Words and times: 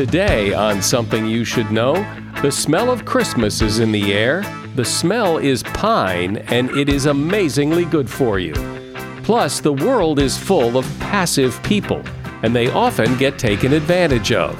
Today, 0.00 0.54
on 0.54 0.80
Something 0.80 1.26
You 1.26 1.44
Should 1.44 1.70
Know, 1.70 1.92
the 2.40 2.50
smell 2.50 2.90
of 2.90 3.04
Christmas 3.04 3.60
is 3.60 3.80
in 3.80 3.92
the 3.92 4.14
air. 4.14 4.40
The 4.74 4.82
smell 4.82 5.36
is 5.36 5.62
pine, 5.62 6.38
and 6.48 6.70
it 6.70 6.88
is 6.88 7.04
amazingly 7.04 7.84
good 7.84 8.08
for 8.08 8.38
you. 8.38 8.54
Plus, 9.24 9.60
the 9.60 9.74
world 9.74 10.18
is 10.18 10.38
full 10.38 10.78
of 10.78 10.86
passive 11.00 11.62
people, 11.62 12.02
and 12.42 12.56
they 12.56 12.70
often 12.70 13.14
get 13.18 13.38
taken 13.38 13.74
advantage 13.74 14.32
of. 14.32 14.56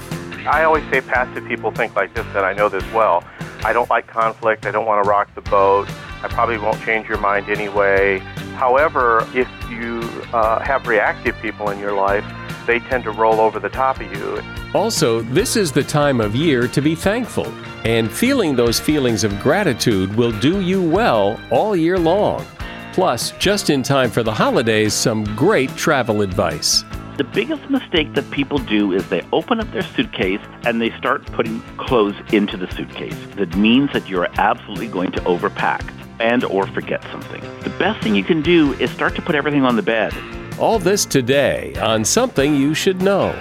I 0.47 0.65
always 0.65 0.85
say 0.91 1.01
passive 1.01 1.49
people 1.49 1.71
think 1.71 1.97
like 1.97 2.13
this, 2.13 2.27
and 2.35 2.45
I 2.45 2.53
know 2.53 2.69
this 2.69 2.85
well. 2.93 3.25
I 3.65 3.73
don't 3.73 3.89
like 3.89 4.07
conflict. 4.07 4.67
I 4.67 4.71
don't 4.71 4.85
want 4.85 5.03
to 5.03 5.09
rock 5.09 5.35
the 5.35 5.41
boat. 5.41 5.89
I 6.23 6.29
probably 6.29 6.59
won't 6.59 6.83
change 6.83 7.09
your 7.09 7.19
mind 7.19 7.49
anyway. 7.49 8.19
However, 8.59 9.27
if 9.35 9.49
you 9.71 10.01
uh, 10.35 10.61
have 10.61 10.87
reactive 10.87 11.35
people 11.37 11.71
in 11.71 11.79
your 11.79 11.95
life, 11.95 12.27
they 12.67 12.81
tend 12.81 13.05
to 13.05 13.11
roll 13.11 13.41
over 13.41 13.59
the 13.59 13.69
top 13.69 14.01
of 14.01 14.13
you. 14.13 14.43
Also, 14.75 15.21
this 15.23 15.57
is 15.57 15.73
the 15.73 15.83
time 15.83 16.21
of 16.21 16.35
year 16.37 16.69
to 16.69 16.81
be 16.81 16.95
thankful, 16.95 17.47
and 17.85 18.11
feeling 18.11 18.55
those 18.55 18.79
feelings 18.79 19.25
of 19.25 19.39
gratitude 19.41 20.15
will 20.15 20.33
do 20.41 20.61
you 20.61 20.83
well 20.83 21.41
all 21.51 21.75
year 21.75 21.99
long. 21.99 22.45
Plus, 22.93 23.33
just 23.33 23.71
in 23.71 23.83
time 23.83 24.11
for 24.11 24.23
the 24.23 24.33
holidays, 24.33 24.95
some 24.95 25.25
great 25.37 25.71
travel 25.77 26.23
advice. 26.23 26.85
The 27.17 27.25
biggest 27.25 27.69
mistake 27.69 28.15
that 28.15 28.31
people 28.31 28.59
do 28.59 28.93
is 28.93 29.07
they 29.09 29.23
open 29.33 29.61
up 29.61 29.71
their 29.73 29.83
suitcase 29.83 30.41
and 30.65 30.81
they 30.81 30.91
start 30.97 31.27
putting 31.33 31.61
clothes 31.77 32.17
into 32.33 32.57
the 32.57 32.71
suitcase. 32.71 33.17
That 33.37 33.55
means 33.57 33.93
that 33.93 34.09
you're 34.09 34.29
absolutely 34.39 34.89
going 34.89 35.13
to 35.13 35.21
overpack 35.21 35.83
and 36.19 36.45
or 36.45 36.67
forget 36.69 37.03
something. 37.11 37.41
The 37.61 37.71
best 37.79 38.03
thing 38.03 38.15
you 38.15 38.25
can 38.25 38.43
do 38.43 38.73
is 38.75 38.91
start 38.91 39.15
to 39.17 39.23
put 39.23 39.35
everything 39.35 39.65
on 39.65 39.77
the 39.77 39.83
bed. 39.83 40.15
All 40.61 40.79
this 40.79 41.07
today 41.07 41.75
on 41.81 42.05
Something 42.05 42.55
You 42.55 42.75
Should 42.75 43.01
Know. 43.01 43.35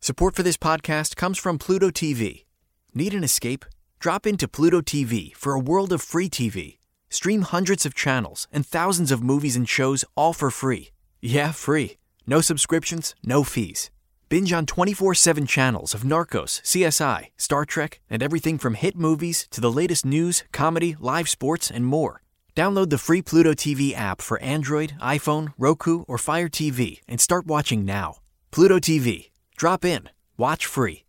Support 0.00 0.34
for 0.34 0.42
this 0.42 0.56
podcast 0.56 1.14
comes 1.14 1.38
from 1.38 1.56
Pluto 1.56 1.90
TV. 1.90 2.46
Need 2.92 3.14
an 3.14 3.22
escape? 3.22 3.64
Drop 4.00 4.26
into 4.26 4.48
Pluto 4.48 4.80
TV 4.80 5.36
for 5.36 5.52
a 5.52 5.60
world 5.60 5.92
of 5.92 6.02
free 6.02 6.28
TV. 6.28 6.78
Stream 7.10 7.42
hundreds 7.42 7.86
of 7.86 7.94
channels 7.94 8.48
and 8.50 8.66
thousands 8.66 9.12
of 9.12 9.22
movies 9.22 9.54
and 9.54 9.68
shows 9.68 10.04
all 10.16 10.32
for 10.32 10.50
free. 10.50 10.90
Yeah, 11.20 11.52
free. 11.52 11.96
No 12.26 12.40
subscriptions, 12.40 13.14
no 13.22 13.44
fees. 13.44 13.90
Binge 14.28 14.52
on 14.52 14.66
24 14.66 15.14
7 15.14 15.46
channels 15.46 15.94
of 15.94 16.02
Narcos, 16.02 16.60
CSI, 16.62 17.28
Star 17.36 17.64
Trek, 17.64 18.00
and 18.10 18.20
everything 18.20 18.58
from 18.58 18.74
hit 18.74 18.96
movies 18.96 19.46
to 19.52 19.60
the 19.60 19.70
latest 19.70 20.04
news, 20.04 20.42
comedy, 20.50 20.96
live 20.98 21.28
sports, 21.28 21.70
and 21.70 21.86
more. 21.86 22.20
Download 22.58 22.90
the 22.90 22.98
free 22.98 23.22
Pluto 23.22 23.52
TV 23.52 23.94
app 23.96 24.20
for 24.20 24.42
Android, 24.42 24.94
iPhone, 25.00 25.52
Roku, 25.58 26.02
or 26.08 26.18
Fire 26.18 26.48
TV 26.48 26.98
and 27.06 27.20
start 27.20 27.46
watching 27.46 27.84
now. 27.84 28.16
Pluto 28.50 28.80
TV. 28.80 29.30
Drop 29.56 29.84
in. 29.84 30.10
Watch 30.36 30.66
free. 30.66 31.04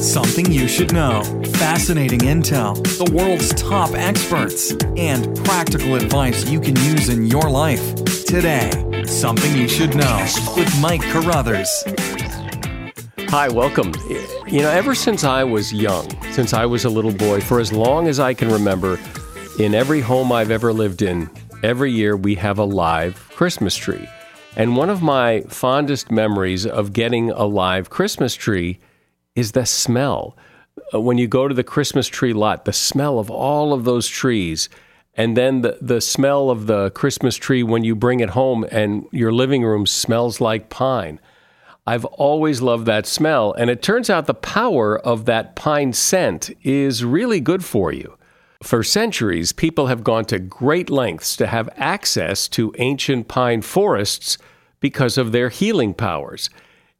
Something 0.00 0.50
you 0.50 0.66
should 0.66 0.94
know. 0.94 1.20
Fascinating 1.58 2.20
intel, 2.20 2.74
the 2.96 3.14
world's 3.14 3.52
top 3.52 3.90
experts, 3.92 4.72
and 4.96 5.36
practical 5.44 5.94
advice 5.94 6.48
you 6.48 6.58
can 6.58 6.74
use 6.76 7.10
in 7.10 7.26
your 7.26 7.50
life. 7.50 7.94
Today, 8.24 8.70
Something 9.04 9.54
You 9.54 9.68
Should 9.68 9.94
Know 9.94 10.26
with 10.56 10.74
Mike 10.80 11.02
Carruthers. 11.02 11.84
Hi, 13.28 13.50
welcome. 13.50 13.92
You 14.48 14.62
know, 14.62 14.70
ever 14.70 14.94
since 14.94 15.22
I 15.22 15.44
was 15.44 15.70
young, 15.70 16.08
since 16.32 16.54
I 16.54 16.64
was 16.64 16.86
a 16.86 16.90
little 16.90 17.12
boy, 17.12 17.42
for 17.42 17.60
as 17.60 17.74
long 17.74 18.08
as 18.08 18.18
I 18.18 18.32
can 18.32 18.50
remember, 18.50 18.98
in 19.60 19.74
every 19.74 20.00
home 20.00 20.32
I've 20.32 20.50
ever 20.50 20.72
lived 20.72 21.02
in, 21.02 21.28
every 21.62 21.92
year 21.92 22.16
we 22.16 22.36
have 22.36 22.58
a 22.58 22.64
live 22.64 23.28
Christmas 23.28 23.76
tree. 23.76 24.08
And 24.56 24.74
one 24.74 24.88
of 24.88 25.02
my 25.02 25.42
fondest 25.48 26.10
memories 26.10 26.64
of 26.64 26.94
getting 26.94 27.30
a 27.30 27.44
live 27.44 27.90
Christmas 27.90 28.34
tree 28.34 28.78
is 29.34 29.52
the 29.52 29.66
smell. 29.66 30.34
Uh, 30.94 31.00
When 31.02 31.18
you 31.18 31.28
go 31.28 31.46
to 31.46 31.54
the 31.54 31.62
Christmas 31.62 32.08
tree 32.08 32.32
lot, 32.32 32.64
the 32.64 32.72
smell 32.72 33.18
of 33.18 33.30
all 33.30 33.74
of 33.74 33.84
those 33.84 34.08
trees, 34.08 34.70
and 35.12 35.36
then 35.36 35.60
the, 35.60 35.76
the 35.82 36.00
smell 36.00 36.48
of 36.48 36.66
the 36.66 36.88
Christmas 36.92 37.36
tree 37.36 37.62
when 37.62 37.84
you 37.84 37.94
bring 37.94 38.20
it 38.20 38.30
home 38.30 38.64
and 38.72 39.04
your 39.12 39.30
living 39.30 39.62
room 39.62 39.84
smells 39.84 40.40
like 40.40 40.70
pine. 40.70 41.20
I've 41.86 42.06
always 42.06 42.62
loved 42.62 42.86
that 42.86 43.06
smell, 43.06 43.52
and 43.52 43.68
it 43.68 43.82
turns 43.82 44.08
out 44.08 44.24
the 44.24 44.32
power 44.32 44.98
of 44.98 45.26
that 45.26 45.54
pine 45.54 45.92
scent 45.92 46.50
is 46.62 47.04
really 47.04 47.40
good 47.40 47.62
for 47.62 47.92
you. 47.92 48.16
For 48.62 48.82
centuries, 48.82 49.52
people 49.52 49.86
have 49.86 50.04
gone 50.04 50.26
to 50.26 50.38
great 50.38 50.90
lengths 50.90 51.34
to 51.36 51.46
have 51.46 51.70
access 51.76 52.46
to 52.48 52.74
ancient 52.78 53.26
pine 53.26 53.62
forests 53.62 54.36
because 54.80 55.16
of 55.16 55.32
their 55.32 55.48
healing 55.48 55.94
powers. 55.94 56.50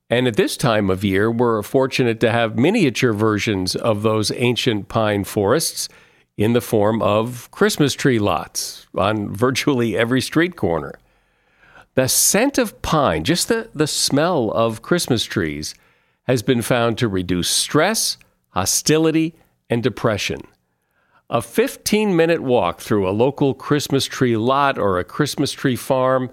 And 0.09 0.27
at 0.27 0.37
this 0.37 0.57
time 0.57 0.89
of 0.89 1.05
year, 1.05 1.31
we're 1.31 1.63
fortunate 1.63 2.19
to 2.21 2.33
have 2.33 2.59
miniature 2.59 3.13
versions 3.13 3.77
of 3.77 4.03
those 4.03 4.33
ancient 4.33 4.89
pine 4.89 5.25
forests 5.25 5.89
in 6.37 6.55
the 6.55 6.61
form 6.63 7.03
of 7.03 7.51
Christmas 7.51 7.93
tree 7.93 8.19
lots 8.19 8.87
on 8.97 9.35
virtually 9.35 9.97
every 9.97 10.23
street 10.23 10.57
corner. 10.57 10.99
The 11.95 12.09
scent 12.09 12.57
of 12.57 12.81
pine, 12.81 13.25
just 13.25 13.49
the, 13.49 13.69
the 13.75 13.87
smell 13.87 14.51
of 14.53 14.81
Christmas 14.81 15.25
trees, 15.25 15.75
has 16.25 16.43
been 16.43 16.63
found 16.63 16.97
to 16.99 17.09
reduce 17.09 17.51
stress, 17.51 18.17
hostility, 18.51 19.35
and 19.69 19.83
depression. 19.83 20.41
A 21.33 21.41
15 21.41 22.17
minute 22.17 22.43
walk 22.43 22.81
through 22.81 23.09
a 23.09 23.13
local 23.15 23.55
Christmas 23.55 24.05
tree 24.05 24.37
lot 24.37 24.77
or 24.77 24.99
a 24.99 25.05
Christmas 25.05 25.53
tree 25.53 25.77
farm 25.77 26.29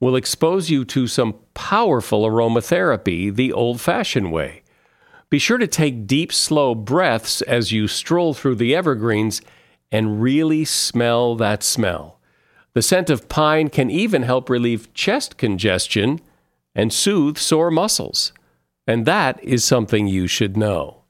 will 0.00 0.16
expose 0.16 0.70
you 0.70 0.86
to 0.86 1.06
some 1.06 1.34
powerful 1.52 2.22
aromatherapy 2.24 3.34
the 3.34 3.52
old 3.52 3.78
fashioned 3.78 4.32
way. 4.32 4.62
Be 5.28 5.38
sure 5.38 5.58
to 5.58 5.66
take 5.66 6.06
deep, 6.06 6.32
slow 6.32 6.74
breaths 6.74 7.42
as 7.42 7.72
you 7.72 7.86
stroll 7.86 8.32
through 8.32 8.54
the 8.54 8.74
evergreens 8.74 9.42
and 9.92 10.22
really 10.22 10.64
smell 10.64 11.36
that 11.36 11.62
smell. 11.62 12.18
The 12.72 12.80
scent 12.80 13.10
of 13.10 13.28
pine 13.28 13.68
can 13.68 13.90
even 13.90 14.22
help 14.22 14.48
relieve 14.48 14.94
chest 14.94 15.36
congestion 15.36 16.22
and 16.74 16.90
soothe 16.90 17.36
sore 17.36 17.70
muscles. 17.70 18.32
And 18.86 19.04
that 19.04 19.44
is 19.44 19.62
something 19.62 20.08
you 20.08 20.26
should 20.26 20.56
know. 20.56 21.02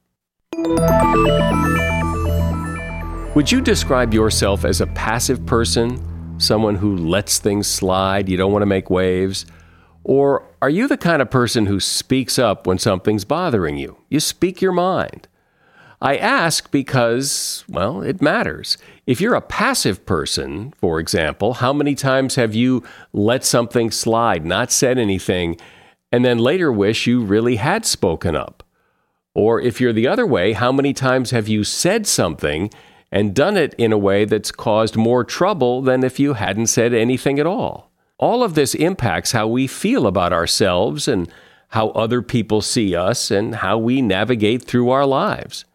Would 3.39 3.53
you 3.53 3.61
describe 3.61 4.13
yourself 4.13 4.65
as 4.65 4.81
a 4.81 4.87
passive 4.87 5.45
person? 5.45 5.97
Someone 6.41 6.75
who 6.75 6.97
lets 6.97 7.39
things 7.39 7.67
slide, 7.67 8.27
you 8.27 8.35
don't 8.35 8.51
want 8.51 8.63
to 8.63 8.65
make 8.65 8.89
waves? 8.89 9.45
Or 10.03 10.45
are 10.61 10.69
you 10.69 10.89
the 10.89 10.97
kind 10.97 11.21
of 11.21 11.31
person 11.31 11.65
who 11.65 11.79
speaks 11.79 12.37
up 12.37 12.67
when 12.67 12.79
something's 12.79 13.23
bothering 13.23 13.77
you? 13.77 13.95
You 14.09 14.19
speak 14.19 14.61
your 14.61 14.73
mind. 14.73 15.29
I 16.01 16.17
ask 16.17 16.69
because, 16.69 17.63
well, 17.69 18.01
it 18.01 18.21
matters. 18.21 18.77
If 19.07 19.21
you're 19.21 19.35
a 19.35 19.41
passive 19.41 20.05
person, 20.05 20.73
for 20.73 20.99
example, 20.99 21.53
how 21.53 21.71
many 21.71 21.95
times 21.95 22.35
have 22.35 22.53
you 22.53 22.83
let 23.13 23.45
something 23.45 23.89
slide, 23.89 24.45
not 24.45 24.69
said 24.69 24.97
anything, 24.97 25.55
and 26.11 26.25
then 26.25 26.39
later 26.39 26.73
wish 26.73 27.07
you 27.07 27.21
really 27.21 27.55
had 27.55 27.85
spoken 27.85 28.35
up? 28.35 28.63
Or 29.33 29.61
if 29.61 29.79
you're 29.79 29.93
the 29.93 30.09
other 30.09 30.25
way, 30.27 30.51
how 30.51 30.73
many 30.73 30.91
times 30.91 31.31
have 31.31 31.47
you 31.47 31.63
said 31.63 32.05
something 32.05 32.69
and 33.11 33.33
done 33.33 33.57
it 33.57 33.73
in 33.75 33.91
a 33.91 33.97
way 33.97 34.25
that's 34.25 34.51
caused 34.51 34.95
more 34.95 35.23
trouble 35.23 35.81
than 35.81 36.03
if 36.03 36.19
you 36.19 36.33
hadn't 36.33 36.67
said 36.67 36.93
anything 36.93 37.39
at 37.39 37.47
all? 37.47 37.89
All 38.17 38.43
of 38.43 38.53
this 38.53 38.75
impacts 38.75 39.31
how 39.31 39.47
we 39.47 39.65
feel 39.65 40.05
about 40.05 40.33
ourselves 40.33 41.07
and 41.07 41.31
how 41.69 41.89
other 41.89 42.21
people 42.21 42.61
see 42.61 42.95
us 42.95 43.31
and 43.31 43.55
how 43.55 43.77
we 43.77 44.01
navigate 44.01 44.63
through 44.63 44.89
our 44.89 45.05
lives. 45.05 45.65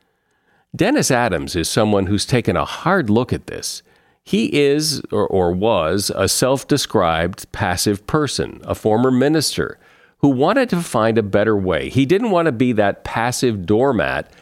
Dennis 0.75 1.11
Adams 1.11 1.55
is 1.55 1.69
someone 1.69 2.07
who's 2.07 2.27
taken 2.27 2.57
a 2.57 2.65
hard 2.65 3.09
look 3.09 3.33
at 3.33 3.47
this. 3.47 3.83
He 4.25 4.59
is, 4.59 5.03
or, 5.13 5.27
or 5.27 5.53
was, 5.53 6.11
a 6.15 6.29
self 6.29 6.67
described 6.67 7.51
passive 7.53 8.07
person, 8.07 8.61
a 8.65 8.75
former 8.75 9.11
minister 9.11 9.79
who 10.19 10.29
wanted 10.31 10.71
to 10.71 10.81
find 10.81 11.19
a 11.19 11.23
better 11.23 11.57
way. 11.57 11.91
He 11.91 12.07
didn't 12.07 12.31
want 12.31 12.47
to 12.47 12.53
be 12.53 12.73
that 12.73 13.05
passive 13.05 13.67
doormat, 13.67 14.33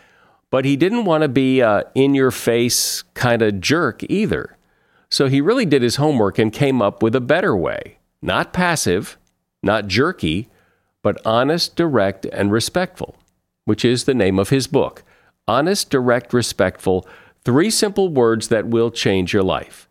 but 0.52 0.66
he 0.66 0.76
didn't 0.76 1.06
want 1.06 1.22
to 1.22 1.28
be 1.28 1.60
a 1.60 1.82
in 1.94 2.14
your 2.14 2.31
face 2.31 3.02
kind 3.14 3.40
of 3.40 3.58
jerk 3.58 4.04
either. 4.10 4.58
So 5.10 5.26
he 5.26 5.40
really 5.40 5.64
did 5.64 5.81
his 5.81 5.96
homework 5.96 6.38
and 6.38 6.52
came 6.52 6.82
up 6.82 7.02
with 7.02 7.16
a 7.16 7.22
better 7.22 7.56
way. 7.56 7.96
Not 8.20 8.52
passive, 8.52 9.16
not 9.62 9.87
jerky, 9.87 10.50
but 11.02 11.20
honest, 11.26 11.75
direct, 11.75 12.26
and 12.26 12.52
respectful, 12.52 13.16
which 13.64 13.82
is 13.82 14.04
the 14.04 14.14
name 14.14 14.38
of 14.38 14.50
his 14.50 14.66
book. 14.66 15.02
Honest, 15.49 15.88
direct, 15.88 16.34
respectful, 16.34 17.06
three 17.46 17.70
simple 17.70 18.10
words 18.10 18.48
that 18.48 18.66
will 18.66 18.90
change 18.90 19.32
your 19.32 19.43
life. 19.43 19.88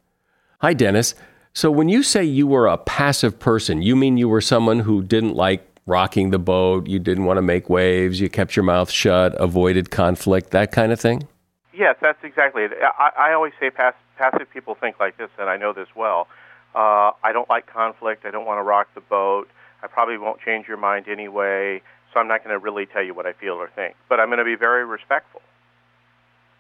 Hi, 0.60 0.76
Dennis. 0.76 1.16
So, 1.54 1.72
when 1.72 1.90
you 1.90 2.04
say 2.04 2.24
you 2.24 2.46
were 2.46 2.68
a 2.68 2.78
passive 2.78 3.40
person, 3.40 3.82
you 3.82 3.96
mean 3.96 4.18
you 4.18 4.30
were 4.30 4.42
someone 4.42 4.82
who 4.82 5.02
didn't 5.02 5.36
like 5.36 5.71
rocking 5.86 6.30
the 6.30 6.40
boat, 6.40 6.88
you 6.88 7.00
didn't 7.00 7.26
want 7.26 7.38
to 7.38 7.42
make 7.42 7.70
waves, 7.70 8.20
you 8.20 8.30
kept 8.30 8.56
your 8.56 8.64
mouth 8.64 8.90
shut, 8.90 9.34
avoided 9.40 9.92
conflict, 9.92 10.52
that 10.52 10.72
kind 10.72 10.92
of 10.92 11.00
thing? 11.00 11.28
Yes, 11.74 11.96
that's 12.02 12.24
exactly 12.24 12.64
it. 12.64 12.72
I, 12.82 13.12
I 13.18 13.34
always 13.34 13.54
say 13.60 13.70
pass, 13.70 13.94
passive 14.18 14.50
people 14.52 14.76
think 14.76 15.00
like 15.00 15.18
this, 15.18 15.30
and 15.40 15.50
I 15.50 15.58
know 15.58 15.74
this 15.74 15.88
well. 15.96 16.28
Uh, 16.76 17.12
I 17.24 17.32
don't 17.34 17.50
like 17.50 17.68
conflict. 17.68 18.26
I 18.26 18.32
don't 18.32 18.46
want 18.46 18.60
to 18.60 18.64
rock 18.64 18.88
the 18.94 19.02
boat. 19.02 19.50
I 19.84 19.88
probably 19.88 20.18
won't 20.18 20.40
change 20.42 20.68
your 20.68 20.78
mind 20.78 21.08
anyway, 21.08 21.82
so 22.14 22.20
I'm 22.20 22.28
not 22.28 22.44
going 22.44 22.54
to 22.54 22.60
really 22.60 22.86
tell 22.86 23.04
you 23.04 23.14
what 23.14 23.26
I 23.26 23.34
feel 23.34 23.54
or 23.54 23.70
think. 23.76 23.96
But 24.10 24.20
I'm 24.20 24.28
going 24.28 24.40
to 24.40 24.46
be 24.46 24.56
very 24.56 24.86
respectful. 24.86 25.42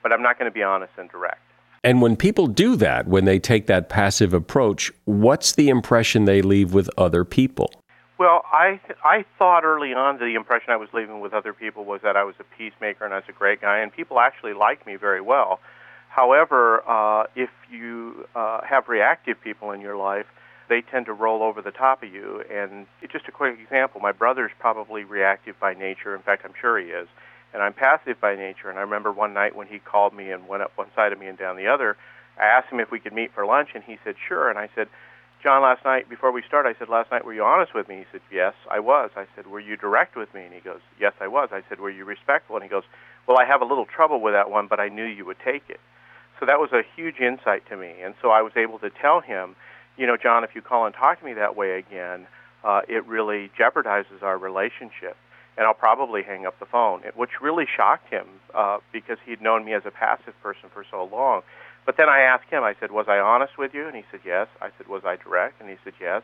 But 0.01 0.11
I'm 0.11 0.21
not 0.21 0.39
going 0.39 0.49
to 0.49 0.53
be 0.53 0.63
honest 0.63 0.93
and 0.97 1.09
direct. 1.09 1.41
And 1.83 2.01
when 2.01 2.15
people 2.15 2.47
do 2.47 2.75
that, 2.75 3.07
when 3.07 3.25
they 3.25 3.39
take 3.39 3.67
that 3.67 3.89
passive 3.89 4.33
approach, 4.33 4.91
what's 5.05 5.53
the 5.53 5.69
impression 5.69 6.25
they 6.25 6.41
leave 6.41 6.73
with 6.73 6.89
other 6.97 7.23
people? 7.23 7.71
Well, 8.21 8.45
I 8.53 8.79
th- 8.85 8.99
I 9.03 9.25
thought 9.39 9.63
early 9.63 9.95
on 9.95 10.19
the 10.19 10.35
impression 10.35 10.69
I 10.69 10.75
was 10.75 10.89
leaving 10.93 11.21
with 11.21 11.33
other 11.33 11.53
people 11.53 11.85
was 11.85 12.01
that 12.03 12.15
I 12.15 12.23
was 12.23 12.35
a 12.39 12.43
peacemaker 12.55 13.03
and 13.03 13.15
I 13.15 13.17
was 13.17 13.25
a 13.27 13.31
great 13.31 13.61
guy, 13.61 13.79
and 13.79 13.91
people 13.91 14.19
actually 14.19 14.53
liked 14.53 14.85
me 14.85 14.95
very 14.95 15.21
well. 15.21 15.59
However, 16.09 16.87
uh, 16.87 17.23
if 17.35 17.49
you 17.71 18.27
uh, 18.35 18.61
have 18.61 18.89
reactive 18.89 19.41
people 19.41 19.71
in 19.71 19.81
your 19.81 19.97
life, 19.97 20.27
they 20.69 20.81
tend 20.81 21.07
to 21.07 21.13
roll 21.13 21.41
over 21.41 21.63
the 21.63 21.71
top 21.71 22.03
of 22.03 22.13
you. 22.13 22.43
And 22.47 22.85
just 23.11 23.27
a 23.27 23.31
quick 23.31 23.57
example, 23.59 23.99
my 23.99 24.11
brother's 24.11 24.51
probably 24.59 25.03
reactive 25.03 25.59
by 25.59 25.73
nature. 25.73 26.15
In 26.15 26.21
fact, 26.21 26.43
I'm 26.45 26.53
sure 26.61 26.77
he 26.77 26.89
is. 26.89 27.07
And 27.55 27.63
I'm 27.63 27.73
passive 27.73 28.21
by 28.21 28.35
nature. 28.35 28.69
And 28.69 28.77
I 28.77 28.83
remember 28.83 29.11
one 29.11 29.33
night 29.33 29.55
when 29.55 29.65
he 29.65 29.79
called 29.79 30.13
me 30.13 30.29
and 30.29 30.47
went 30.47 30.61
up 30.61 30.73
one 30.75 30.91
side 30.95 31.11
of 31.11 31.17
me 31.17 31.25
and 31.25 31.39
down 31.39 31.57
the 31.57 31.65
other, 31.65 31.97
I 32.37 32.45
asked 32.45 32.71
him 32.71 32.79
if 32.79 32.91
we 32.91 32.99
could 32.99 33.13
meet 33.13 33.33
for 33.33 33.47
lunch, 33.47 33.69
and 33.73 33.83
he 33.83 33.97
said, 34.03 34.13
sure. 34.27 34.47
And 34.47 34.59
I 34.59 34.69
said, 34.75 34.89
John, 35.41 35.63
last 35.63 35.83
night, 35.83 36.07
before 36.07 36.31
we 36.31 36.43
start, 36.43 36.67
I 36.67 36.77
said, 36.77 36.87
last 36.87 37.09
night, 37.09 37.25
were 37.25 37.33
you 37.33 37.43
honest 37.43 37.73
with 37.73 37.87
me? 37.87 37.97
He 37.97 38.05
said, 38.11 38.21
yes, 38.31 38.53
I 38.69 38.79
was. 38.79 39.09
I 39.15 39.25
said, 39.35 39.47
were 39.47 39.59
you 39.59 39.75
direct 39.75 40.15
with 40.15 40.31
me? 40.35 40.43
And 40.43 40.53
he 40.53 40.59
goes, 40.59 40.81
yes, 40.99 41.13
I 41.19 41.27
was. 41.27 41.49
I 41.51 41.63
said, 41.67 41.79
were 41.79 41.89
you 41.89 42.05
respectful? 42.05 42.55
And 42.55 42.63
he 42.63 42.69
goes, 42.69 42.83
well, 43.27 43.39
I 43.39 43.45
have 43.45 43.61
a 43.61 43.65
little 43.65 43.85
trouble 43.85 44.21
with 44.21 44.33
that 44.33 44.51
one, 44.51 44.67
but 44.67 44.79
I 44.79 44.89
knew 44.89 45.03
you 45.03 45.25
would 45.25 45.39
take 45.43 45.63
it. 45.67 45.79
So 46.39 46.45
that 46.45 46.59
was 46.59 46.71
a 46.73 46.83
huge 46.95 47.19
insight 47.19 47.67
to 47.69 47.77
me. 47.77 47.93
And 48.03 48.13
so 48.21 48.29
I 48.29 48.43
was 48.43 48.53
able 48.55 48.77
to 48.79 48.91
tell 48.91 49.19
him, 49.19 49.55
you 49.97 50.05
know, 50.05 50.15
John, 50.15 50.43
if 50.43 50.53
you 50.53 50.61
call 50.61 50.85
and 50.85 50.93
talk 50.93 51.19
to 51.19 51.25
me 51.25 51.33
that 51.33 51.55
way 51.55 51.77
again, 51.77 52.27
uh, 52.63 52.81
it 52.87 53.05
really 53.07 53.49
jeopardizes 53.59 54.21
our 54.21 54.37
relationship. 54.37 55.17
And 55.57 55.65
I'll 55.65 55.73
probably 55.73 56.23
hang 56.23 56.45
up 56.45 56.59
the 56.59 56.65
phone, 56.65 57.01
which 57.15 57.41
really 57.41 57.65
shocked 57.65 58.09
him 58.09 58.25
uh, 58.53 58.77
because 58.93 59.17
he'd 59.25 59.41
known 59.41 59.65
me 59.65 59.73
as 59.73 59.83
a 59.85 59.91
passive 59.91 60.33
person 60.41 60.69
for 60.73 60.85
so 60.89 61.09
long. 61.11 61.41
But 61.85 61.97
then 61.97 62.09
I 62.09 62.21
asked 62.21 62.49
him, 62.49 62.63
I 62.63 62.75
said, 62.79 62.91
Was 62.91 63.07
I 63.07 63.17
honest 63.17 63.57
with 63.57 63.73
you? 63.73 63.87
And 63.87 63.95
he 63.95 64.03
said, 64.11 64.21
Yes. 64.25 64.47
I 64.61 64.69
said, 64.77 64.87
Was 64.87 65.03
I 65.05 65.15
direct? 65.15 65.59
And 65.61 65.69
he 65.69 65.77
said, 65.83 65.93
Yes. 65.99 66.21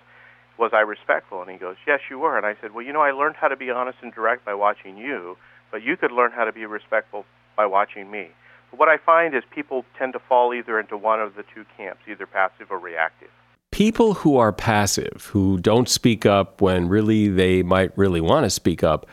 Was 0.58 0.72
I 0.74 0.82
respectful? 0.82 1.42
And 1.42 1.50
he 1.50 1.58
goes, 1.58 1.76
Yes, 1.86 2.00
you 2.10 2.20
were. 2.20 2.38
And 2.38 2.46
I 2.46 2.56
said, 2.62 2.74
Well, 2.74 2.86
you 2.86 2.94
know, 2.94 3.02
I 3.02 3.12
learned 3.12 3.36
how 3.36 3.48
to 3.48 3.56
be 3.56 3.70
honest 3.72 3.98
and 4.02 4.14
direct 4.14 4.46
by 4.46 4.54
watching 4.54 4.98
you, 4.98 5.38
but 5.72 5.82
you 5.82 5.98
could 5.98 6.12
learn 6.12 6.32
how 6.32 6.46
to 6.46 6.52
be 6.52 6.66
respectful 6.66 7.26
by 7.56 7.66
watching 7.66 8.10
me. 8.10 8.30
But 8.72 8.80
what 8.80 8.90
I 8.90 8.98
find 8.98 9.34
is 9.34 9.44
people 9.50 9.86
tend 9.98 10.14
to 10.14 10.20
fall 10.20 10.54
either 10.54 10.80
into 10.80 10.98
one 10.98 11.22
of 11.22 11.36
the 11.36 11.44
two 11.54 11.66
camps, 11.76 12.02
either 12.08 12.26
passive 12.26 12.68
or 12.70 12.80
reactive. 12.80 13.30
People 13.72 14.16
who 14.16 14.38
are 14.38 14.54
passive, 14.54 15.30
who 15.32 15.58
don't 15.58 15.90
speak 15.90 16.26
up 16.26 16.62
when 16.62 16.88
really 16.88 17.28
they 17.28 17.64
might 17.64 17.96
really 17.98 18.22
want 18.22 18.46
to 18.46 18.50
speak 18.50 18.84
up, 18.84 19.06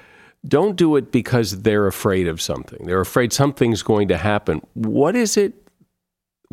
don't 0.46 0.76
do 0.76 0.96
it 0.96 1.10
because 1.10 1.62
they're 1.62 1.86
afraid 1.86 2.28
of 2.28 2.40
something. 2.40 2.86
They're 2.86 3.00
afraid 3.00 3.32
something's 3.32 3.82
going 3.82 4.08
to 4.08 4.18
happen. 4.18 4.60
What 4.74 5.16
is 5.16 5.36
it 5.36 5.54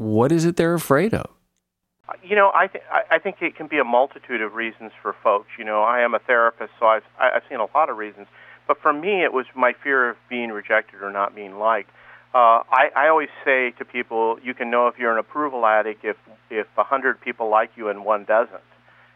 what 0.02 0.32
is 0.32 0.46
it 0.46 0.56
they're 0.56 0.74
afraid 0.74 1.14
of? 1.14 1.30
You 2.24 2.36
know, 2.36 2.52
I, 2.54 2.68
th- 2.68 2.84
I 3.10 3.20
think 3.20 3.38
it 3.42 3.56
can 3.56 3.68
be 3.68 3.78
a 3.78 3.84
multitude 3.84 4.42
of 4.42 4.54
reasons 4.54 4.92
for 5.02 5.16
folks. 5.24 5.48
You 5.58 5.64
know, 5.64 5.82
I 5.82 6.02
am 6.02 6.14
a 6.14 6.20
therapist, 6.20 6.72
so 6.80 6.88
I've, 6.88 7.04
I've 7.20 7.44
seen 7.48 7.60
a 7.60 7.68
lot 7.74 7.90
of 7.90 7.98
reasons. 7.98 8.28
But 8.68 8.82
for 8.82 8.92
me, 8.92 9.24
it 9.24 9.32
was 9.32 9.46
my 9.56 9.74
fear 9.74 10.10
of 10.10 10.18
being 10.30 10.50
rejected 10.50 11.02
or 11.02 11.12
not 11.12 11.36
being 11.36 11.58
liked. 11.58 11.92
Uh, 12.34 12.64
I, 12.72 12.90
I 12.96 13.08
always 13.08 13.30
say 13.46 13.72
to 13.72 13.86
people, 13.86 14.40
you 14.44 14.54
can 14.54 14.70
know 14.70 14.88
if 14.88 14.98
you're 14.98 15.12
an 15.12 15.20
approval 15.20 15.66
addict 15.66 16.04
if 16.04 16.16
if 16.50 16.68
a 16.78 16.84
hundred 16.84 17.22
people 17.22 17.50
like 17.50 17.72
you 17.76 17.90
and 17.90 18.04
one 18.04 18.26
doesn't, 18.26 18.62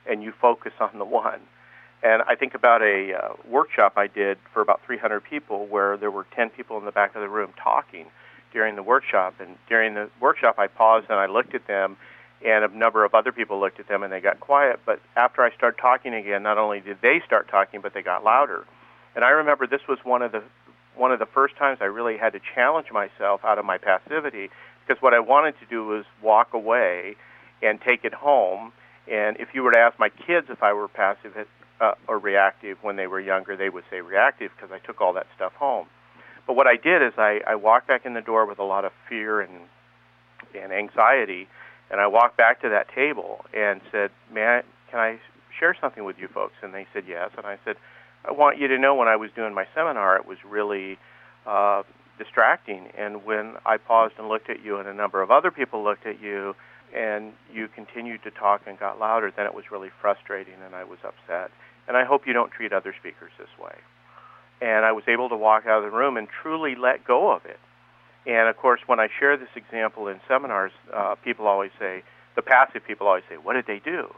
and 0.10 0.24
you 0.24 0.34
focus 0.40 0.74
on 0.80 0.98
the 1.00 1.06
one. 1.06 1.42
And 2.04 2.22
I 2.24 2.36
think 2.36 2.54
about 2.54 2.82
a 2.82 3.14
uh, 3.14 3.34
workshop 3.50 3.94
I 3.98 4.08
did 4.08 4.38
for 4.54 4.62
about 4.62 4.82
300 4.86 5.22
people, 5.22 5.66
where 5.66 5.98
there 5.98 6.12
were 6.12 6.26
10 6.36 6.50
people 6.50 6.78
in 6.78 6.86
the 6.86 6.92
back 6.92 7.16
of 7.16 7.22
the 7.22 7.30
room 7.30 7.52
talking, 7.62 8.06
during 8.56 8.78
the 8.78 8.82
workshop. 8.82 9.36
And 9.40 9.58
during 9.68 9.94
the 9.94 10.10
workshop, 10.20 10.56
I 10.58 10.68
paused 10.68 11.08
and 11.10 11.20
I 11.20 11.28
looked 11.28 11.54
at 11.54 11.68
them, 11.68 11.98
and 12.44 12.64
a 12.64 12.76
number 12.76 13.04
of 13.04 13.14
other 13.14 13.34
people 13.34 13.60
looked 13.60 13.82
at 13.82 13.88
them 13.88 14.02
and 14.02 14.12
they 14.12 14.22
got 14.22 14.40
quiet. 14.40 14.80
But 14.86 15.02
after 15.16 15.44
I 15.44 15.54
started 15.54 15.78
talking 15.80 16.14
again, 16.16 16.42
not 16.42 16.58
only 16.58 16.80
did 16.80 16.98
they 17.02 17.22
start 17.26 17.50
talking, 17.50 17.82
but 17.82 17.94
they 17.94 18.02
got 18.02 18.24
louder. 18.24 18.66
And 19.14 19.24
I 19.26 19.30
remember 19.30 19.68
this 19.68 19.88
was 19.88 20.00
one 20.04 20.22
of 20.22 20.32
the 20.32 20.42
one 20.96 21.12
of 21.12 21.20
the 21.20 21.26
first 21.26 21.58
times 21.58 21.80
I 21.82 21.86
really 21.86 22.18
had 22.18 22.32
to 22.32 22.40
challenge 22.56 22.88
myself 22.90 23.44
out 23.44 23.60
of 23.60 23.66
my 23.66 23.78
passivity 23.78 24.50
because 24.88 25.02
what 25.02 25.14
I 25.14 25.20
wanted 25.20 25.60
to 25.60 25.66
do 25.66 25.86
was 25.86 26.06
walk 26.22 26.54
away 26.54 27.18
and 27.62 27.82
take 27.82 28.06
it 28.06 28.14
home. 28.14 28.72
And 29.12 29.36
if 29.38 29.50
you 29.54 29.64
were 29.64 29.74
to 29.74 29.80
ask 29.80 30.00
my 30.00 30.08
kids 30.08 30.48
if 30.50 30.64
I 30.64 30.72
were 30.72 30.88
passive 30.88 31.36
uh, 31.82 31.94
or 32.08 32.18
reactive 32.20 32.78
when 32.82 32.96
they 32.96 33.08
were 33.08 33.20
younger, 33.20 33.58
they 33.58 33.70
would 33.70 33.84
say 33.90 34.00
reactive 34.00 34.52
because 34.56 34.72
I 34.72 34.80
took 34.80 35.02
all 35.02 35.12
that 35.14 35.28
stuff 35.36 35.52
home. 35.56 35.88
But 36.48 36.56
what 36.56 36.68
I 36.68 36.76
did 36.76 37.02
is 37.02 37.14
I, 37.18 37.42
I 37.48 37.56
walked 37.56 37.88
back 37.88 38.06
in 38.06 38.14
the 38.14 38.22
door 38.22 38.46
with 38.46 38.60
a 38.60 38.64
lot 38.64 38.86
of 38.86 38.92
fear 39.10 39.42
and 39.42 39.62
and 40.54 40.72
anxiety, 40.72 41.48
and 41.92 42.00
I 42.00 42.08
walked 42.08 42.38
back 42.38 42.62
to 42.62 42.70
that 42.70 42.88
table 42.94 43.46
and 43.54 43.82
said, 43.92 44.12
"Man, 44.32 44.64
Can 44.90 45.00
I 45.00 45.20
share 45.60 45.76
something 45.80 46.04
with 46.06 46.18
you 46.20 46.28
folks?" 46.28 46.54
And 46.62 46.74
they 46.74 46.88
said 46.94 47.04
yes. 47.08 47.32
And 47.38 47.46
I 47.46 47.58
said, 47.66 47.78
"I 48.24 48.32
want 48.32 48.58
you 48.58 48.68
to 48.68 48.78
know 48.78 48.96
when 48.96 49.08
I 49.08 49.16
was 49.16 49.32
doing 49.36 49.54
my 49.54 49.68
seminar, 49.74 50.16
it 50.18 50.26
was 50.26 50.38
really 50.46 50.98
uh, 51.46 51.84
distracting. 52.18 52.92
And 52.98 53.26
when 53.26 53.56
I 53.66 53.78
paused 53.78 54.16
and 54.18 54.30
looked 54.30 54.50
at 54.50 54.64
you, 54.64 54.78
and 54.78 54.88
a 54.88 54.94
number 54.94 55.22
of 55.22 55.32
other 55.32 55.52
people 55.52 55.84
looked 55.84 56.06
at 56.06 56.22
you, 56.22 56.56
and 56.94 57.34
you 57.52 57.68
continued 57.68 58.24
to 58.24 58.32
talk 58.32 58.62
and 58.68 58.80
got 58.80 59.00
louder, 59.00 59.32
then 59.36 59.46
it 59.46 59.54
was 59.54 59.72
really 59.72 59.90
frustrating, 60.02 60.56
and 60.66 60.76
I 60.76 60.84
was 60.84 61.00
upset. 61.04 61.52
And 61.88 61.98
I 61.98 62.06
hope 62.06 62.26
you 62.26 62.34
don't 62.34 62.52
treat 62.52 62.72
other 62.72 62.94
speakers 62.98 63.32
this 63.38 63.50
way." 63.60 63.76
And 64.62 64.86
I 64.86 64.92
was 64.92 65.04
able 65.08 65.30
to 65.30 65.36
walk 65.36 65.66
out 65.66 65.84
of 65.84 65.92
the 65.92 65.96
room 65.96 66.18
and 66.18 66.28
truly 66.42 66.76
let 66.76 67.06
go 67.06 67.32
of 67.32 67.46
it. 67.46 67.60
And 68.26 68.48
of 68.50 68.58
course, 68.58 68.82
when 68.88 69.00
I 69.00 69.08
share 69.20 69.38
this 69.38 69.50
example 69.56 70.08
in 70.08 70.20
seminars, 70.28 70.72
uh, 70.94 71.16
people 71.24 71.48
always 71.48 71.72
say, 71.78 72.04
the 72.36 72.42
passive 72.42 72.86
people 72.86 73.08
always 73.08 73.24
say, 73.30 73.36
what 73.36 73.54
did 73.54 73.68
they 73.68 73.80
do? 73.80 74.14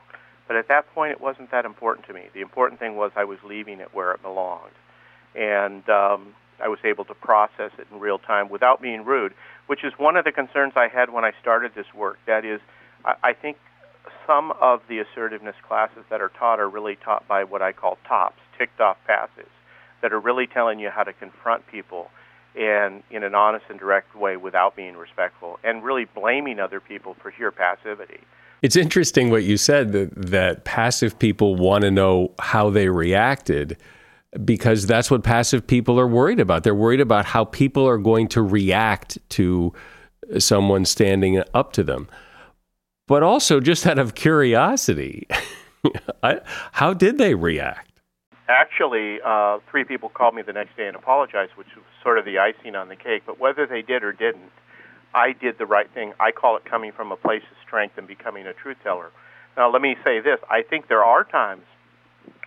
But 0.48 0.56
at 0.56 0.70
that 0.70 0.94
point, 0.94 1.12
it 1.12 1.22
wasn't 1.22 1.52
that 1.52 1.66
important 1.66 2.08
to 2.08 2.14
me. 2.14 2.24
The 2.34 2.42
important 2.42 2.80
thing 2.80 2.96
was 2.96 3.12
I 3.16 3.26
was 3.26 3.38
leaving 3.44 3.80
it 3.80 3.94
where 3.94 4.12
it 4.14 4.22
belonged. 4.22 4.72
And 5.36 5.88
um, 5.90 6.34
I 6.64 6.70
was 6.70 6.80
able 6.86 7.04
to 7.06 7.14
process 7.14 7.72
it 7.78 7.88
in 7.92 8.00
real 8.00 8.18
time 8.18 8.48
without 8.50 8.82
being 8.82 9.04
rude, 9.04 9.34
which 9.68 9.84
is 9.84 9.94
one 9.98 10.16
of 10.16 10.24
the 10.24 10.32
concerns 10.32 10.74
I 10.76 10.88
had 10.88 11.12
when 11.12 11.26
I 11.26 11.34
started 11.42 11.74
this 11.76 11.94
work. 11.94 12.18
That 12.26 12.46
is, 12.46 12.62
I, 13.04 13.16
I 13.24 13.34
think 13.34 13.58
some 14.26 14.54
of 14.62 14.82
the 14.88 15.00
assertiveness 15.00 15.56
classes 15.68 16.06
that 16.10 16.22
are 16.22 16.30
taught 16.30 16.60
are 16.62 16.70
really 16.70 16.96
taught 16.96 17.28
by 17.28 17.44
what 17.44 17.62
I 17.62 17.74
call 17.74 17.98
TOPS, 18.08 18.40
ticked 18.58 18.80
off 18.80 18.98
passives 19.08 19.52
that 20.02 20.14
are 20.14 20.20
really 20.20 20.48
telling 20.48 20.80
you 20.80 20.90
how 20.90 21.04
to 21.04 21.14
confront 21.14 21.68
people 21.68 22.10
and 22.56 23.04
in 23.12 23.24
an 23.24 23.36
honest 23.36 23.66
and 23.70 23.80
direct 23.80 24.16
way 24.16 24.36
without 24.36 24.76
being 24.76 24.96
respectful 24.96 25.60
and 25.64 25.84
really 25.84 26.06
blaming 26.06 26.60
other 26.60 26.80
people 26.80 27.16
for 27.22 27.32
your 27.38 27.52
passivity. 27.52 28.20
It's 28.64 28.76
interesting 28.76 29.30
what 29.30 29.44
you 29.44 29.58
said 29.58 29.92
that, 29.92 30.10
that 30.16 30.64
passive 30.64 31.20
people 31.20 31.56
want 31.56 31.84
to 31.84 31.92
know 31.92 32.32
how 32.40 32.72
they 32.72 32.90
reacted 32.90 33.78
because 34.44 34.88
that's 34.88 35.12
what 35.12 35.24
passive 35.24 35.66
people 35.66 36.00
are 36.00 36.08
worried 36.08 36.40
about. 36.40 36.64
They're 36.64 36.76
worried 36.76 37.00
about 37.00 37.26
how 37.26 37.46
people 37.46 37.88
are 37.88 37.98
going 37.98 38.28
to 38.30 38.42
react 38.42 39.18
to 39.30 39.74
someone 40.40 40.86
standing 40.86 41.42
up 41.54 41.74
to 41.74 41.84
them. 41.84 42.08
But 43.08 43.24
also, 43.24 43.60
just 43.60 43.88
out 43.88 44.00
of 44.00 44.16
curiosity, 44.16 45.28
how 46.74 46.94
did 46.94 47.18
they 47.18 47.36
react? 47.36 47.97
Actually, 48.48 49.20
uh, 49.24 49.60
three 49.70 49.84
people 49.84 50.10
called 50.10 50.36
me 50.36 50.42
the 50.42 50.54
next 50.54 50.76
day 50.78 50.88
and 50.88 50.96
apologized, 50.96 51.54
which 51.56 51.76
was 51.76 51.86
sort 52.04 52.18
of 52.18 52.26
the 52.26 52.40
icing 52.40 52.76
on 52.76 52.88
the 52.90 52.96
cake. 52.96 53.24
But 53.26 53.40
whether 53.40 53.66
they 53.66 53.82
did 53.82 54.04
or 54.04 54.12
didn't, 54.12 54.52
I 55.14 55.34
did 55.34 55.58
the 55.58 55.66
right 55.66 55.90
thing. 55.94 56.14
I 56.20 56.32
call 56.32 56.58
it 56.58 56.66
coming 56.66 56.92
from 56.92 57.12
a 57.12 57.16
place 57.16 57.44
of 57.50 57.58
strength 57.66 57.98
and 57.98 58.08
becoming 58.08 58.46
a 58.46 58.54
truth 58.54 58.78
teller. 58.84 59.12
Now, 59.56 59.72
let 59.72 59.82
me 59.82 59.96
say 60.06 60.20
this: 60.20 60.40
I 60.50 60.62
think 60.62 60.88
there 60.88 61.04
are 61.04 61.24
times 61.24 61.64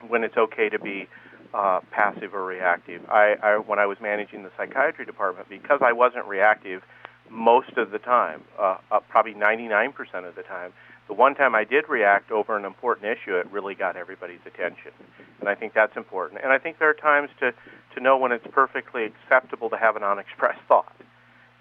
when 0.07 0.25
it's 0.25 0.37
okay 0.37 0.69
to 0.69 0.79
be 0.79 1.09
uh, 1.53 1.81
passive 1.91 2.35
or 2.35 2.45
reactive. 2.45 3.09
I, 3.09 3.37
I, 3.43 3.59
when 3.59 3.79
I 3.79 3.87
was 3.87 3.99
managing 4.01 4.45
the 4.45 4.51
psychiatry 4.57 5.05
department, 5.05 5.49
because 5.49 5.81
I 5.83 5.93
wasn't 5.93 6.27
reactive 6.27 6.83
most 7.29 7.77
of 7.77 7.91
the 7.91 7.99
time, 7.99 8.43
uh, 8.59 8.77
uh, 8.91 9.01
probably 9.09 9.35
99% 9.35 9.93
of 10.27 10.35
the 10.35 10.43
time, 10.43 10.73
the 11.11 11.15
one 11.15 11.35
time 11.35 11.57
I 11.57 11.65
did 11.65 11.89
react 11.89 12.31
over 12.31 12.57
an 12.57 12.65
important 12.65 13.05
issue, 13.07 13.35
it 13.37 13.51
really 13.51 13.75
got 13.75 13.97
everybody's 13.97 14.47
attention. 14.47 14.93
And 15.41 15.49
I 15.49 15.57
think 15.57 15.75
that's 15.75 15.97
important. 15.97 16.41
And 16.41 16.53
I 16.53 16.59
think 16.59 16.79
there 16.79 16.89
are 16.89 16.95
times 16.95 17.31
to, 17.41 17.53
to 17.97 18.01
know 18.01 18.17
when 18.17 18.31
it's 18.31 18.47
perfectly 18.53 19.07
acceptable 19.07 19.69
to 19.71 19.77
have 19.77 19.97
an 19.97 20.05
unexpressed 20.05 20.61
thought 20.69 20.95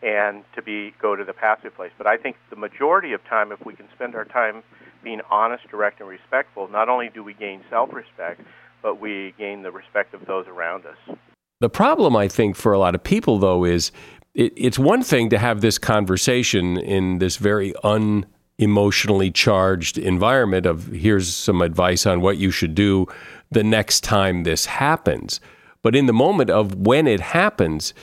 and 0.04 0.44
to 0.54 0.62
be 0.62 0.94
go 1.02 1.16
to 1.16 1.26
the 1.26 1.34
passive 1.34 1.76
place. 1.76 1.92
But 1.98 2.06
I 2.06 2.16
think 2.16 2.36
the 2.52 2.58
majority 2.58 3.12
of 3.14 3.26
time, 3.26 3.52
if 3.52 3.66
we 3.66 3.74
can 3.74 3.88
spend 3.96 4.14
our 4.14 4.24
time 4.24 4.62
being 5.04 5.20
honest, 5.32 5.68
direct, 5.72 6.00
and 6.00 6.08
respectful, 6.08 6.68
not 6.68 6.88
only 6.88 7.10
do 7.12 7.24
we 7.24 7.34
gain 7.34 7.64
self-respect, 7.72 8.42
but 8.84 9.02
we 9.02 9.34
gain 9.40 9.64
the 9.64 9.72
respect 9.72 10.14
of 10.14 10.28
those 10.28 10.46
around 10.48 10.86
us. 10.86 11.18
The 11.60 11.72
problem, 11.72 12.16
I 12.16 12.28
think, 12.28 12.56
for 12.56 12.72
a 12.72 12.78
lot 12.78 12.94
of 12.94 13.04
people, 13.04 13.40
though, 13.40 13.66
is 13.66 13.92
it, 14.36 14.54
it's 14.56 14.78
one 14.78 15.02
thing 15.02 15.32
to 15.32 15.40
have 15.40 15.62
this 15.62 15.80
conversation 15.80 16.78
in 16.78 17.18
this 17.18 17.38
very 17.38 17.74
un 17.84 18.28
emotionally 18.60 19.32
charged 19.32 19.98
environment 19.98 20.66
of 20.66 20.88
here's 20.88 21.34
some 21.34 21.62
advice 21.62 22.06
on 22.06 22.22
what 22.22 22.38
you 22.38 22.52
should 22.52 22.76
do 22.76 23.08
the 23.50 23.64
next 23.64 24.04
time 24.04 24.44
this 24.44 24.66
happens. 24.66 25.40
But 25.82 25.96
in 25.96 26.06
the 26.06 26.14
moment 26.14 26.50
of 26.50 26.76
when 26.76 27.08
it 27.08 27.22
happens, 27.22 27.94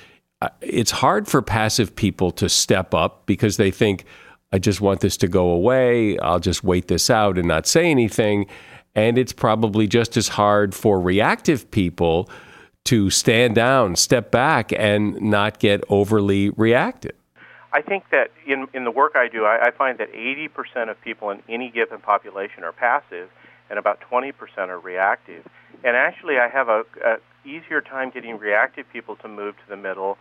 uh, 0.42 0.48
it's 0.60 0.90
hard 0.90 1.28
for 1.28 1.42
passive 1.42 1.94
people 1.94 2.30
to 2.32 2.48
step 2.48 2.94
up 2.94 3.26
because 3.26 3.58
they 3.58 3.70
think, 3.70 4.04
I 4.52 4.58
just 4.58 4.80
want 4.80 5.00
this 5.00 5.16
to 5.18 5.28
go 5.28 5.50
away. 5.50 6.18
I'll 6.18 6.40
just 6.40 6.64
wait 6.64 6.88
this 6.88 7.10
out 7.10 7.36
and 7.38 7.48
not 7.48 7.66
say 7.66 7.90
anything. 7.90 8.46
And 8.94 9.18
it's 9.18 9.32
probably 9.32 9.86
just 9.86 10.16
as 10.16 10.28
hard 10.28 10.74
for 10.74 11.00
reactive 11.00 11.70
people 11.70 12.30
to 12.86 13.10
stand 13.10 13.56
down, 13.56 13.96
step 13.96 14.30
back, 14.30 14.72
and 14.72 15.20
not 15.20 15.58
get 15.58 15.82
overly 15.88 16.50
reactive. 16.50 17.15
I 17.76 17.82
think 17.82 18.04
that 18.10 18.30
in, 18.46 18.68
in 18.72 18.84
the 18.84 18.90
work 18.90 19.16
I 19.16 19.28
do, 19.28 19.44
I, 19.44 19.66
I 19.66 19.70
find 19.70 19.98
that 19.98 20.10
80% 20.10 20.90
of 20.90 20.98
people 21.02 21.28
in 21.28 21.42
any 21.46 21.68
given 21.68 22.00
population 22.00 22.64
are 22.64 22.72
passive 22.72 23.28
and 23.68 23.78
about 23.78 24.00
20% 24.10 24.32
are 24.68 24.80
reactive. 24.80 25.46
And 25.84 25.94
actually, 25.94 26.38
I 26.38 26.48
have 26.48 26.70
a, 26.70 26.84
a 27.04 27.16
easier 27.44 27.82
time 27.82 28.08
getting 28.08 28.38
reactive 28.38 28.86
people 28.90 29.16
to 29.16 29.28
move 29.28 29.56
to 29.56 29.68
the 29.68 29.76
middle 29.76 30.16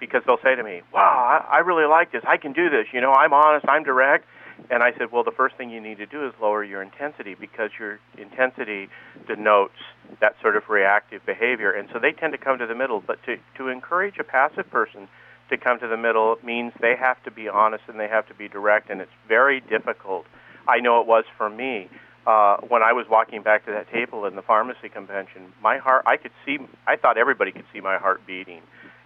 because 0.00 0.22
they'll 0.24 0.40
say 0.42 0.54
to 0.54 0.62
me, 0.62 0.80
"Wow, 0.94 1.42
I, 1.50 1.56
I 1.56 1.58
really 1.58 1.84
like 1.84 2.10
this. 2.10 2.22
I 2.26 2.38
can 2.38 2.54
do 2.54 2.70
this. 2.70 2.86
You 2.90 3.02
know, 3.02 3.12
I'm 3.12 3.34
honest. 3.34 3.66
I'm 3.68 3.84
direct." 3.84 4.24
And 4.70 4.82
I 4.82 4.92
said, 4.96 5.12
"Well, 5.12 5.24
the 5.24 5.36
first 5.36 5.56
thing 5.56 5.68
you 5.68 5.82
need 5.82 5.98
to 5.98 6.06
do 6.06 6.26
is 6.26 6.32
lower 6.40 6.64
your 6.64 6.80
intensity 6.80 7.34
because 7.34 7.70
your 7.78 8.00
intensity 8.16 8.88
denotes 9.26 9.76
that 10.20 10.36
sort 10.40 10.56
of 10.56 10.70
reactive 10.70 11.24
behavior." 11.26 11.70
And 11.70 11.88
so 11.92 11.98
they 11.98 12.12
tend 12.12 12.32
to 12.32 12.38
come 12.38 12.58
to 12.58 12.66
the 12.66 12.74
middle. 12.74 13.00
But 13.06 13.22
to 13.24 13.36
to 13.58 13.68
encourage 13.68 14.18
a 14.18 14.24
passive 14.24 14.70
person 14.70 15.08
to 15.50 15.56
come 15.56 15.78
to 15.80 15.88
the 15.88 15.96
middle 15.96 16.36
means 16.42 16.72
they 16.80 16.96
have 16.96 17.22
to 17.24 17.30
be 17.30 17.48
honest 17.48 17.84
and 17.88 17.98
they 17.98 18.08
have 18.08 18.26
to 18.28 18.34
be 18.34 18.48
direct, 18.48 18.90
and 18.90 19.00
it's 19.00 19.12
very 19.28 19.60
difficult. 19.60 20.26
I 20.66 20.80
know 20.80 21.00
it 21.00 21.06
was 21.06 21.24
for 21.36 21.50
me 21.50 21.90
uh, 22.26 22.56
when 22.68 22.82
I 22.82 22.92
was 22.92 23.06
walking 23.08 23.42
back 23.42 23.66
to 23.66 23.72
that 23.72 23.90
table 23.90 24.24
in 24.24 24.34
the 24.34 24.42
pharmacy 24.42 24.88
convention, 24.88 25.52
my 25.62 25.78
heart, 25.78 26.04
I 26.06 26.16
could 26.16 26.32
see, 26.44 26.58
I 26.86 26.96
thought 26.96 27.18
everybody 27.18 27.52
could 27.52 27.66
see 27.72 27.80
my 27.80 27.98
heart 27.98 28.26
beating. 28.26 28.62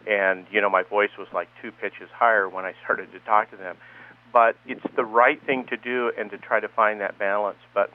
And, 0.07 0.47
you 0.51 0.61
know, 0.61 0.71
my 0.71 0.85
voice 0.85 1.11
was 1.19 1.27
like 1.35 1.49
two 1.61 1.73
pitches 1.73 2.09
higher 2.15 2.49
when 2.49 2.65
I 2.65 2.75
started 2.85 3.11
to 3.13 3.19
talk 3.21 3.51
to 3.51 3.57
them. 3.57 3.77
But 4.33 4.57
it's 4.67 4.85
the 4.95 5.05
right 5.05 5.43
thing 5.45 5.67
to 5.71 5.77
do 5.77 6.13
and 6.17 6.31
to 6.31 6.39
try 6.39 6.61
to 6.61 6.69
find 6.69 7.01
that 7.01 7.19
balance. 7.19 7.59
But 7.75 7.91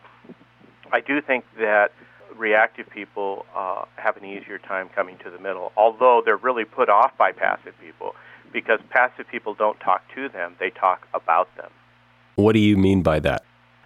I 0.92 1.00
do 1.00 1.22
think 1.22 1.46
that 1.58 1.92
reactive 2.36 2.90
people 2.90 3.46
uh, 3.56 3.86
have 3.96 4.18
an 4.18 4.26
easier 4.26 4.58
time 4.58 4.90
coming 4.90 5.18
to 5.24 5.30
the 5.30 5.40
middle, 5.40 5.72
although 5.78 6.22
they're 6.26 6.36
really 6.36 6.66
put 6.66 6.90
off 6.90 7.16
by 7.18 7.32
passive 7.32 7.76
people 7.80 8.16
because 8.54 8.80
passive 8.90 9.28
people 9.28 9.56
don't 9.56 9.80
talk 9.80 10.04
to 10.16 10.30
them, 10.30 10.56
they 10.60 10.70
talk 10.70 11.08
about 11.14 11.54
them. 11.58 11.72
What 12.36 12.54
do 12.54 12.60
you 12.60 12.78
mean 12.78 13.02
by 13.02 13.20
that? 13.20 13.44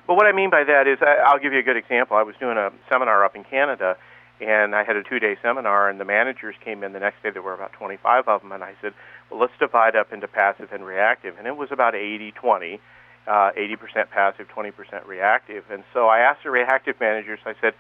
Well, 0.08 0.16
what 0.16 0.26
I 0.26 0.32
mean 0.32 0.50
by 0.50 0.64
that 0.64 0.88
is, 0.88 1.00
I'll 1.02 1.40
give 1.40 1.52
you 1.52 1.60
a 1.60 1.64
good 1.64 1.76
example. 1.76 2.16
I 2.16 2.24
was 2.24 2.36
doing 2.40 2.58
a 2.58 2.72
seminar 2.90 3.26
up 3.26 3.36
in 3.36 3.44
Canada, 3.44 3.98
and 4.40 4.74
I 4.74 4.84
had 4.84 4.96
a 4.96 5.04
two-day 5.04 5.36
seminar, 5.42 5.90
and 5.90 6.00
the 6.00 6.06
managers 6.06 6.56
came 6.64 6.84
in 6.84 6.94
the 6.94 7.00
next 7.00 7.24
day. 7.24 7.32
There 7.32 7.42
were 7.42 7.54
about 7.54 7.74
25 7.74 8.28
of 8.28 8.42
them, 8.42 8.52
and 8.52 8.64
I 8.64 8.74
said, 8.82 8.94
"Well, 9.30 9.40
let's 9.40 9.58
divide 9.60 9.96
up 9.96 10.14
into 10.14 10.28
passive 10.28 10.72
and 10.72 10.86
reactive." 10.86 11.38
And 11.38 11.46
it 11.46 11.58
was 11.58 11.72
about 11.72 11.94
80-20, 11.94 12.80
uh, 13.28 13.52
80% 13.58 14.10
passive, 14.10 14.48
20% 14.48 15.06
reactive. 15.06 15.66
And 15.70 15.84
so 15.94 16.08
I 16.08 16.20
asked 16.20 16.44
the 16.44 16.52
reactive 16.52 17.00
managers. 17.02 17.40
I 17.46 17.56
said, 17.60 17.74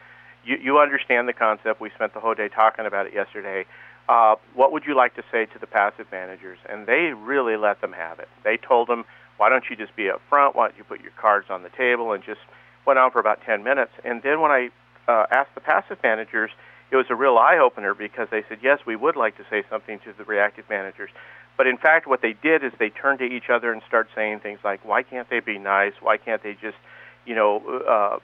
"You, 0.44 0.58
you 0.58 0.79
understand 0.79 1.29
the 1.29 1.34
concept? 1.34 1.79
We 1.79 1.91
spent 1.91 2.13
the 2.13 2.20
whole 2.20 2.34
day 2.34 2.50
talking 2.50 2.86
about 2.86 3.08
it 3.08 3.13
yesterday. 3.13 3.65
Uh, 4.10 4.36
what 4.54 4.72
would 4.72 4.86
you 4.86 4.96
like 4.96 5.16
to 5.16 5.24
say 5.32 5.46
to 5.46 5.60
the 5.60 5.68
passive 5.68 6.08
managers?" 6.12 6.60
And 6.70 6.88
they 6.88 7.14
really 7.14 7.58
let 7.58 7.82
them 7.82 7.94
have 7.94 8.20
it. 8.20 8.30
They 8.44 8.58
told 8.58 8.88
them 8.88 9.06
why 9.38 9.50
don't 9.50 9.64
you 9.70 9.76
just 9.76 9.96
be 9.96 10.10
up 10.10 10.22
front? 10.30 10.56
Why 10.56 10.68
don't 10.68 10.78
you 10.78 10.84
put 10.84 11.02
your 11.02 11.12
cards 11.12 11.48
on 11.50 11.64
the 11.64 11.70
table? 11.70 12.12
And 12.12 12.24
just 12.24 12.42
went 12.86 13.00
on 13.00 13.12
for 13.12 13.20
about 13.20 13.42
10 13.46 13.64
minutes. 13.64 13.92
And 14.04 14.22
then 14.24 14.42
when 14.42 14.52
I 14.52 14.70
uh, 15.08 15.28
asked 15.32 15.54
the 15.56 15.62
passive 15.62 16.00
managers, 16.04 16.52
it 16.90 16.96
was 16.96 17.06
a 17.10 17.16
real 17.16 17.38
eye 17.38 17.58
opener 17.58 17.94
because 17.94 18.28
they 18.32 18.44
said, 18.50 18.60
yes, 18.62 18.80
we 18.86 18.96
would 18.96 19.16
like 19.16 19.38
to 19.38 19.46
say 19.50 19.64
something 19.70 20.00
to 20.00 20.14
the 20.18 20.24
reactive 20.24 20.66
managers. 20.70 21.12
But 21.56 21.68
in 21.68 21.78
fact, 21.78 22.08
what 22.08 22.22
they 22.22 22.34
did 22.34 22.64
is 22.64 22.72
they 22.80 22.90
turned 22.90 23.20
to 23.20 23.26
each 23.26 23.50
other 23.50 23.72
and 23.72 23.82
started 23.88 24.10
saying 24.16 24.40
things 24.40 24.60
like, 24.64 24.84
why 24.86 25.04
can't 25.04 25.30
they 25.30 25.40
be 25.40 25.58
nice? 25.58 25.94
Why 26.02 26.18
can't 26.18 26.42
they 26.42 26.54
just, 26.54 26.78
you 27.26 27.36
know, 27.36 27.82
uh, 27.88 28.20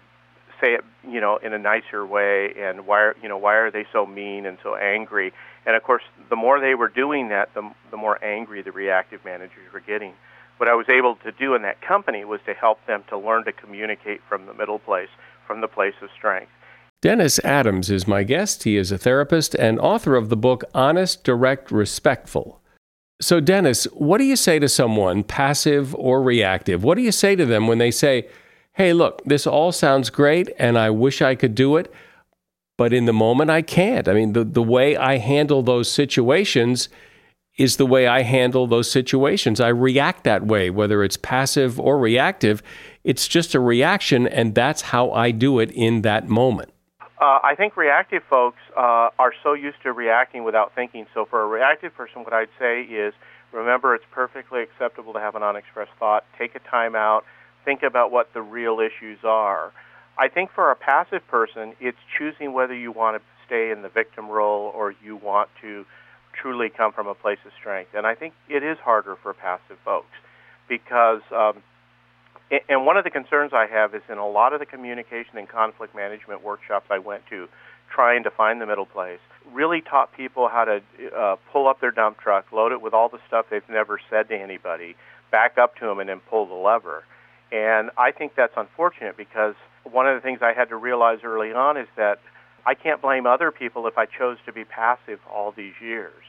say 0.61 0.75
it, 0.75 0.81
you 1.07 1.19
know, 1.19 1.37
in 1.37 1.51
a 1.53 1.59
nicer 1.59 2.05
way? 2.05 2.53
And 2.57 2.87
why, 2.87 2.99
are, 2.99 3.15
you 3.21 3.27
know, 3.27 3.37
why 3.37 3.55
are 3.55 3.71
they 3.71 3.85
so 3.91 4.05
mean 4.05 4.45
and 4.45 4.57
so 4.63 4.75
angry? 4.75 5.33
And 5.65 5.75
of 5.75 5.83
course, 5.83 6.03
the 6.29 6.35
more 6.35 6.59
they 6.59 6.75
were 6.75 6.89
doing 6.89 7.29
that, 7.29 7.53
the, 7.53 7.69
the 7.91 7.97
more 7.97 8.23
angry 8.23 8.61
the 8.61 8.71
reactive 8.71 9.23
managers 9.23 9.71
were 9.71 9.79
getting 9.79 10.13
what 10.57 10.69
I 10.69 10.75
was 10.75 10.87
able 10.89 11.15
to 11.17 11.31
do 11.31 11.55
in 11.55 11.61
that 11.63 11.81
company 11.81 12.25
was 12.25 12.39
to 12.45 12.53
help 12.53 12.79
them 12.85 13.03
to 13.09 13.17
learn 13.17 13.45
to 13.45 13.51
communicate 13.51 14.21
from 14.29 14.45
the 14.45 14.53
middle 14.53 14.79
place, 14.79 15.09
from 15.47 15.61
the 15.61 15.67
place 15.67 15.95
of 16.01 16.09
strength. 16.15 16.51
Dennis 17.01 17.37
Adams 17.43 17.91
is 17.91 18.07
my 18.07 18.23
guest. 18.23 18.63
He 18.63 18.77
is 18.77 18.91
a 18.91 18.97
therapist 18.97 19.55
and 19.55 19.77
author 19.79 20.15
of 20.15 20.29
the 20.29 20.37
book 20.37 20.63
Honest, 20.73 21.23
Direct, 21.23 21.69
Respectful. 21.69 22.61
So, 23.19 23.39
Dennis, 23.39 23.85
what 23.93 24.19
do 24.19 24.23
you 24.23 24.35
say 24.35 24.57
to 24.59 24.69
someone, 24.69 25.23
passive 25.23 25.93
or 25.95 26.21
reactive? 26.21 26.83
What 26.83 26.95
do 26.95 27.01
you 27.01 27.11
say 27.11 27.35
to 27.35 27.45
them 27.45 27.67
when 27.67 27.77
they 27.77 27.91
say, 27.91 28.29
Hey, 28.73 28.93
look, 28.93 29.21
this 29.25 29.45
all 29.45 29.71
sounds 29.71 30.09
great 30.09 30.49
and 30.57 30.77
I 30.77 30.89
wish 30.89 31.21
I 31.21 31.35
could 31.35 31.55
do 31.55 31.77
it, 31.77 31.93
but 32.77 32.93
in 32.93 33.05
the 33.05 33.13
moment 33.13 33.49
I 33.49 33.61
can't? 33.61 34.07
I 34.07 34.13
mean, 34.13 34.33
the, 34.33 34.43
the 34.43 34.63
way 34.63 34.95
I 34.97 35.17
handle 35.17 35.61
those 35.61 35.91
situations 35.91 36.89
is 37.57 37.77
the 37.77 37.85
way 37.85 38.07
I 38.07 38.23
handle 38.23 38.65
those 38.65 38.89
situations. 38.89 39.61
I 39.61 39.67
react 39.67 40.23
that 40.23 40.45
way, 40.45 40.69
whether 40.69 41.03
it's 41.03 41.17
passive 41.17 41.79
or 41.79 41.99
reactive. 41.99 42.63
It's 43.03 43.27
just 43.27 43.53
a 43.53 43.59
reaction, 43.59 44.27
and 44.27 44.55
that's 44.55 44.81
how 44.81 45.11
I 45.11 45.31
do 45.31 45.59
it 45.59 45.71
in 45.71 46.01
that 46.01 46.27
moment. 46.27 46.71
Uh, 47.21 47.39
I 47.43 47.53
think 47.55 47.77
reactive 47.77 48.23
folks 48.29 48.57
uh, 48.75 49.09
are 49.19 49.33
so 49.43 49.53
used 49.53 49.81
to 49.83 49.93
reacting 49.93 50.43
without 50.43 50.73
thinking. 50.75 51.05
So, 51.13 51.25
for 51.25 51.41
a 51.41 51.47
reactive 51.47 51.95
person, 51.95 52.23
what 52.23 52.33
I'd 52.33 52.49
say 52.59 52.81
is 52.81 53.13
remember 53.51 53.93
it's 53.93 54.03
perfectly 54.11 54.61
acceptable 54.61 55.13
to 55.13 55.19
have 55.19 55.35
an 55.35 55.43
unexpressed 55.43 55.91
thought. 55.99 56.25
Take 56.37 56.55
a 56.55 56.59
time 56.59 56.95
out. 56.95 57.23
Think 57.63 57.83
about 57.83 58.11
what 58.11 58.33
the 58.33 58.41
real 58.41 58.79
issues 58.79 59.19
are. 59.23 59.71
I 60.17 60.27
think 60.27 60.51
for 60.51 60.71
a 60.71 60.75
passive 60.75 61.27
person, 61.27 61.73
it's 61.79 61.97
choosing 62.17 62.53
whether 62.53 62.75
you 62.75 62.91
want 62.91 63.17
to 63.17 63.23
stay 63.45 63.71
in 63.71 63.81
the 63.81 63.89
victim 63.89 64.29
role 64.29 64.71
or 64.75 64.93
you 65.03 65.15
want 65.15 65.49
to 65.61 65.85
truly 66.33 66.69
come 66.69 66.91
from 66.91 67.07
a 67.07 67.15
place 67.15 67.39
of 67.45 67.51
strength. 67.59 67.91
And 67.93 68.05
I 68.05 68.15
think 68.15 68.33
it 68.49 68.63
is 68.63 68.77
harder 68.79 69.15
for 69.15 69.33
passive 69.33 69.77
folks 69.83 70.15
because, 70.67 71.21
um, 71.31 71.63
and 72.69 72.85
one 72.85 72.97
of 72.97 73.03
the 73.03 73.09
concerns 73.09 73.53
I 73.53 73.65
have 73.65 73.95
is 73.95 74.01
in 74.09 74.17
a 74.17 74.27
lot 74.27 74.53
of 74.53 74.59
the 74.59 74.65
communication 74.65 75.37
and 75.37 75.47
conflict 75.47 75.95
management 75.95 76.43
workshops 76.43 76.87
I 76.89 76.99
went 76.99 77.25
to, 77.27 77.47
trying 77.93 78.23
to 78.23 78.31
find 78.31 78.61
the 78.61 78.65
middle 78.65 78.85
place, 78.85 79.19
really 79.51 79.81
taught 79.81 80.13
people 80.15 80.47
how 80.47 80.65
to 80.65 80.81
uh, 81.15 81.35
pull 81.51 81.67
up 81.67 81.79
their 81.79 81.91
dump 81.91 82.19
truck, 82.19 82.51
load 82.51 82.71
it 82.71 82.81
with 82.81 82.93
all 82.93 83.09
the 83.09 83.19
stuff 83.27 83.47
they've 83.49 83.67
never 83.69 83.99
said 84.09 84.29
to 84.29 84.35
anybody, 84.35 84.95
back 85.31 85.57
up 85.57 85.75
to 85.77 85.85
them, 85.85 85.99
and 85.99 86.09
then 86.09 86.19
pull 86.29 86.45
the 86.45 86.53
lever. 86.53 87.03
And 87.51 87.91
I 87.97 88.11
think 88.11 88.33
that's 88.35 88.53
unfortunate 88.57 89.15
because 89.15 89.55
one 89.83 90.07
of 90.07 90.15
the 90.15 90.21
things 90.21 90.39
I 90.41 90.53
had 90.53 90.69
to 90.69 90.75
realize 90.75 91.19
early 91.23 91.51
on 91.51 91.77
is 91.77 91.87
that 91.97 92.19
I 92.65 92.73
can't 92.73 93.01
blame 93.01 93.25
other 93.25 93.51
people 93.51 93.87
if 93.87 93.97
I 93.97 94.05
chose 94.05 94.37
to 94.45 94.53
be 94.53 94.63
passive 94.63 95.19
all 95.31 95.51
these 95.51 95.73
years. 95.81 96.23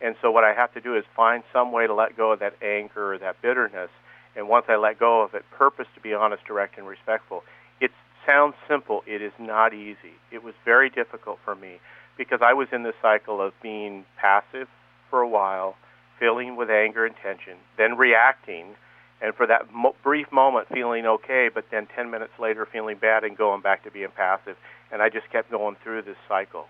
And 0.00 0.16
so 0.20 0.30
what 0.30 0.44
I 0.44 0.52
have 0.52 0.72
to 0.74 0.80
do 0.80 0.96
is 0.96 1.04
find 1.14 1.42
some 1.52 1.72
way 1.72 1.86
to 1.86 1.94
let 1.94 2.16
go 2.16 2.32
of 2.32 2.40
that 2.40 2.54
anger 2.62 3.14
or 3.14 3.18
that 3.18 3.40
bitterness. 3.40 3.90
And 4.34 4.48
once 4.48 4.66
I 4.68 4.76
let 4.76 4.98
go 4.98 5.22
of 5.22 5.34
it, 5.34 5.44
purpose 5.50 5.86
to 5.94 6.00
be 6.00 6.12
honest, 6.12 6.44
direct, 6.44 6.76
and 6.76 6.86
respectful. 6.86 7.44
It 7.80 7.92
sounds 8.26 8.54
simple. 8.68 9.02
It 9.06 9.22
is 9.22 9.32
not 9.38 9.72
easy. 9.72 10.18
It 10.30 10.42
was 10.42 10.54
very 10.64 10.90
difficult 10.90 11.38
for 11.44 11.54
me 11.54 11.78
because 12.18 12.40
I 12.42 12.52
was 12.52 12.68
in 12.72 12.82
the 12.82 12.92
cycle 13.00 13.40
of 13.40 13.52
being 13.62 14.04
passive 14.20 14.68
for 15.08 15.20
a 15.20 15.28
while, 15.28 15.76
filling 16.18 16.56
with 16.56 16.70
anger 16.70 17.06
and 17.06 17.14
tension, 17.22 17.56
then 17.78 17.96
reacting, 17.96 18.74
and 19.20 19.34
for 19.34 19.46
that 19.46 19.72
mo- 19.72 19.94
brief 20.02 20.30
moment 20.30 20.68
feeling 20.68 21.06
okay, 21.06 21.48
but 21.52 21.64
then 21.70 21.86
10 21.94 22.10
minutes 22.10 22.32
later 22.38 22.66
feeling 22.66 22.96
bad 22.98 23.24
and 23.24 23.36
going 23.36 23.62
back 23.62 23.84
to 23.84 23.90
being 23.90 24.10
passive. 24.14 24.56
And 24.92 25.02
I 25.02 25.08
just 25.08 25.30
kept 25.30 25.50
going 25.50 25.76
through 25.82 26.02
this 26.02 26.16
cycle. 26.28 26.66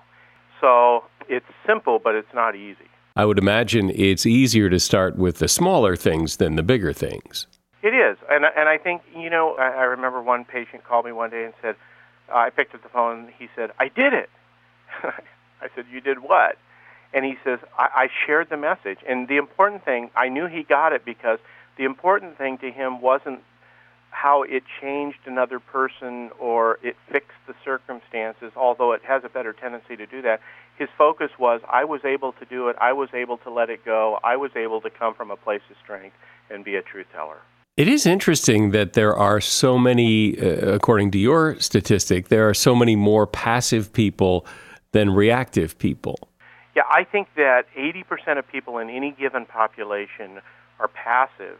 So 0.60 1.04
it's 1.28 1.46
simple, 1.66 1.98
but 1.98 2.14
it's 2.14 2.32
not 2.34 2.54
easy. 2.54 2.88
I 3.14 3.24
would 3.24 3.38
imagine 3.38 3.90
it's 3.94 4.26
easier 4.26 4.68
to 4.70 4.78
start 4.78 5.16
with 5.16 5.38
the 5.38 5.48
smaller 5.48 5.96
things 5.96 6.36
than 6.36 6.56
the 6.56 6.62
bigger 6.62 6.92
things. 6.92 7.46
It 7.82 7.94
is, 7.94 8.18
and 8.28 8.44
and 8.44 8.68
I 8.68 8.78
think 8.78 9.02
you 9.14 9.30
know 9.30 9.54
I, 9.58 9.68
I 9.68 9.82
remember 9.84 10.20
one 10.20 10.44
patient 10.44 10.84
called 10.84 11.04
me 11.04 11.12
one 11.12 11.30
day 11.30 11.44
and 11.44 11.54
said, 11.62 11.76
uh, 12.32 12.36
I 12.38 12.50
picked 12.50 12.74
up 12.74 12.82
the 12.82 12.88
phone. 12.88 13.20
and 13.20 13.30
He 13.38 13.48
said, 13.54 13.70
"I 13.78 13.88
did 13.88 14.12
it." 14.12 14.28
I 15.02 15.68
said, 15.74 15.84
"You 15.90 16.00
did 16.00 16.18
what?" 16.18 16.58
And 17.14 17.24
he 17.24 17.36
says, 17.44 17.58
I, 17.78 17.88
"I 17.94 18.08
shared 18.26 18.48
the 18.50 18.56
message." 18.56 18.98
And 19.08 19.28
the 19.28 19.36
important 19.36 19.84
thing, 19.84 20.10
I 20.16 20.28
knew 20.28 20.46
he 20.46 20.62
got 20.62 20.92
it 20.92 21.04
because 21.04 21.38
the 21.76 21.84
important 21.84 22.38
thing 22.38 22.58
to 22.58 22.70
him 22.70 23.00
wasn't 23.00 23.40
how 24.10 24.42
it 24.42 24.62
changed 24.80 25.18
another 25.26 25.60
person 25.60 26.30
or 26.38 26.78
it 26.82 26.96
fixed 27.12 27.36
the 27.46 27.54
circumstances, 27.62 28.50
although 28.56 28.92
it 28.92 29.02
has 29.04 29.22
a 29.24 29.28
better 29.28 29.52
tendency 29.52 29.94
to 29.94 30.06
do 30.06 30.22
that. 30.22 30.40
His 30.78 30.88
focus 30.96 31.30
was, 31.38 31.60
I 31.68 31.84
was 31.84 32.02
able 32.04 32.32
to 32.32 32.44
do 32.46 32.68
it, 32.68 32.76
I 32.80 32.92
was 32.92 33.10
able 33.12 33.36
to 33.38 33.50
let 33.50 33.68
it 33.68 33.84
go, 33.84 34.18
I 34.24 34.36
was 34.36 34.50
able 34.56 34.80
to 34.80 34.90
come 34.90 35.14
from 35.14 35.30
a 35.30 35.36
place 35.36 35.60
of 35.70 35.76
strength 35.82 36.16
and 36.50 36.64
be 36.64 36.76
a 36.76 36.82
truth 36.82 37.06
teller. 37.12 37.38
It 37.76 37.88
is 37.88 38.06
interesting 38.06 38.70
that 38.70 38.94
there 38.94 39.14
are 39.14 39.38
so 39.38 39.76
many, 39.76 40.38
uh, 40.38 40.74
according 40.74 41.10
to 41.10 41.18
your 41.18 41.60
statistic, 41.60 42.28
there 42.28 42.48
are 42.48 42.54
so 42.54 42.74
many 42.74 42.96
more 42.96 43.26
passive 43.26 43.92
people 43.92 44.46
than 44.92 45.10
reactive 45.10 45.76
people. 45.76 46.18
Yeah, 46.74 46.84
I 46.90 47.04
think 47.04 47.28
that 47.36 47.66
80% 47.76 48.38
of 48.38 48.48
people 48.48 48.78
in 48.78 48.88
any 48.88 49.10
given 49.10 49.44
population 49.44 50.40
are 50.78 50.88
passive 50.88 51.58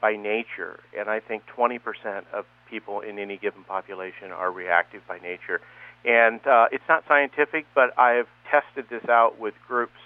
by 0.00 0.16
nature, 0.16 0.80
and 0.98 1.08
I 1.08 1.20
think 1.20 1.44
20% 1.56 1.80
of 2.32 2.44
people 2.68 3.00
in 3.00 3.18
any 3.18 3.36
given 3.36 3.64
population 3.64 4.30
are 4.32 4.50
reactive 4.50 5.02
by 5.06 5.18
nature. 5.18 5.60
And 6.04 6.46
uh, 6.46 6.66
it's 6.70 6.84
not 6.88 7.04
scientific, 7.08 7.66
but 7.74 7.98
I've 7.98 8.28
tested 8.50 8.86
this 8.90 9.08
out 9.08 9.38
with 9.38 9.54
groups 9.66 9.98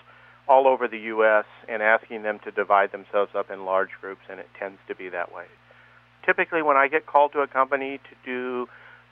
all 0.48 0.66
over 0.66 0.88
the 0.88 0.98
U.S. 0.98 1.44
and 1.68 1.82
asking 1.82 2.22
them 2.22 2.38
to 2.44 2.50
divide 2.50 2.92
themselves 2.92 3.32
up 3.34 3.50
in 3.50 3.64
large 3.64 3.90
groups, 4.00 4.22
and 4.30 4.38
it 4.40 4.48
tends 4.58 4.78
to 4.88 4.94
be 4.94 5.08
that 5.08 5.34
way. 5.34 5.44
Typically, 6.24 6.62
when 6.62 6.76
I 6.76 6.88
get 6.88 7.06
called 7.06 7.32
to 7.32 7.40
a 7.40 7.46
company 7.46 7.98
to 7.98 8.16
do 8.24 8.68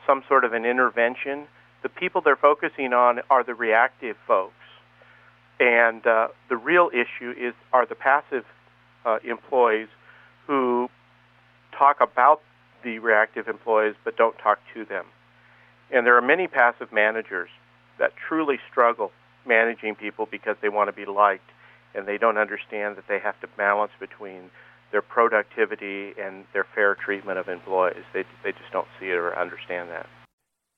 some 0.06 0.22
sort 0.28 0.44
of 0.44 0.52
an 0.52 0.64
intervention, 0.64 1.46
the 1.82 1.88
people 1.88 2.20
they're 2.20 2.36
focusing 2.36 2.92
on 2.92 3.20
are 3.28 3.44
the 3.44 3.54
reactive 3.54 4.16
folks. 4.26 4.54
And 5.58 6.06
uh, 6.06 6.28
the 6.48 6.56
real 6.56 6.90
issue 6.92 7.32
is 7.36 7.54
are 7.72 7.86
the 7.86 7.94
passive 7.94 8.44
uh, 9.06 9.18
employees 9.25 9.88
who 10.46 10.88
talk 11.78 12.00
about 12.00 12.42
the 12.84 12.98
reactive 12.98 13.48
employees 13.48 13.94
but 14.04 14.16
don't 14.16 14.36
talk 14.38 14.58
to 14.75 14.84
them. 14.84 15.06
And 15.90 16.06
there 16.06 16.16
are 16.16 16.22
many 16.22 16.48
passive 16.48 16.92
managers 16.92 17.48
that 17.98 18.12
truly 18.28 18.58
struggle 18.70 19.12
managing 19.46 19.94
people 19.94 20.26
because 20.30 20.56
they 20.60 20.68
want 20.68 20.88
to 20.88 20.92
be 20.92 21.10
liked 21.10 21.50
and 21.94 22.06
they 22.06 22.18
don't 22.18 22.36
understand 22.36 22.96
that 22.96 23.04
they 23.08 23.18
have 23.18 23.40
to 23.40 23.46
balance 23.56 23.92
between 23.98 24.50
their 24.92 25.02
productivity 25.02 26.12
and 26.20 26.44
their 26.52 26.66
fair 26.75 26.94
treatment 26.94 27.38
of 27.38 27.48
employees. 27.48 28.04
They, 28.12 28.25
they 28.44 28.52
just 28.52 28.72
don't 28.72 28.88
see 29.00 29.06
it 29.06 29.14
or 29.14 29.38
understand 29.38 29.90
that. 29.90 30.06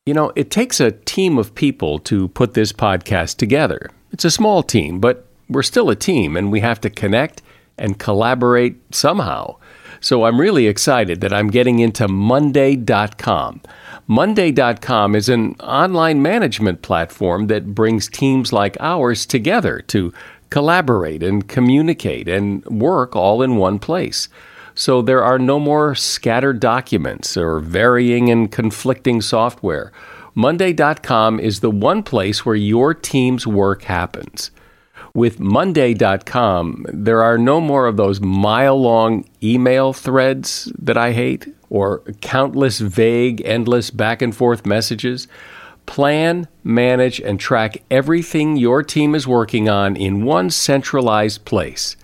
You 0.07 0.15
know, 0.15 0.33
it 0.37 0.51
takes 0.51 0.81
a 0.81 0.93
team 0.93 1.37
of 1.39 1.55
people 1.55 1.99
to 2.01 2.29
put 2.29 2.55
this 2.55 2.73
podcast 2.73 3.37
together. 3.37 3.91
It's 4.11 4.25
a 4.25 4.31
small 4.31 4.63
team, 4.63 5.01
but 5.01 5.27
we're 5.49 5.63
still 5.63 5.91
a 5.91 5.97
team 5.97 6.37
and 6.37 6.51
we 6.51 6.61
have 6.61 6.81
to 6.83 6.91
connect 6.91 7.43
and 7.79 7.99
collaborate 7.99 8.95
somehow. 8.95 9.57
So 10.01 10.25
I'm 10.25 10.41
really 10.41 10.67
excited 10.67 11.21
that 11.21 11.33
I'm 11.33 11.49
getting 11.49 11.81
into 11.81 12.07
Monday.com. 12.09 13.61
Monday.com 14.07 15.15
is 15.15 15.29
an 15.29 15.55
online 15.61 16.23
management 16.23 16.83
platform 16.83 17.49
that 17.49 17.75
brings 17.75 18.09
teams 18.09 18.53
like 18.53 18.77
ours 18.81 19.27
together 19.27 19.81
to 19.89 20.13
collaborate 20.51 21.23
and 21.23 21.49
communicate 21.49 22.29
and 22.29 22.65
work 22.67 23.15
all 23.15 23.43
in 23.43 23.57
one 23.57 23.79
place. 23.79 24.29
So 24.75 25.03
there 25.03 25.25
are 25.25 25.39
no 25.39 25.59
more 25.59 25.95
scattered 25.95 26.61
documents 26.61 27.37
or 27.37 27.59
varying 27.59 28.31
and 28.31 28.51
conflicting 28.51 29.21
software. 29.21 29.93
Monday.com 30.35 31.41
is 31.41 31.61
the 31.61 31.71
one 31.71 32.05
place 32.05 32.47
where 32.47 32.55
your 32.55 32.95
team's 32.95 33.47
work 33.47 33.83
happens. 33.83 34.53
With 35.19 35.41
Monday.com, 35.41 36.87
there 36.91 37.25
are 37.25 37.37
no 37.37 37.61
more 37.61 37.89
of 37.89 37.97
those 37.97 38.21
mile 38.21 38.81
long 38.81 39.25
email 39.43 39.93
threads 39.93 40.73
that 40.79 40.97
I 40.97 41.11
hate 41.11 41.53
or 41.71 42.05
countless 42.21 42.79
vague, 42.79 43.43
endless 43.45 43.91
back 43.91 44.23
and 44.23 44.33
forth 44.33 44.65
messages. 44.65 45.27
Plan, 45.87 46.47
manage, 46.63 47.21
and 47.21 47.41
track 47.41 47.83
everything 47.91 48.57
your 48.57 48.85
team 48.85 49.17
is 49.17 49.27
working 49.27 49.69
on 49.69 49.97
in 49.97 50.25
one 50.25 50.51
centralized 50.51 51.45
place. 51.45 51.97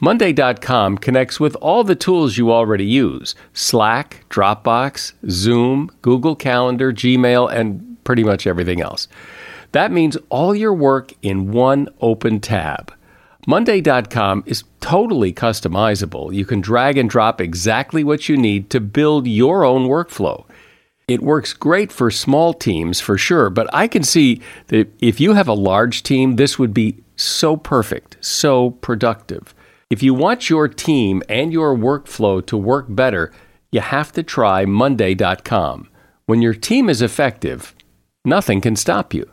Monday.com 0.00 0.98
connects 0.98 1.40
with 1.40 1.56
all 1.56 1.82
the 1.82 1.96
tools 1.96 2.38
you 2.38 2.52
already 2.52 2.86
use 2.86 3.34
Slack, 3.52 4.24
Dropbox, 4.30 5.14
Zoom, 5.28 5.90
Google 6.02 6.36
Calendar, 6.36 6.92
Gmail, 6.92 7.52
and 7.52 7.96
pretty 8.04 8.22
much 8.22 8.46
everything 8.46 8.80
else. 8.80 9.08
That 9.74 9.90
means 9.90 10.16
all 10.28 10.54
your 10.54 10.72
work 10.72 11.12
in 11.20 11.50
one 11.50 11.88
open 12.00 12.38
tab. 12.38 12.94
Monday.com 13.48 14.44
is 14.46 14.62
totally 14.80 15.32
customizable. 15.32 16.32
You 16.32 16.44
can 16.44 16.60
drag 16.60 16.96
and 16.96 17.10
drop 17.10 17.40
exactly 17.40 18.04
what 18.04 18.28
you 18.28 18.36
need 18.36 18.70
to 18.70 18.78
build 18.78 19.26
your 19.26 19.64
own 19.64 19.88
workflow. 19.88 20.44
It 21.08 21.22
works 21.22 21.52
great 21.52 21.90
for 21.90 22.12
small 22.12 22.54
teams 22.54 23.00
for 23.00 23.18
sure, 23.18 23.50
but 23.50 23.68
I 23.74 23.88
can 23.88 24.04
see 24.04 24.40
that 24.68 24.94
if 25.00 25.18
you 25.18 25.32
have 25.34 25.48
a 25.48 25.54
large 25.54 26.04
team, 26.04 26.36
this 26.36 26.56
would 26.56 26.72
be 26.72 27.02
so 27.16 27.56
perfect, 27.56 28.16
so 28.20 28.70
productive. 28.70 29.56
If 29.90 30.04
you 30.04 30.14
want 30.14 30.48
your 30.48 30.68
team 30.68 31.20
and 31.28 31.52
your 31.52 31.76
workflow 31.76 32.46
to 32.46 32.56
work 32.56 32.86
better, 32.88 33.32
you 33.72 33.80
have 33.80 34.12
to 34.12 34.22
try 34.22 34.66
Monday.com. 34.66 35.88
When 36.26 36.42
your 36.42 36.54
team 36.54 36.88
is 36.88 37.02
effective, 37.02 37.74
nothing 38.24 38.60
can 38.60 38.76
stop 38.76 39.12
you. 39.12 39.28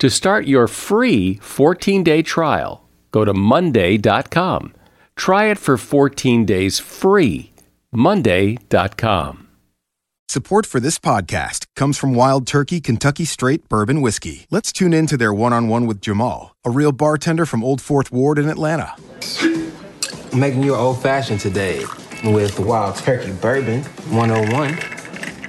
To 0.00 0.10
start 0.10 0.46
your 0.46 0.68
free 0.68 1.36
14 1.36 2.04
day 2.04 2.22
trial, 2.22 2.86
go 3.12 3.24
to 3.24 3.32
Monday.com. 3.32 4.74
Try 5.16 5.44
it 5.46 5.58
for 5.58 5.78
14 5.78 6.44
days 6.44 6.78
free. 6.78 7.52
Monday.com. 7.92 9.48
Support 10.28 10.66
for 10.66 10.80
this 10.80 10.98
podcast 10.98 11.64
comes 11.76 11.96
from 11.96 12.14
Wild 12.14 12.46
Turkey 12.46 12.78
Kentucky 12.80 13.24
Straight 13.24 13.66
Bourbon 13.70 14.02
Whiskey. 14.02 14.46
Let's 14.50 14.70
tune 14.70 14.92
in 14.92 15.06
to 15.06 15.16
their 15.16 15.32
one 15.32 15.54
on 15.54 15.68
one 15.68 15.86
with 15.86 16.02
Jamal, 16.02 16.54
a 16.62 16.70
real 16.70 16.92
bartender 16.92 17.46
from 17.46 17.64
Old 17.64 17.80
Fourth 17.80 18.12
Ward 18.12 18.38
in 18.38 18.50
Atlanta. 18.50 18.94
I'm 19.40 20.40
making 20.40 20.62
you 20.62 20.74
an 20.74 20.80
old 20.80 21.00
fashioned 21.00 21.40
today 21.40 21.84
with 22.22 22.58
Wild 22.58 22.96
Turkey 22.96 23.32
Bourbon 23.32 23.82
101. 24.10 24.78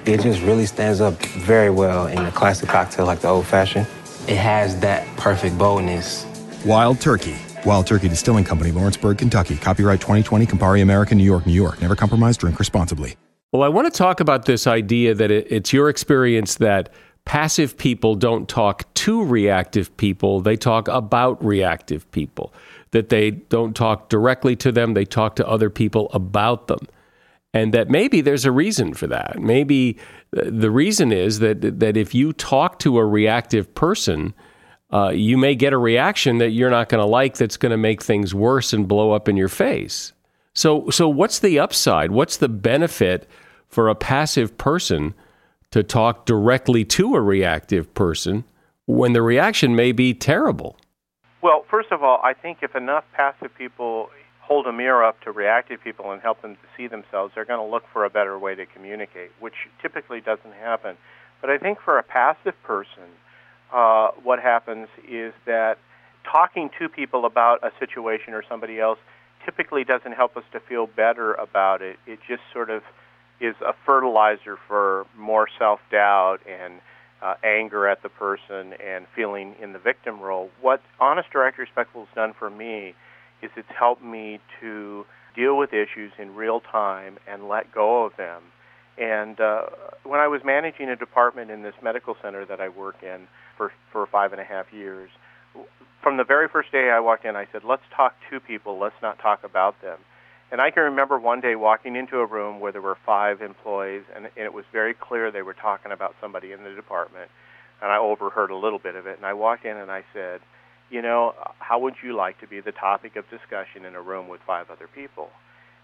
It 0.05 0.21
just 0.21 0.41
really 0.43 0.67
stands 0.67 1.01
up 1.01 1.21
very 1.25 1.69
well 1.69 2.07
in 2.07 2.19
a 2.19 2.31
classic 2.31 2.69
cocktail 2.69 3.05
like 3.05 3.19
the 3.19 3.27
old 3.27 3.45
fashioned. 3.45 3.88
It 4.27 4.35
has 4.35 4.77
that 4.81 5.07
perfect 5.15 5.57
boldness. 5.57 6.25
Wild 6.65 6.99
Turkey. 6.99 7.37
Wild 7.65 7.87
Turkey 7.87 8.09
Distilling 8.09 8.43
Company, 8.43 8.71
Lawrenceburg, 8.71 9.17
Kentucky. 9.17 9.55
Copyright 9.55 10.01
2020, 10.01 10.45
Campari 10.45 10.81
America, 10.81 11.15
New 11.15 11.23
York, 11.23 11.45
New 11.45 11.53
York. 11.53 11.81
Never 11.81 11.95
compromise, 11.95 12.35
drink 12.35 12.59
responsibly. 12.59 13.15
Well, 13.53 13.63
I 13.63 13.69
want 13.69 13.91
to 13.91 13.97
talk 13.97 14.19
about 14.19 14.43
this 14.43 14.67
idea 14.67 15.13
that 15.13 15.31
it's 15.31 15.71
your 15.71 15.87
experience 15.87 16.55
that 16.55 16.89
passive 17.23 17.77
people 17.77 18.15
don't 18.15 18.49
talk 18.49 18.93
to 18.95 19.23
reactive 19.23 19.95
people, 19.95 20.41
they 20.41 20.57
talk 20.57 20.89
about 20.89 21.43
reactive 21.43 22.09
people, 22.11 22.53
that 22.91 23.07
they 23.07 23.31
don't 23.31 23.77
talk 23.77 24.09
directly 24.09 24.57
to 24.57 24.73
them, 24.73 24.93
they 24.93 25.05
talk 25.05 25.37
to 25.37 25.47
other 25.47 25.69
people 25.69 26.09
about 26.11 26.67
them. 26.67 26.85
And 27.53 27.73
that 27.73 27.89
maybe 27.89 28.19
there's 28.19 28.45
a 28.45 28.51
reason 28.51 28.93
for 28.93 29.07
that. 29.07 29.39
Maybe 29.39 29.97
the 30.31 30.71
reason 30.71 31.11
is 31.11 31.39
that, 31.39 31.79
that 31.79 31.97
if 31.97 32.13
you 32.13 32.33
talk 32.33 32.79
to 32.79 32.97
a 32.97 33.05
reactive 33.05 33.73
person, 33.73 34.33
uh, 34.91 35.09
you 35.09 35.37
may 35.37 35.55
get 35.55 35.73
a 35.73 35.77
reaction 35.77 36.37
that 36.37 36.51
you're 36.51 36.69
not 36.69 36.89
going 36.89 37.01
to 37.01 37.05
like 37.05 37.37
that's 37.37 37.57
going 37.57 37.71
to 37.71 37.77
make 37.77 38.01
things 38.01 38.33
worse 38.33 38.73
and 38.73 38.87
blow 38.87 39.11
up 39.11 39.27
in 39.27 39.37
your 39.37 39.49
face. 39.49 40.13
So, 40.53 40.89
so 40.89 41.07
what's 41.07 41.39
the 41.39 41.59
upside? 41.59 42.11
What's 42.11 42.37
the 42.37 42.49
benefit 42.49 43.29
for 43.67 43.89
a 43.89 43.95
passive 43.95 44.57
person 44.57 45.13
to 45.71 45.83
talk 45.83 46.25
directly 46.25 46.85
to 46.85 47.15
a 47.15 47.21
reactive 47.21 47.93
person 47.93 48.43
when 48.85 49.13
the 49.13 49.21
reaction 49.21 49.75
may 49.75 49.91
be 49.91 50.13
terrible? 50.13 50.77
Well, 51.41 51.65
first 51.69 51.91
of 51.91 52.03
all, 52.03 52.19
I 52.23 52.33
think 52.33 52.59
if 52.61 52.75
enough 52.75 53.03
passive 53.13 53.53
people 53.55 54.09
hold 54.47 54.65
a 54.65 54.71
mirror 54.71 55.03
up 55.03 55.19
to 55.21 55.31
reactive 55.31 55.83
people 55.83 56.12
and 56.12 56.21
help 56.21 56.41
them 56.41 56.55
to 56.55 56.62
see 56.77 56.88
themselves, 56.88 57.33
they're 57.36 57.45
going 57.45 57.60
to 57.60 57.69
look 57.69 57.83
for 57.91 58.05
a 58.05 58.10
better 58.10 58.39
way 58.39 58.55
to 58.55 58.65
communicate, 58.65 59.31
which 59.41 59.67
typically 59.81 60.21
doesn't 60.21 60.53
happen. 60.53 60.95
But 61.41 61.49
I 61.49 61.57
think 61.57 61.79
for 61.81 61.99
a 61.99 62.03
passive 62.03 62.55
person, 62.63 63.03
uh, 63.73 64.12
what 64.23 64.39
happens 64.39 64.88
is 65.07 65.33
that 65.45 65.77
talking 66.23 66.69
to 66.79 66.88
people 66.88 67.25
about 67.25 67.62
a 67.62 67.71
situation 67.77 68.33
or 68.33 68.43
somebody 68.47 68.79
else 68.79 68.99
typically 69.43 69.83
doesn't 69.83 70.13
help 70.13 70.38
us 70.38 70.43
to 70.53 70.62
feel 70.62 70.88
better 70.88 71.33
about 71.33 71.81
it. 71.81 71.97
It 72.07 72.19
just 72.27 72.41
sort 72.53 72.69
of 72.69 72.83
is 73.41 73.55
a 73.62 73.73
fertilizer 73.86 74.57
for 74.67 75.05
more 75.17 75.47
self 75.60 75.81
doubt 75.91 76.39
and 76.47 76.79
uh, 77.21 77.36
anger 77.43 77.88
at 77.88 78.01
the 78.01 78.10
person 78.10 78.73
and 78.73 79.05
feeling 79.13 79.55
in 79.62 79.73
the 79.73 79.79
victim 79.79 80.21
role. 80.21 80.49
What 80.62 80.81
Honest 80.99 81.29
Direct 81.31 81.57
Respectful 81.57 82.05
has 82.05 82.15
done 82.15 82.33
for 82.33 82.49
me 82.49 82.95
is 83.41 83.52
it's 83.56 83.67
helped 83.78 84.04
me 84.04 84.39
to 84.62 85.06
deal 85.36 85.58
with 85.58 85.73
issues 85.73 86.12
in 86.17 86.36
real 86.36 86.60
time 86.60 87.17
and 87.28 87.47
let 87.47 87.71
go 87.71 88.06
of 88.06 88.15
them. 88.17 88.41
And 88.97 89.39
uh, 89.39 89.63
when 90.04 90.19
I 90.19 90.28
was 90.28 90.41
managing 90.43 90.89
a 90.89 90.95
department 90.95 91.52
in 91.52 91.62
this 91.62 91.76
medical 91.84 92.15
center 92.21 92.45
that 92.45 92.60
I 92.60 92.69
work 92.69 93.04
in 93.04 93.28
for, 93.56 93.71
for 93.91 94.08
five 94.08 94.32
and 94.32 94.41
a 94.41 94.43
half 94.43 94.73
years, 94.73 95.10
from 96.02 96.17
the 96.17 96.23
very 96.23 96.47
first 96.47 96.71
day 96.71 96.89
I 96.89 97.00
walked 97.00 97.26
in, 97.26 97.36
I 97.36 97.47
said, 97.52 97.63
let's 97.63 97.84
talk 97.95 98.15
to 98.32 98.39
people, 98.39 98.80
let's 98.80 98.95
not 99.02 99.19
talk 99.19 99.43
about 99.43 99.80
them. 99.82 100.00
And 100.52 100.62
I 100.62 100.71
can 100.71 100.84
remember 100.84 101.19
one 101.19 101.41
day 101.41 101.56
walking 101.56 101.95
into 101.95 102.19
a 102.19 102.26
room 102.26 102.60
where 102.60 102.71
there 102.71 102.82
were 102.82 102.97
five 103.06 103.41
employees, 103.41 104.04
and, 104.15 104.26
and 104.26 104.45
it 104.45 104.54
was 104.54 104.63
very 104.71 104.93
clear 104.93 105.30
they 105.30 105.41
were 105.41 105.54
talking 105.54 105.91
about 105.91 106.15
somebody 106.21 106.54
in 106.54 106.63
the 106.63 106.73
department. 106.73 107.30
And 107.82 107.91
I 107.91 107.97
overheard 107.97 108.50
a 108.50 108.56
little 108.56 108.80
bit 108.80 108.95
of 108.95 109.06
it. 109.06 109.17
And 109.17 109.26
I 109.26 109.34
walked 109.34 109.65
in 109.65 109.76
and 109.78 109.91
I 109.91 110.04
said, 110.13 110.39
you 110.89 111.02
know, 111.02 111.34
how 111.60 111.80
would 111.80 111.95
you 112.04 112.15
like 112.15 112.39
to 112.39 112.47
be 112.47 112.62
the 112.62 112.71
topic 112.71 113.15
of 113.15 113.30
discussion 113.30 113.86
in 113.86 113.95
a 113.95 114.02
room 114.02 114.28
with 114.28 114.41
five 114.45 114.69
other 114.69 114.88
people? 114.88 115.30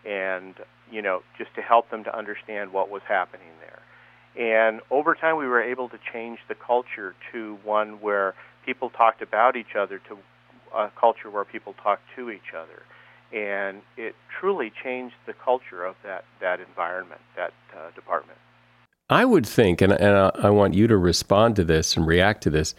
and 0.06 0.56
you 0.92 1.02
know 1.02 1.22
just 1.38 1.54
to 1.56 1.62
help 1.62 1.89
them 1.89 2.04
to 2.04 2.18
understand 2.18 2.74
what 2.74 2.89
was 2.89 3.02
happening 3.08 3.48
there. 3.60 3.80
And 4.36 4.82
over 4.89 5.13
time, 5.13 5.38
we 5.38 5.46
were 5.46 5.62
able 5.62 5.89
to 5.89 6.00
change 6.12 6.39
the 6.48 6.56
culture 6.56 7.13
to 7.32 7.60
one 7.63 8.02
where 8.02 8.34
people 8.66 8.89
talked 8.89 9.22
about 9.22 9.56
each 9.56 9.76
other 9.78 10.00
to 10.10 10.18
a 10.76 10.89
culture 11.00 11.30
where 11.30 11.46
people 11.46 11.76
talked 11.84 12.02
to 12.16 12.32
each 12.32 12.54
other. 12.58 12.82
And 13.32 13.82
it 13.96 14.16
truly 14.39 14.72
changed 14.84 15.16
the 15.28 15.34
culture 15.34 15.86
of 15.86 15.96
that, 16.04 16.26
that 16.39 16.60
environment, 16.60 17.22
that 17.36 17.54
uh, 17.76 17.92
department. 17.94 18.39
I 19.08 19.24
would 19.24 19.46
think, 19.46 19.82
and, 19.82 19.94
and 19.94 20.32
I 20.36 20.50
want 20.50 20.74
you 20.74 20.88
to 20.88 20.98
respond 20.98 21.56
to 21.58 21.63
this 21.63 21.96
and 21.96 22.08
react 22.08 22.42
to 22.44 22.50
this, 22.50 22.74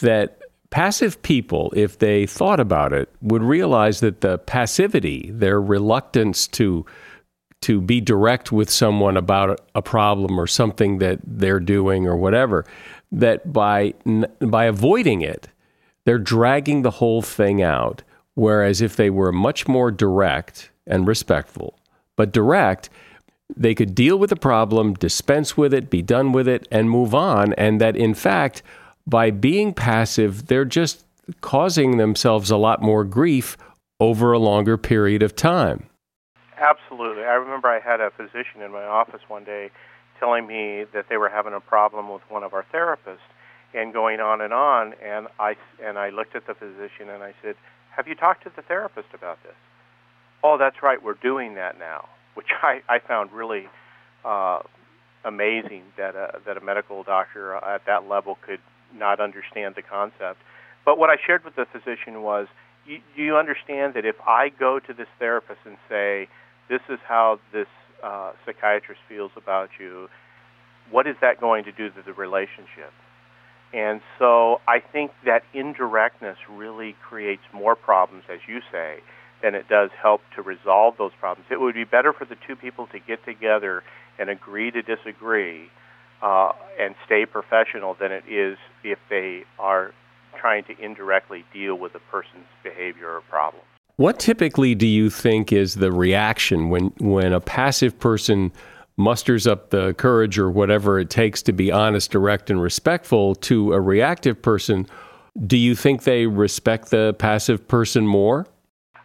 that 0.00 0.40
passive 0.72 1.20
people, 1.22 1.70
if 1.76 1.98
they 1.98 2.26
thought 2.26 2.58
about 2.58 2.92
it, 2.92 3.08
would 3.20 3.42
realize 3.42 4.00
that 4.00 4.22
the 4.22 4.38
passivity, 4.38 5.30
their 5.30 5.60
reluctance 5.60 6.48
to 6.48 6.84
to 7.60 7.80
be 7.80 8.00
direct 8.00 8.50
with 8.50 8.68
someone 8.68 9.16
about 9.16 9.60
a 9.76 9.82
problem 9.82 10.40
or 10.40 10.48
something 10.48 10.98
that 10.98 11.20
they're 11.24 11.60
doing 11.60 12.08
or 12.08 12.16
whatever, 12.16 12.64
that 13.12 13.52
by 13.52 13.94
by 14.40 14.64
avoiding 14.64 15.20
it, 15.20 15.46
they're 16.04 16.18
dragging 16.18 16.82
the 16.82 16.90
whole 16.90 17.22
thing 17.22 17.62
out. 17.62 18.02
Whereas 18.34 18.80
if 18.80 18.96
they 18.96 19.10
were 19.10 19.30
much 19.30 19.68
more 19.68 19.90
direct 19.90 20.70
and 20.86 21.06
respectful, 21.06 21.78
but 22.16 22.32
direct, 22.32 22.88
they 23.54 23.74
could 23.74 23.94
deal 23.94 24.18
with 24.18 24.30
the 24.30 24.36
problem, 24.36 24.94
dispense 24.94 25.54
with 25.54 25.74
it, 25.74 25.90
be 25.90 26.00
done 26.00 26.32
with 26.32 26.48
it, 26.48 26.66
and 26.70 26.88
move 26.88 27.14
on. 27.14 27.52
And 27.54 27.78
that 27.82 27.94
in 27.94 28.14
fact, 28.14 28.62
by 29.06 29.30
being 29.30 29.74
passive, 29.74 30.46
they're 30.46 30.64
just 30.64 31.04
causing 31.40 31.96
themselves 31.96 32.50
a 32.50 32.56
lot 32.56 32.82
more 32.82 33.04
grief 33.04 33.56
over 34.00 34.32
a 34.32 34.38
longer 34.38 34.76
period 34.76 35.22
of 35.22 35.36
time. 35.36 35.88
Absolutely. 36.58 37.24
I 37.24 37.34
remember 37.34 37.68
I 37.68 37.80
had 37.80 38.00
a 38.00 38.10
physician 38.10 38.62
in 38.62 38.72
my 38.72 38.84
office 38.84 39.20
one 39.28 39.44
day 39.44 39.70
telling 40.18 40.46
me 40.46 40.84
that 40.92 41.06
they 41.08 41.16
were 41.16 41.28
having 41.28 41.52
a 41.52 41.60
problem 41.60 42.08
with 42.08 42.22
one 42.28 42.44
of 42.44 42.54
our 42.54 42.64
therapists 42.72 43.26
and 43.74 43.92
going 43.92 44.20
on 44.20 44.40
and 44.40 44.52
on 44.52 44.94
and 45.02 45.26
I 45.40 45.56
and 45.82 45.98
I 45.98 46.10
looked 46.10 46.36
at 46.36 46.46
the 46.46 46.54
physician 46.54 47.08
and 47.08 47.22
I 47.22 47.34
said, 47.42 47.56
"Have 47.96 48.06
you 48.06 48.14
talked 48.14 48.44
to 48.44 48.50
the 48.54 48.62
therapist 48.62 49.08
about 49.14 49.42
this?" 49.42 49.54
"Oh, 50.44 50.58
that's 50.58 50.82
right. 50.82 51.02
We're 51.02 51.14
doing 51.14 51.54
that 51.54 51.78
now." 51.78 52.08
Which 52.34 52.48
I 52.62 52.82
I 52.88 52.98
found 53.00 53.32
really 53.32 53.68
uh 54.24 54.60
amazing 55.24 55.82
that 55.96 56.14
a 56.14 56.40
that 56.46 56.56
a 56.56 56.60
medical 56.60 57.02
doctor 57.02 57.54
at 57.54 57.84
that 57.86 58.08
level 58.08 58.38
could 58.46 58.60
not 58.94 59.20
understand 59.20 59.74
the 59.74 59.82
concept. 59.82 60.40
But 60.84 60.98
what 60.98 61.10
I 61.10 61.16
shared 61.24 61.44
with 61.44 61.56
the 61.56 61.66
physician 61.66 62.22
was, 62.22 62.48
you, 62.86 63.00
you 63.14 63.36
understand 63.36 63.94
that 63.94 64.04
if 64.04 64.16
I 64.26 64.48
go 64.48 64.80
to 64.80 64.92
this 64.92 65.08
therapist 65.18 65.60
and 65.64 65.76
say, 65.88 66.28
this 66.68 66.80
is 66.88 66.98
how 67.06 67.38
this 67.52 67.68
uh, 68.02 68.32
psychiatrist 68.44 69.00
feels 69.08 69.30
about 69.36 69.70
you, 69.78 70.08
what 70.90 71.06
is 71.06 71.16
that 71.20 71.40
going 71.40 71.64
to 71.64 71.72
do 71.72 71.90
to 71.90 72.02
the 72.04 72.12
relationship? 72.12 72.92
And 73.72 74.00
so 74.18 74.60
I 74.68 74.80
think 74.80 75.12
that 75.24 75.44
indirectness 75.54 76.36
really 76.50 76.94
creates 77.08 77.42
more 77.52 77.74
problems, 77.74 78.24
as 78.30 78.40
you 78.46 78.60
say, 78.70 78.98
than 79.42 79.54
it 79.54 79.68
does 79.68 79.90
help 80.00 80.20
to 80.36 80.42
resolve 80.42 80.96
those 80.98 81.12
problems. 81.18 81.46
It 81.50 81.60
would 81.60 81.74
be 81.74 81.84
better 81.84 82.12
for 82.12 82.24
the 82.24 82.36
two 82.46 82.54
people 82.56 82.86
to 82.88 82.98
get 82.98 83.24
together 83.24 83.82
and 84.18 84.28
agree 84.28 84.70
to 84.70 84.82
disagree 84.82 85.70
uh, 86.22 86.52
and 86.78 86.94
stay 87.04 87.26
professional 87.26 87.94
than 87.94 88.12
it 88.12 88.24
is 88.28 88.56
if 88.84 88.98
they 89.10 89.44
are 89.58 89.92
trying 90.38 90.64
to 90.64 90.78
indirectly 90.80 91.44
deal 91.52 91.74
with 91.74 91.94
a 91.94 92.00
person's 92.10 92.46
behavior 92.62 93.16
or 93.16 93.20
problem. 93.22 93.62
What 93.96 94.18
typically 94.18 94.74
do 94.74 94.86
you 94.86 95.10
think 95.10 95.52
is 95.52 95.74
the 95.74 95.92
reaction 95.92 96.70
when, 96.70 96.92
when 96.98 97.32
a 97.32 97.40
passive 97.40 97.98
person 97.98 98.52
musters 98.96 99.46
up 99.46 99.70
the 99.70 99.94
courage 99.94 100.38
or 100.38 100.50
whatever 100.50 100.98
it 100.98 101.10
takes 101.10 101.42
to 101.42 101.52
be 101.52 101.70
honest, 101.70 102.10
direct, 102.10 102.50
and 102.50 102.62
respectful 102.62 103.34
to 103.36 103.72
a 103.72 103.80
reactive 103.80 104.40
person? 104.40 104.86
Do 105.46 105.56
you 105.56 105.74
think 105.74 106.04
they 106.04 106.26
respect 106.26 106.90
the 106.90 107.14
passive 107.18 107.66
person 107.68 108.06
more? 108.06 108.46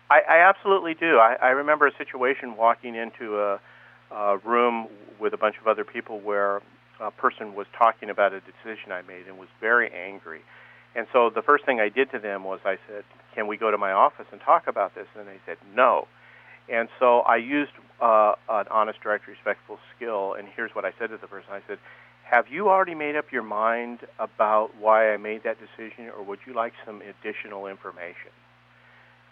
I, 0.10 0.22
I 0.30 0.50
absolutely 0.50 0.94
do. 0.94 1.18
I, 1.18 1.36
I 1.42 1.50
remember 1.50 1.88
a 1.88 1.96
situation 1.98 2.56
walking 2.56 2.96
into 2.96 3.40
a, 3.40 3.60
a 4.12 4.38
room 4.38 4.88
with 5.20 5.34
a 5.34 5.38
bunch 5.38 5.56
of 5.60 5.68
other 5.68 5.84
people 5.84 6.20
where 6.20 6.62
a 7.00 7.12
person 7.12 7.56
was 7.56 7.68
talking 7.78 8.10
about 8.10 8.34
a 8.34 8.42
decision 8.42 8.92
I 8.92 9.02
made 9.02 9.28
and 9.28 9.38
was 9.38 9.50
very 9.60 9.92
angry. 9.92 10.42
And 10.96 11.08
so 11.14 11.30
the 11.30 11.42
first 11.42 11.66
thing 11.66 11.80
I 11.80 11.90
did 11.90 12.12
to 12.12 12.20
them 12.20 12.44
was 12.44 12.60
I 12.66 12.78
said, 12.88 13.04
"Can 13.36 13.48
we 13.48 13.58
go 13.58 13.70
to 13.72 13.78
my 13.78 13.92
office 13.92 14.26
and 14.32 14.42
talk 14.42 14.68
about 14.68 14.96
this?" 14.96 15.08
And 15.16 15.28
they 15.28 15.40
said, 15.46 15.58
"No." 15.74 16.08
And 16.70 16.90
so 17.00 17.20
I 17.20 17.38
used 17.38 17.72
uh, 18.02 18.34
an 18.50 18.66
honest, 18.70 19.02
direct, 19.02 19.28
respectful 19.28 19.80
skill. 19.96 20.34
And 20.34 20.48
here's 20.56 20.76
what 20.76 20.86
I 20.86 20.92
said 20.98 21.10
to 21.10 21.18
the 21.18 21.28
person: 21.28 21.52
I 21.52 21.62
said, 21.68 21.78
"Have 22.24 22.48
you 22.48 22.70
already 22.70 22.96
made 22.96 23.16
up 23.16 23.32
your 23.32 23.44
mind 23.44 24.00
about 24.18 24.76
why 24.76 25.14
I 25.14 25.18
made 25.18 25.44
that 25.44 25.58
decision, 25.60 26.10
or 26.10 26.24
would 26.24 26.40
you 26.46 26.54
like 26.54 26.74
some 26.86 27.02
additional 27.02 27.68
information?" 27.68 28.32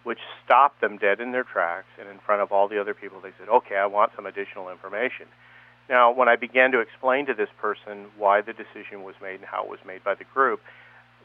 Which 0.04 0.20
stopped 0.44 0.82
them 0.82 0.98
dead 0.98 1.20
in 1.20 1.32
their 1.32 1.44
tracks. 1.44 1.88
And 2.00 2.08
in 2.08 2.20
front 2.20 2.44
of 2.44 2.52
all 2.52 2.68
the 2.68 2.80
other 2.80 2.94
people, 2.94 3.20
they 3.22 3.34
said, 3.40 3.50
"Okay, 3.50 3.76
I 3.76 3.88
want 3.88 4.12
some 4.16 4.28
additional 4.28 4.70
information." 4.70 5.28
Now, 5.90 6.12
when 6.12 6.28
I 6.28 6.36
began 6.36 6.72
to 6.72 6.80
explain 6.80 7.28
to 7.28 7.34
this 7.34 7.50
person 7.62 8.08
why 8.18 8.42
the 8.42 8.54
decision 8.54 9.04
was 9.04 9.16
made 9.22 9.36
and 9.36 9.46
how 9.46 9.64
it 9.64 9.70
was 9.70 9.80
made 9.86 10.04
by 10.04 10.16
the 10.16 10.24
group, 10.24 10.62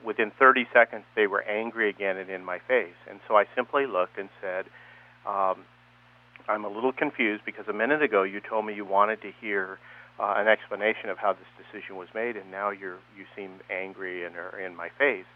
within 0.05 0.31
30 0.39 0.67
seconds, 0.73 1.05
they 1.17 1.27
were 1.27 1.43
angry 1.43 1.89
again 1.89 2.17
and 2.17 2.31
in 2.31 2.45
my 2.45 2.59
face. 2.69 2.97
And 3.09 3.21
so 3.27 3.37
I 3.37 3.45
simply 3.55 3.87
looked 3.87 4.19
and 4.19 4.29
said, 4.41 4.67
um, 5.27 5.65
I'm 6.49 6.65
a 6.65 6.69
little 6.69 6.93
confused 6.93 7.45
because 7.45 7.69
a 7.69 7.73
minute 7.73 8.03
ago 8.03 8.23
you 8.23 8.41
told 8.41 8.67
me 8.67 8.75
you 8.75 8.85
wanted 8.85 9.23
to 9.23 9.33
hear 9.41 9.79
uh, 10.19 10.35
an 10.37 10.49
explanation 10.49 11.09
of 11.09 11.19
how 11.19 11.33
this 11.33 11.49
decision 11.57 11.97
was 11.97 12.09
made, 12.15 12.37
and 12.37 12.51
now 12.51 12.71
you're 12.71 12.99
you 13.17 13.25
seem 13.35 13.61
angry 13.71 14.25
and 14.25 14.37
are 14.37 14.59
in 14.59 14.77
my 14.77 14.89
face. 14.99 15.27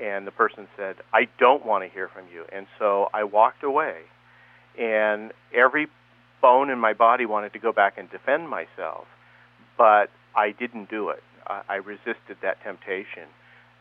And 0.00 0.26
the 0.26 0.30
person 0.30 0.68
said, 0.76 0.96
I 1.12 1.28
don't 1.38 1.64
want 1.64 1.84
to 1.84 1.90
hear 1.90 2.08
from 2.08 2.24
you. 2.32 2.44
And 2.52 2.66
so 2.78 3.08
I 3.12 3.24
walked 3.24 3.64
away, 3.64 4.02
and 4.78 5.32
every 5.54 5.88
bone 6.40 6.70
in 6.70 6.78
my 6.78 6.92
body 6.92 7.26
wanted 7.26 7.52
to 7.52 7.58
go 7.58 7.72
back 7.72 7.98
and 7.98 8.10
defend 8.10 8.48
myself, 8.48 9.06
but 9.76 10.10
I 10.36 10.52
didn't 10.52 10.90
do 10.90 11.10
it. 11.10 11.22
I, 11.46 11.62
I 11.68 11.74
resisted 11.76 12.36
that 12.42 12.62
temptation. 12.62 13.28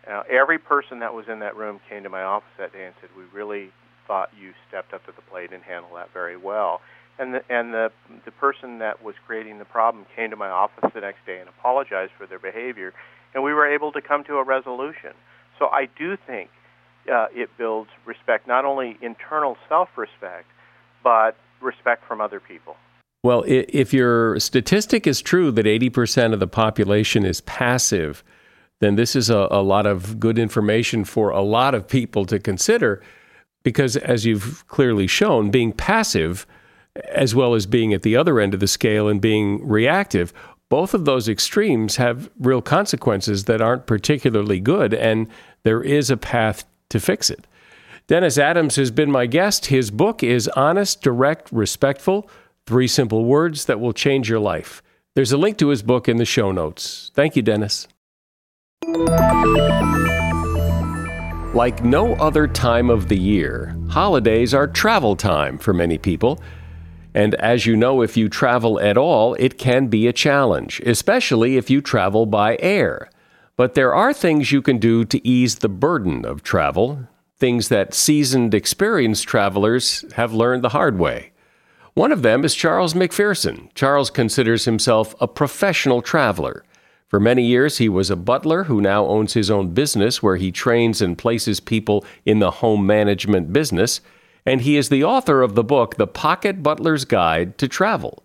Now, 0.07 0.23
every 0.29 0.57
person 0.57 0.99
that 0.99 1.13
was 1.13 1.25
in 1.27 1.39
that 1.39 1.55
room 1.55 1.79
came 1.89 2.03
to 2.03 2.09
my 2.09 2.23
office 2.23 2.49
that 2.57 2.71
day 2.71 2.85
and 2.85 2.95
said, 3.01 3.09
"We 3.17 3.23
really 3.33 3.71
thought 4.07 4.29
you 4.39 4.53
stepped 4.67 4.93
up 4.93 5.05
to 5.05 5.11
the 5.11 5.21
plate 5.21 5.51
and 5.51 5.63
handled 5.63 5.93
that 5.95 6.13
very 6.13 6.37
well." 6.37 6.81
And 7.19 7.33
the 7.33 7.41
and 7.49 7.73
the 7.73 7.91
the 8.25 8.31
person 8.31 8.79
that 8.79 9.03
was 9.03 9.15
creating 9.25 9.59
the 9.59 9.65
problem 9.65 10.05
came 10.15 10.29
to 10.29 10.35
my 10.35 10.49
office 10.49 10.91
the 10.93 11.01
next 11.01 11.25
day 11.25 11.39
and 11.39 11.49
apologized 11.49 12.13
for 12.17 12.25
their 12.25 12.39
behavior, 12.39 12.93
and 13.33 13.43
we 13.43 13.53
were 13.53 13.67
able 13.67 13.91
to 13.91 14.01
come 14.01 14.23
to 14.25 14.37
a 14.37 14.43
resolution. 14.43 15.13
So 15.59 15.67
I 15.67 15.89
do 15.97 16.15
think 16.15 16.51
uh, 17.11 17.27
it 17.33 17.49
builds 17.57 17.89
respect, 18.05 18.47
not 18.47 18.63
only 18.65 18.97
internal 19.01 19.57
self-respect, 19.67 20.45
but 21.03 21.35
respect 21.61 22.05
from 22.07 22.21
other 22.21 22.39
people. 22.39 22.75
Well, 23.23 23.43
if 23.47 23.93
your 23.93 24.39
statistic 24.39 25.07
is 25.07 25.21
true 25.21 25.51
that 25.51 25.65
80% 25.65 26.33
of 26.33 26.39
the 26.39 26.47
population 26.47 27.25
is 27.25 27.41
passive, 27.41 28.23
then 28.79 28.95
this 28.95 29.15
is 29.15 29.29
a, 29.29 29.47
a 29.49 29.61
lot 29.61 29.85
of 29.85 30.19
good 30.19 30.37
information 30.37 31.03
for 31.03 31.29
a 31.29 31.41
lot 31.41 31.73
of 31.73 31.87
people 31.87 32.25
to 32.25 32.39
consider 32.39 33.01
because, 33.63 33.97
as 33.97 34.25
you've 34.25 34.65
clearly 34.67 35.07
shown, 35.07 35.51
being 35.51 35.73
passive 35.73 36.45
as 37.11 37.35
well 37.35 37.53
as 37.53 37.65
being 37.65 37.93
at 37.93 38.03
the 38.03 38.15
other 38.15 38.39
end 38.39 38.53
of 38.53 38.59
the 38.59 38.67
scale 38.67 39.07
and 39.07 39.19
being 39.19 39.67
reactive, 39.67 40.31
both 40.69 40.93
of 40.93 41.05
those 41.05 41.29
extremes 41.29 41.95
have 41.95 42.29
real 42.39 42.61
consequences 42.61 43.45
that 43.45 43.61
aren't 43.61 43.87
particularly 43.87 44.59
good, 44.59 44.93
and 44.93 45.27
there 45.63 45.81
is 45.81 46.09
a 46.09 46.17
path 46.17 46.65
to 46.89 46.99
fix 46.99 47.29
it. 47.29 47.45
Dennis 48.07 48.37
Adams 48.37 48.77
has 48.77 48.89
been 48.89 49.11
my 49.11 49.25
guest. 49.25 49.65
His 49.65 49.91
book 49.91 50.23
is 50.23 50.47
Honest, 50.55 51.01
Direct, 51.01 51.51
Respectful 51.51 52.29
Three 52.65 52.87
Simple 52.87 53.25
Words 53.25 53.65
That 53.65 53.81
Will 53.81 53.91
Change 53.91 54.29
Your 54.29 54.39
Life. 54.39 54.81
There's 55.13 55.33
a 55.33 55.37
link 55.37 55.57
to 55.57 55.67
his 55.67 55.83
book 55.83 56.07
in 56.07 56.15
the 56.15 56.23
show 56.23 56.53
notes. 56.53 57.11
Thank 57.15 57.35
you, 57.35 57.41
Dennis. 57.41 57.89
Like 61.53 61.83
no 61.83 62.15
other 62.15 62.47
time 62.47 62.89
of 62.89 63.09
the 63.09 63.19
year, 63.19 63.75
holidays 63.89 64.53
are 64.53 64.67
travel 64.67 65.17
time 65.17 65.57
for 65.57 65.73
many 65.73 65.97
people. 65.97 66.41
And 67.13 67.35
as 67.35 67.65
you 67.65 67.75
know, 67.75 68.01
if 68.01 68.15
you 68.15 68.29
travel 68.29 68.79
at 68.79 68.97
all, 68.97 69.33
it 69.33 69.57
can 69.57 69.87
be 69.87 70.07
a 70.07 70.13
challenge, 70.13 70.79
especially 70.85 71.57
if 71.57 71.69
you 71.69 71.81
travel 71.81 72.25
by 72.25 72.55
air. 72.61 73.09
But 73.57 73.73
there 73.73 73.93
are 73.93 74.13
things 74.13 74.53
you 74.53 74.61
can 74.61 74.77
do 74.77 75.03
to 75.03 75.27
ease 75.27 75.55
the 75.55 75.67
burden 75.67 76.23
of 76.23 76.41
travel, 76.41 77.09
things 77.37 77.69
that 77.69 77.93
seasoned, 77.93 78.53
experienced 78.53 79.27
travelers 79.27 80.03
have 80.13 80.33
learned 80.33 80.63
the 80.63 80.69
hard 80.69 80.97
way. 80.97 81.31
One 81.93 82.11
of 82.11 82.21
them 82.21 82.43
is 82.43 82.55
Charles 82.55 82.93
McPherson. 82.93 83.69
Charles 83.73 84.09
considers 84.09 84.65
himself 84.65 85.15
a 85.19 85.27
professional 85.27 86.01
traveler. 86.01 86.63
For 87.07 87.19
many 87.19 87.43
years, 87.43 87.77
he 87.77 87.89
was 87.89 88.09
a 88.09 88.15
butler 88.15 88.65
who 88.65 88.81
now 88.81 89.05
owns 89.05 89.33
his 89.33 89.49
own 89.49 89.69
business 89.69 90.21
where 90.21 90.35
he 90.35 90.51
trains 90.51 91.01
and 91.01 91.17
places 91.17 91.59
people 91.59 92.05
in 92.25 92.39
the 92.39 92.51
home 92.51 92.85
management 92.85 93.53
business. 93.53 94.01
and 94.45 94.61
he 94.61 94.77
is 94.77 94.87
the 94.87 95.03
author 95.03 95.41
of 95.41 95.55
the 95.55 95.63
book, 95.63 95.97
The 95.97 96.07
Pocket 96.07 96.63
Butler's 96.63 97.03
Guide 97.03 97.57
to 97.57 97.67
Travel. 97.67 98.23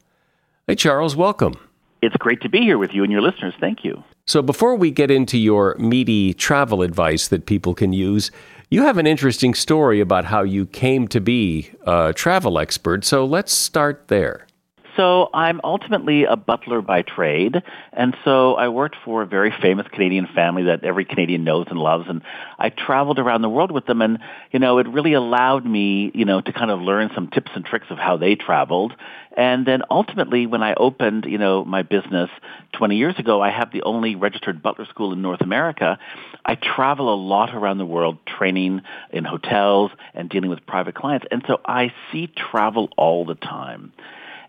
Hey, 0.68 0.76
Charles, 0.76 1.16
welcome. 1.16 1.54
It's 2.00 2.14
great 2.16 2.40
to 2.42 2.48
be 2.48 2.60
here 2.60 2.78
with 2.78 2.92
you 2.92 3.02
and 3.02 3.10
your 3.10 3.20
listeners. 3.20 3.54
Thank 3.58 3.84
you. 3.84 4.04
So, 4.26 4.40
before 4.40 4.76
we 4.76 4.92
get 4.92 5.10
into 5.10 5.36
your 5.36 5.74
meaty 5.80 6.32
travel 6.32 6.82
advice 6.82 7.26
that 7.26 7.46
people 7.46 7.74
can 7.74 7.92
use, 7.92 8.30
you 8.72 8.84
have 8.84 8.96
an 8.96 9.06
interesting 9.06 9.52
story 9.52 10.00
about 10.00 10.24
how 10.24 10.42
you 10.42 10.64
came 10.64 11.06
to 11.08 11.20
be 11.20 11.70
a 11.86 12.14
travel 12.14 12.58
expert. 12.58 13.04
So, 13.04 13.26
let's 13.26 13.52
start 13.52 14.08
there. 14.08 14.46
So 14.96 15.30
I'm 15.32 15.60
ultimately 15.64 16.24
a 16.24 16.36
butler 16.36 16.82
by 16.82 17.00
trade, 17.00 17.62
and 17.94 18.14
so 18.24 18.54
I 18.56 18.68
worked 18.68 18.96
for 19.04 19.22
a 19.22 19.26
very 19.26 19.50
famous 19.62 19.86
Canadian 19.88 20.26
family 20.34 20.64
that 20.64 20.84
every 20.84 21.06
Canadian 21.06 21.44
knows 21.44 21.66
and 21.70 21.78
loves, 21.78 22.06
and 22.08 22.22
I 22.58 22.68
traveled 22.68 23.18
around 23.18 23.40
the 23.40 23.48
world 23.48 23.70
with 23.70 23.86
them, 23.86 24.02
and 24.02 24.18
you 24.50 24.58
know 24.58 24.78
it 24.78 24.86
really 24.88 25.14
allowed 25.14 25.64
me, 25.64 26.10
you 26.14 26.26
know, 26.26 26.42
to 26.42 26.52
kind 26.52 26.70
of 26.70 26.80
learn 26.80 27.10
some 27.14 27.28
tips 27.28 27.50
and 27.54 27.64
tricks 27.64 27.86
of 27.88 27.96
how 27.96 28.18
they 28.18 28.34
traveled, 28.34 28.92
and 29.34 29.64
then 29.64 29.82
ultimately 29.90 30.46
when 30.46 30.62
I 30.62 30.74
opened, 30.74 31.24
you 31.24 31.38
know, 31.38 31.64
my 31.64 31.82
business 31.82 32.28
20 32.72 32.96
years 32.96 33.18
ago, 33.18 33.40
I 33.40 33.50
have 33.50 33.72
the 33.72 33.82
only 33.84 34.14
registered 34.14 34.62
butler 34.62 34.84
school 34.86 35.14
in 35.14 35.22
North 35.22 35.40
America. 35.40 35.98
I 36.44 36.56
travel 36.56 37.12
a 37.12 37.16
lot 37.16 37.54
around 37.54 37.78
the 37.78 37.86
world, 37.86 38.18
training 38.26 38.82
in 39.10 39.24
hotels 39.24 39.90
and 40.12 40.28
dealing 40.28 40.50
with 40.50 40.66
private 40.66 40.94
clients, 40.94 41.26
and 41.30 41.42
so 41.46 41.60
I 41.64 41.94
see 42.10 42.26
travel 42.26 42.90
all 42.98 43.24
the 43.24 43.36
time. 43.36 43.92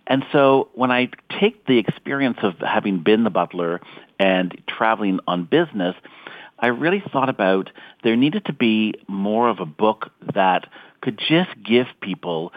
And 0.07 0.25
so 0.31 0.69
when 0.73 0.91
I 0.91 1.09
take 1.39 1.65
the 1.65 1.77
experience 1.77 2.39
of 2.43 2.55
having 2.59 3.03
been 3.03 3.23
the 3.23 3.29
butler 3.29 3.81
and 4.19 4.59
traveling 4.67 5.19
on 5.27 5.45
business, 5.45 5.95
I 6.59 6.67
really 6.67 7.03
thought 7.11 7.29
about 7.29 7.69
there 8.03 8.15
needed 8.15 8.45
to 8.45 8.53
be 8.53 8.95
more 9.07 9.49
of 9.49 9.59
a 9.59 9.65
book 9.65 10.11
that 10.33 10.67
could 11.01 11.17
just 11.17 11.51
give 11.63 11.87
people 12.01 12.53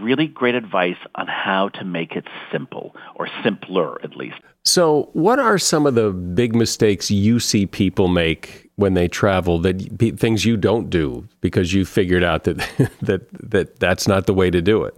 really 0.00 0.26
great 0.26 0.54
advice 0.54 0.96
on 1.14 1.26
how 1.26 1.68
to 1.70 1.84
make 1.84 2.16
it 2.16 2.26
simple 2.50 2.94
or 3.14 3.28
simpler 3.42 4.02
at 4.02 4.16
least. 4.16 4.36
So, 4.64 5.10
what 5.12 5.38
are 5.38 5.58
some 5.58 5.86
of 5.86 5.94
the 5.94 6.10
big 6.10 6.54
mistakes 6.54 7.10
you 7.10 7.38
see 7.38 7.66
people 7.66 8.08
make 8.08 8.68
when 8.74 8.94
they 8.94 9.06
travel 9.06 9.60
that 9.60 10.16
things 10.18 10.44
you 10.44 10.56
don't 10.56 10.90
do 10.90 11.26
because 11.40 11.72
you 11.72 11.84
figured 11.84 12.24
out 12.24 12.44
that 12.44 12.56
that 13.00 13.28
that 13.30 13.78
that's 13.78 14.08
not 14.08 14.26
the 14.26 14.34
way 14.34 14.50
to 14.50 14.60
do 14.60 14.82
it? 14.82 14.96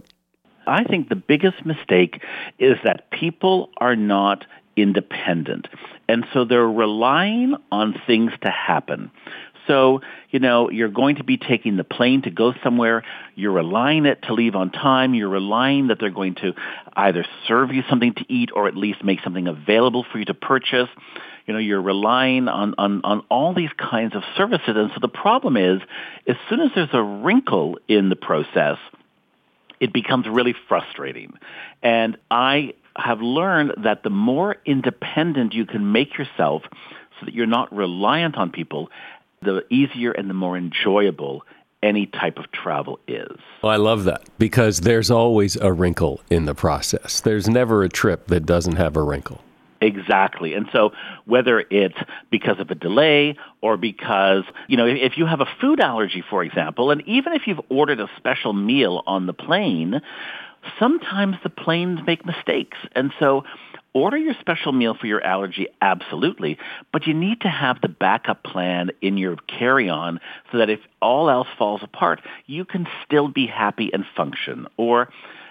I 0.69 0.83
think 0.83 1.09
the 1.09 1.15
biggest 1.15 1.65
mistake 1.65 2.21
is 2.57 2.77
that 2.83 3.11
people 3.11 3.69
are 3.77 3.95
not 3.95 4.45
independent. 4.75 5.67
And 6.07 6.25
so 6.33 6.45
they're 6.45 6.67
relying 6.67 7.55
on 7.71 7.99
things 8.07 8.31
to 8.41 8.49
happen. 8.49 9.11
So, 9.67 10.01
you 10.31 10.39
know, 10.39 10.71
you're 10.71 10.89
going 10.89 11.17
to 11.17 11.23
be 11.23 11.37
taking 11.37 11.77
the 11.77 11.83
plane 11.83 12.23
to 12.23 12.31
go 12.31 12.53
somewhere. 12.63 13.03
You're 13.35 13.51
relying 13.51 14.07
it 14.07 14.23
to 14.23 14.33
leave 14.33 14.55
on 14.55 14.71
time. 14.71 15.13
You're 15.13 15.29
relying 15.29 15.87
that 15.87 15.99
they're 15.99 16.09
going 16.09 16.35
to 16.35 16.53
either 16.93 17.23
serve 17.47 17.71
you 17.71 17.83
something 17.87 18.15
to 18.15 18.25
eat 18.27 18.49
or 18.55 18.67
at 18.67 18.75
least 18.75 19.03
make 19.03 19.19
something 19.23 19.47
available 19.47 20.05
for 20.11 20.17
you 20.17 20.25
to 20.25 20.33
purchase. 20.33 20.89
You 21.45 21.53
know, 21.53 21.59
you're 21.59 21.81
relying 21.81 22.47
on, 22.47 22.73
on, 22.79 23.01
on 23.03 23.23
all 23.29 23.53
these 23.53 23.69
kinds 23.77 24.15
of 24.15 24.23
services. 24.35 24.75
And 24.75 24.89
so 24.91 24.99
the 25.01 25.07
problem 25.07 25.55
is, 25.55 25.81
as 26.27 26.35
soon 26.49 26.61
as 26.61 26.71
there's 26.73 26.89
a 26.93 27.03
wrinkle 27.03 27.77
in 27.87 28.09
the 28.09 28.15
process, 28.15 28.77
it 29.79 29.93
becomes 29.93 30.27
really 30.27 30.55
frustrating. 30.67 31.33
And 31.81 32.17
I 32.29 32.73
have 32.95 33.21
learned 33.21 33.73
that 33.83 34.03
the 34.03 34.09
more 34.09 34.57
independent 34.65 35.53
you 35.53 35.65
can 35.65 35.91
make 35.91 36.17
yourself 36.17 36.63
so 37.19 37.25
that 37.25 37.33
you're 37.33 37.45
not 37.47 37.73
reliant 37.73 38.37
on 38.37 38.51
people, 38.51 38.89
the 39.41 39.63
easier 39.69 40.11
and 40.11 40.29
the 40.29 40.33
more 40.33 40.57
enjoyable 40.57 41.43
any 41.81 42.07
type 42.07 42.37
of 42.37 42.51
travel 42.51 42.99
is. 43.07 43.37
Well, 43.61 43.71
I 43.71 43.77
love 43.77 44.03
that 44.03 44.23
because 44.37 44.81
there's 44.81 45.09
always 45.09 45.55
a 45.55 45.71
wrinkle 45.71 46.21
in 46.29 46.45
the 46.45 46.55
process. 46.55 47.21
There's 47.21 47.47
never 47.47 47.83
a 47.83 47.89
trip 47.89 48.27
that 48.27 48.45
doesn't 48.45 48.75
have 48.75 48.97
a 48.97 49.03
wrinkle. 49.03 49.41
Exactly. 49.81 50.53
And 50.53 50.67
so 50.73 50.91
whether 51.25 51.63
it's 51.69 51.97
because 52.29 52.59
of 52.59 52.69
a 52.69 52.75
delay 52.75 53.37
or 53.61 53.77
because, 53.77 54.43
you 54.67 54.75
know, 54.75 54.85
if 54.85 55.17
you 55.17 55.25
have 55.25 55.39
a 55.39 55.47
food 55.61 55.79
allergy, 55.79 56.23
for 56.29 56.43
example, 56.43 56.91
and 56.91 57.01
even 57.07 57.33
if 57.33 57.47
you've 57.47 57.61
ordered 57.69 57.99
a 57.99 58.09
special 58.17 58.53
meal 58.53 59.03
on 59.07 59.25
the 59.25 59.33
plane, 59.33 60.01
sometimes 60.77 61.37
the 61.43 61.49
planes 61.49 61.99
make 62.05 62.25
mistakes. 62.25 62.77
And 62.93 63.13
so 63.19 63.43
order 63.93 64.17
your 64.17 64.35
special 64.39 64.71
meal 64.71 64.95
for 64.99 65.07
your 65.07 65.23
allergy, 65.23 65.67
absolutely, 65.81 66.57
but 66.91 67.07
you 67.07 67.13
need 67.13 67.41
to 67.41 67.49
have 67.49 67.79
the 67.81 67.87
backup 67.87 68.43
plan 68.43 68.91
in 69.01 69.17
your 69.17 69.37
carry-on 69.47 70.19
so 70.51 70.57
that 70.57 70.69
if 70.69 70.79
all 71.01 71.29
else 71.29 71.47
falls 71.57 71.81
apart, 71.83 72.21
you 72.45 72.65
can 72.65 72.87
still 73.05 73.29
be 73.29 73.47
happy 73.47 73.89
and 73.93 74.05
function. 74.15 74.67
Or 74.77 75.09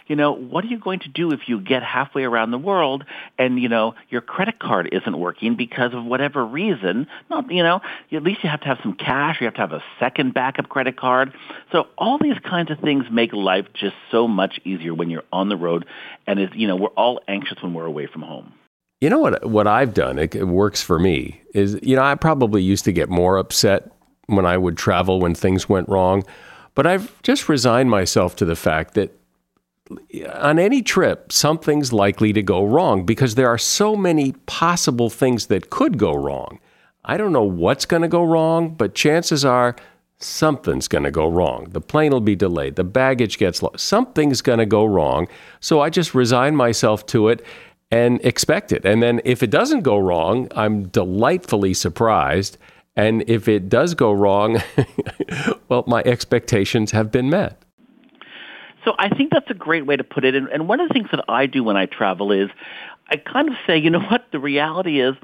you 0.09 0.17
know, 0.17 0.33
what 0.33 0.65
are 0.65 0.69
you 0.69 0.79
going 0.79 1.01
to 1.01 1.09
do 1.09 1.33
if 1.33 1.41
you 1.47 1.61
get 1.61 1.83
halfway 1.83 2.25
around 2.25 2.51
the 2.51 2.59
world 2.59 3.05
and, 3.39 3.61
you 3.61 3.69
know, 3.69 3.95
your 4.09 4.23
credit 4.23 4.59
card 4.59 4.89
isn't 4.91 5.19
working 5.19 5.55
because 5.55 5.95
of 5.95 6.05
whatever 6.05 6.45
reason? 6.45 7.07
Not, 7.31 7.51
you 7.53 7.63
know, 7.63 7.81
at 8.11 8.23
least 8.23 8.43
you 8.43 8.51
have 8.51 8.61
to 8.61 8.67
have 8.67 8.79
some 8.83 8.95
cash. 8.95 9.37
You 9.41 9.45
have 9.45 9.55
to 9.55 9.61
have 9.61 9.73
a 9.73 9.85
second 10.01 10.35
backup 10.35 10.69
credit 10.69 10.97
card. 10.97 11.33
So 11.71 11.87
all 11.97 12.19
these 12.19 12.39
kinds 12.39 12.71
of 12.71 12.81
things 12.81 13.05
make 13.13 13.33
life 13.33 13.67
just 13.75 13.97
so 14.11 14.27
much 14.27 14.59
easier 14.65 14.95
when 14.95 15.11
you're 15.11 15.25
on 15.33 15.49
the 15.49 15.57
road. 15.57 15.85
And, 16.27 16.41
it's, 16.41 16.55
you 16.55 16.67
know, 16.67 16.77
we're 16.77 16.89
all 16.89 17.21
anxious 17.29 17.63
when 17.63 17.75
we're 17.75 17.87
away 17.87 18.07
from 18.07 18.23
home. 18.23 18.55
You 19.01 19.11
know 19.11 19.21
what? 19.21 19.49
What 19.49 19.69
I've 19.69 19.95
done, 19.95 20.19
it, 20.19 20.35
it 20.35 20.49
works 20.49 20.83
for 20.83 20.99
me. 20.99 21.41
Is 21.55 21.79
you 21.83 21.95
know 21.95 22.03
I 22.03 22.17
probably 22.17 22.63
used 22.63 22.85
to 22.87 22.93
get 22.93 23.09
more 23.09 23.37
upset 23.37 23.93
when 24.27 24.45
I 24.45 24.59
would 24.59 24.77
travel 24.77 25.21
when 25.21 25.37
things 25.37 25.69
went 25.69 25.89
wrong, 25.89 26.25
but 26.75 26.85
I've 26.85 27.23
just 27.23 27.49
resigned 27.49 27.91
myself 27.91 28.35
to 28.37 28.45
the 28.45 28.57
fact 28.57 28.95
that 28.95 29.18
on 30.35 30.59
any 30.59 30.83
trip, 30.83 31.33
something's 31.33 31.93
likely 31.93 32.33
to 32.33 32.43
go 32.43 32.65
wrong 32.65 33.05
because 33.05 33.35
there 33.35 33.49
are 33.49 33.59
so 33.59 33.97
many 33.97 34.33
possible 34.47 35.11
things 35.11 35.47
that 35.47 35.71
could 35.71 35.99
go 35.99 36.15
wrong. 36.15 36.59
I 37.05 37.17
don't 37.17 37.33
know 37.33 37.45
what's 37.45 37.87
going 37.87 38.03
to 38.03 38.09
go 38.09 38.23
wrong, 38.23 38.75
but 38.75 38.95
chances 38.95 39.45
are 39.45 39.77
something's 40.19 40.89
going 40.89 41.05
to 41.05 41.11
go 41.11 41.29
wrong. 41.29 41.69
The 41.71 41.81
plane 41.81 42.13
will 42.13 42.21
be 42.21 42.37
delayed, 42.37 42.77
the 42.77 42.85
baggage 42.85 43.39
gets 43.39 43.63
lost, 43.63 43.85
something's 43.87 44.43
going 44.43 44.59
to 44.59 44.67
go 44.67 44.85
wrong. 44.85 45.29
So 45.61 45.81
I 45.81 45.91
just 45.91 46.15
resign 46.15 46.57
myself 46.57 47.07
to 47.07 47.29
it 47.29 47.45
and 47.91 48.21
expect 48.25 48.73
it. 48.73 48.85
And 48.85 49.03
then 49.03 49.21
if 49.25 49.43
it 49.43 49.51
doesn't 49.51 49.83
go 49.83 49.97
wrong, 49.97 50.49
I'm 50.55 50.89
delightfully 50.89 51.73
surprised. 51.73 52.59
And 52.97 53.23
if 53.29 53.49
it 53.49 53.69
does 53.69 53.95
go 53.95 54.13
wrong, 54.13 54.61
well, 55.69 55.85
my 55.87 56.03
expectations 56.05 56.91
have 56.91 57.11
been 57.11 57.31
met. 57.31 57.63
So 58.89 58.95
I 58.99 59.11
think 59.11 59.31
that's 59.31 59.51
a 59.51 59.55
great 59.55 59.85
way 59.85 59.97
to 59.97 60.05
put 60.05 60.25
it. 60.25 60.35
And, 60.35 60.49
and 60.49 60.67
one 60.67 60.81
of 60.81 60.89
the 60.89 60.95
things 60.95 61.09
that 61.11 61.23
I 61.29 61.45
do 61.45 61.63
when 61.63 61.77
I 61.77 61.85
travel 61.85 62.33
is 62.33 62.49
I 63.07 63.17
kind 63.17 63.51
of 63.51 63.55
say, 63.67 63.77
you 63.77 63.91
know 63.91 64.01
what, 64.01 64.25
the 64.33 64.39
reality 64.39 65.03
is 65.03 65.15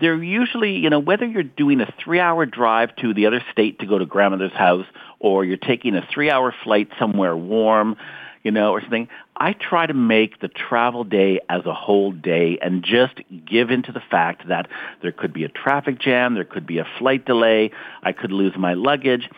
they're 0.00 0.20
usually, 0.20 0.72
you 0.72 0.90
know, 0.90 0.98
whether 0.98 1.24
you're 1.24 1.44
doing 1.44 1.80
a 1.80 1.94
three-hour 2.02 2.46
drive 2.46 2.96
to 2.96 3.14
the 3.14 3.26
other 3.26 3.44
state 3.52 3.78
to 3.78 3.86
go 3.86 3.96
to 3.96 4.06
grandmother's 4.06 4.50
house 4.54 4.86
or 5.20 5.44
you're 5.44 5.56
taking 5.56 5.94
a 5.94 6.04
three-hour 6.12 6.52
flight 6.64 6.88
somewhere 6.98 7.36
warm, 7.36 7.94
you 8.42 8.50
know, 8.50 8.72
or 8.72 8.80
something, 8.80 9.06
I 9.36 9.52
try 9.52 9.86
to 9.86 9.94
make 9.94 10.40
the 10.40 10.48
travel 10.48 11.04
day 11.04 11.38
as 11.48 11.64
a 11.66 11.74
whole 11.74 12.10
day 12.10 12.58
and 12.60 12.82
just 12.82 13.20
give 13.46 13.70
into 13.70 13.92
the 13.92 14.02
fact 14.10 14.48
that 14.48 14.66
there 15.00 15.12
could 15.12 15.32
be 15.32 15.44
a 15.44 15.48
traffic 15.48 16.00
jam, 16.00 16.34
there 16.34 16.44
could 16.44 16.66
be 16.66 16.78
a 16.78 16.86
flight 16.98 17.24
delay, 17.24 17.70
I 18.02 18.10
could 18.10 18.32
lose 18.32 18.54
my 18.58 18.74
luggage 18.74 19.28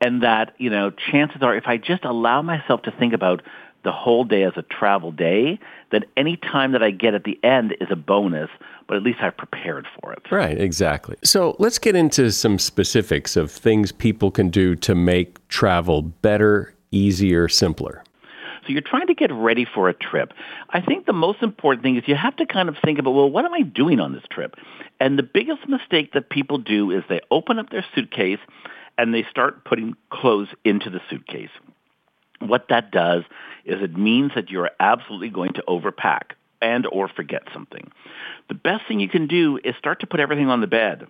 and 0.00 0.22
that 0.22 0.54
you 0.58 0.70
know 0.70 0.90
chances 0.90 1.42
are 1.42 1.56
if 1.56 1.66
I 1.66 1.76
just 1.76 2.04
allow 2.04 2.42
myself 2.42 2.82
to 2.82 2.90
think 2.90 3.12
about 3.12 3.42
the 3.82 3.92
whole 3.92 4.24
day 4.24 4.42
as 4.42 4.52
a 4.56 4.62
travel 4.62 5.10
day, 5.10 5.58
then 5.90 6.04
any 6.16 6.36
time 6.36 6.72
that 6.72 6.82
I 6.82 6.90
get 6.90 7.14
at 7.14 7.24
the 7.24 7.38
end 7.42 7.74
is 7.80 7.88
a 7.90 7.96
bonus, 7.96 8.50
but 8.86 8.96
at 8.96 9.02
least 9.02 9.20
I've 9.22 9.36
prepared 9.36 9.86
for 10.00 10.12
it. 10.12 10.20
Right, 10.30 10.60
exactly. 10.60 11.16
So 11.24 11.56
let's 11.58 11.78
get 11.78 11.96
into 11.96 12.30
some 12.30 12.58
specifics 12.58 13.36
of 13.36 13.50
things 13.50 13.90
people 13.90 14.30
can 14.30 14.50
do 14.50 14.74
to 14.76 14.94
make 14.94 15.46
travel 15.48 16.02
better, 16.02 16.74
easier, 16.90 17.48
simpler. 17.48 18.02
So 18.66 18.72
you're 18.72 18.82
trying 18.82 19.06
to 19.06 19.14
get 19.14 19.32
ready 19.32 19.64
for 19.64 19.88
a 19.88 19.94
trip. 19.94 20.34
I 20.70 20.82
think 20.82 21.06
the 21.06 21.14
most 21.14 21.42
important 21.42 21.82
thing 21.82 21.96
is 21.96 22.02
you 22.06 22.16
have 22.16 22.36
to 22.36 22.46
kind 22.46 22.68
of 22.68 22.76
think 22.84 22.98
about, 22.98 23.12
well, 23.12 23.30
what 23.30 23.46
am 23.46 23.54
I 23.54 23.62
doing 23.62 24.00
on 24.00 24.12
this 24.12 24.24
trip? 24.30 24.56
And 25.00 25.18
the 25.18 25.22
biggest 25.22 25.66
mistake 25.66 26.12
that 26.12 26.28
people 26.28 26.58
do 26.58 26.90
is 26.90 27.02
they 27.08 27.20
open 27.30 27.58
up 27.58 27.70
their 27.70 27.84
suitcase 27.94 28.38
and 28.98 29.14
they 29.14 29.24
start 29.30 29.64
putting 29.64 29.94
clothes 30.10 30.48
into 30.64 30.90
the 30.90 31.00
suitcase. 31.08 31.50
What 32.40 32.66
that 32.68 32.90
does 32.90 33.24
is 33.64 33.82
it 33.82 33.96
means 33.96 34.32
that 34.34 34.50
you're 34.50 34.70
absolutely 34.80 35.28
going 35.28 35.52
to 35.54 35.64
overpack 35.68 36.32
and 36.62 36.86
or 36.90 37.08
forget 37.08 37.42
something. 37.52 37.90
The 38.48 38.54
best 38.54 38.84
thing 38.88 39.00
you 39.00 39.08
can 39.08 39.26
do 39.26 39.58
is 39.62 39.74
start 39.78 40.00
to 40.00 40.06
put 40.06 40.20
everything 40.20 40.48
on 40.48 40.60
the 40.60 40.66
bed. 40.66 41.06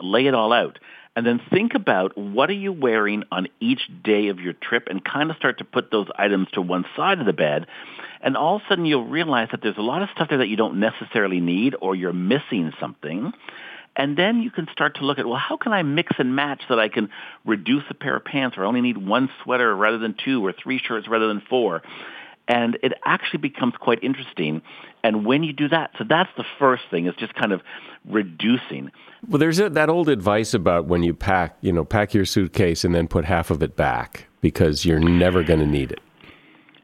Lay 0.00 0.26
it 0.26 0.34
all 0.34 0.52
out. 0.52 0.78
And 1.16 1.26
then 1.26 1.40
think 1.50 1.74
about 1.74 2.16
what 2.16 2.50
are 2.50 2.54
you 2.54 2.72
wearing 2.72 3.24
on 3.32 3.48
each 3.58 3.80
day 4.04 4.28
of 4.28 4.38
your 4.38 4.52
trip 4.52 4.86
and 4.88 5.04
kind 5.04 5.30
of 5.30 5.36
start 5.36 5.58
to 5.58 5.64
put 5.64 5.90
those 5.90 6.06
items 6.16 6.48
to 6.52 6.62
one 6.62 6.84
side 6.96 7.18
of 7.18 7.26
the 7.26 7.32
bed. 7.32 7.66
And 8.22 8.36
all 8.36 8.56
of 8.56 8.62
a 8.62 8.68
sudden 8.68 8.86
you'll 8.86 9.06
realize 9.06 9.48
that 9.50 9.60
there's 9.62 9.76
a 9.76 9.82
lot 9.82 10.02
of 10.02 10.08
stuff 10.14 10.28
there 10.28 10.38
that 10.38 10.48
you 10.48 10.56
don't 10.56 10.78
necessarily 10.78 11.40
need 11.40 11.74
or 11.80 11.96
you're 11.96 12.12
missing 12.12 12.72
something 12.78 13.32
And 14.00 14.16
then 14.16 14.40
you 14.40 14.50
can 14.50 14.66
start 14.72 14.94
to 14.96 15.04
look 15.04 15.18
at, 15.18 15.26
well, 15.26 15.36
how 15.36 15.58
can 15.58 15.74
I 15.74 15.82
mix 15.82 16.14
and 16.18 16.34
match 16.34 16.62
so 16.66 16.76
that 16.76 16.80
I 16.80 16.88
can 16.88 17.10
reduce 17.44 17.82
a 17.90 17.94
pair 17.94 18.16
of 18.16 18.24
pants 18.24 18.56
or 18.56 18.64
I 18.64 18.66
only 18.66 18.80
need 18.80 18.96
one 18.96 19.28
sweater 19.44 19.76
rather 19.76 19.98
than 19.98 20.14
two 20.24 20.42
or 20.42 20.54
three 20.54 20.80
shirts 20.82 21.06
rather 21.06 21.28
than 21.28 21.42
four? 21.50 21.82
And 22.48 22.78
it 22.82 22.94
actually 23.04 23.40
becomes 23.40 23.74
quite 23.78 24.02
interesting. 24.02 24.62
And 25.04 25.26
when 25.26 25.42
you 25.42 25.52
do 25.52 25.68
that, 25.68 25.90
so 25.98 26.04
that's 26.08 26.30
the 26.38 26.46
first 26.58 26.84
thing 26.90 27.08
is 27.08 27.14
just 27.16 27.34
kind 27.34 27.52
of 27.52 27.60
reducing. 28.06 28.90
Well, 29.28 29.38
there's 29.38 29.60
a, 29.60 29.68
that 29.68 29.90
old 29.90 30.08
advice 30.08 30.54
about 30.54 30.86
when 30.86 31.02
you 31.02 31.12
pack, 31.12 31.58
you 31.60 31.70
know, 31.70 31.84
pack 31.84 32.14
your 32.14 32.24
suitcase 32.24 32.86
and 32.86 32.94
then 32.94 33.06
put 33.06 33.26
half 33.26 33.50
of 33.50 33.62
it 33.62 33.76
back 33.76 34.28
because 34.40 34.86
you're 34.86 34.98
never 34.98 35.42
going 35.42 35.60
to 35.60 35.66
need 35.66 35.92
it 35.92 36.00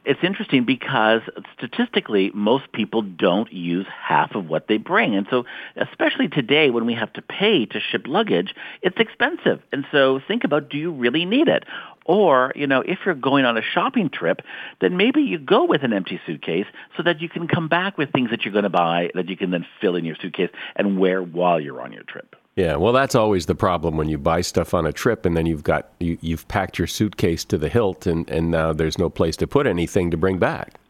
it's 0.06 0.20
interesting 0.22 0.64
because 0.64 1.20
statistically, 1.58 2.30
most 2.32 2.70
people 2.72 3.02
don't 3.02 3.52
use 3.52 3.86
half 3.90 4.36
of 4.36 4.48
what 4.48 4.68
they 4.68 4.76
bring. 4.78 5.16
And 5.16 5.26
so, 5.28 5.44
especially 5.76 6.28
today 6.28 6.70
when 6.70 6.86
we 6.86 6.94
have 6.94 7.12
to 7.14 7.22
pay 7.22 7.66
to 7.66 7.80
ship 7.80 8.06
luggage, 8.06 8.54
it's 8.82 8.98
expensive. 8.98 9.60
And 9.72 9.84
so 9.90 10.20
think 10.26 10.44
about, 10.44 10.70
do 10.70 10.78
you 10.78 10.92
really 10.92 11.24
need 11.24 11.48
it? 11.48 11.64
Or, 12.04 12.52
you 12.54 12.68
know, 12.68 12.82
if 12.82 13.00
you're 13.04 13.16
going 13.16 13.44
on 13.44 13.58
a 13.58 13.62
shopping 13.62 14.08
trip, 14.08 14.42
then 14.80 14.96
maybe 14.96 15.22
you 15.22 15.38
go 15.38 15.64
with 15.64 15.82
an 15.82 15.92
empty 15.92 16.20
suitcase 16.24 16.66
so 16.96 17.02
that 17.02 17.20
you 17.20 17.28
can 17.28 17.48
come 17.48 17.66
back 17.68 17.98
with 17.98 18.12
things 18.12 18.30
that 18.30 18.44
you're 18.44 18.52
going 18.52 18.62
to 18.62 18.70
buy 18.70 19.10
that 19.14 19.28
you 19.28 19.36
can 19.36 19.50
then 19.50 19.66
fill 19.80 19.96
in 19.96 20.04
your 20.04 20.16
suitcase 20.22 20.50
and 20.76 21.00
wear 21.00 21.20
while 21.20 21.58
you're 21.58 21.82
on 21.82 21.92
your 21.92 22.04
trip. 22.04 22.36
Yeah, 22.56 22.76
well, 22.76 22.94
that's 22.94 23.14
always 23.14 23.44
the 23.44 23.54
problem 23.54 23.98
when 23.98 24.08
you 24.08 24.16
buy 24.16 24.40
stuff 24.40 24.72
on 24.72 24.86
a 24.86 24.92
trip 24.92 25.26
and 25.26 25.36
then 25.36 25.44
you've 25.44 25.62
got 25.62 25.90
you, 26.00 26.16
you've 26.22 26.48
packed 26.48 26.78
your 26.78 26.86
suitcase 26.86 27.44
to 27.44 27.58
the 27.58 27.68
hilt 27.68 28.06
and, 28.06 28.28
and 28.30 28.50
now 28.50 28.72
there's 28.72 28.98
no 28.98 29.10
place 29.10 29.36
to 29.36 29.46
put 29.46 29.66
anything 29.66 30.10
to 30.10 30.16
bring 30.16 30.38
back. 30.38 30.80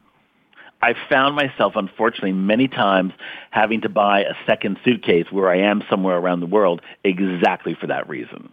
I 0.80 0.94
found 1.10 1.34
myself, 1.34 1.72
unfortunately, 1.74 2.32
many 2.32 2.68
times 2.68 3.12
having 3.50 3.80
to 3.80 3.88
buy 3.88 4.20
a 4.20 4.34
second 4.46 4.78
suitcase 4.84 5.26
where 5.32 5.50
I 5.50 5.58
am 5.58 5.82
somewhere 5.90 6.16
around 6.16 6.38
the 6.38 6.46
world 6.46 6.82
exactly 7.02 7.74
for 7.74 7.88
that 7.88 8.08
reason. 8.08 8.50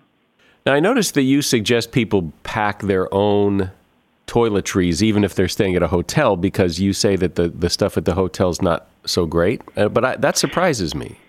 Now, 0.66 0.74
I 0.74 0.80
noticed 0.80 1.14
that 1.14 1.24
you 1.24 1.44
suggest 1.44 1.92
people 1.92 2.34
pack 2.42 2.82
their 2.82 3.14
own 3.14 3.70
toiletries 4.26 5.04
even 5.04 5.24
if 5.24 5.36
they're 5.36 5.50
staying 5.50 5.76
at 5.76 5.84
a 5.84 5.88
hotel 5.88 6.36
because 6.36 6.80
you 6.80 6.94
say 6.94 7.16
that 7.18 7.36
the, 7.36 7.50
the 7.50 7.70
stuff 7.70 7.98
at 7.98 8.06
the 8.06 8.16
hotel 8.16 8.50
is 8.50 8.62
not 8.62 8.88
so 9.06 9.28
great. 9.28 9.62
Uh, 9.78 9.90
but 9.90 10.04
I, 10.04 10.16
that 10.16 10.38
surprises 10.38 10.96
me. 10.96 11.20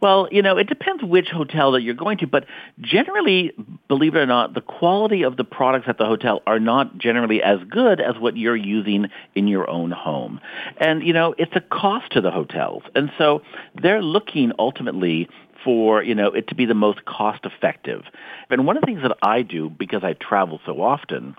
Well, 0.00 0.28
you 0.30 0.42
know, 0.42 0.58
it 0.58 0.68
depends 0.68 1.02
which 1.02 1.28
hotel 1.28 1.72
that 1.72 1.82
you're 1.82 1.94
going 1.94 2.18
to, 2.18 2.26
but 2.26 2.44
generally, 2.80 3.52
believe 3.88 4.14
it 4.14 4.18
or 4.18 4.26
not, 4.26 4.52
the 4.52 4.60
quality 4.60 5.22
of 5.22 5.36
the 5.38 5.44
products 5.44 5.86
at 5.88 5.96
the 5.96 6.04
hotel 6.04 6.42
are 6.46 6.60
not 6.60 6.98
generally 6.98 7.42
as 7.42 7.58
good 7.70 8.00
as 8.00 8.18
what 8.18 8.36
you're 8.36 8.56
using 8.56 9.06
in 9.34 9.48
your 9.48 9.68
own 9.70 9.90
home. 9.90 10.40
And, 10.76 11.02
you 11.02 11.14
know, 11.14 11.34
it's 11.38 11.56
a 11.56 11.60
cost 11.60 12.12
to 12.12 12.20
the 12.20 12.30
hotels. 12.30 12.82
And 12.94 13.10
so 13.16 13.40
they're 13.74 14.02
looking 14.02 14.52
ultimately 14.58 15.28
for, 15.64 16.02
you 16.02 16.14
know, 16.14 16.28
it 16.28 16.48
to 16.48 16.54
be 16.54 16.66
the 16.66 16.74
most 16.74 17.04
cost 17.06 17.44
effective. 17.44 18.04
And 18.50 18.66
one 18.66 18.76
of 18.76 18.82
the 18.82 18.86
things 18.86 19.02
that 19.02 19.16
I 19.22 19.42
do 19.42 19.70
because 19.70 20.04
I 20.04 20.12
travel 20.12 20.60
so 20.66 20.82
often, 20.82 21.36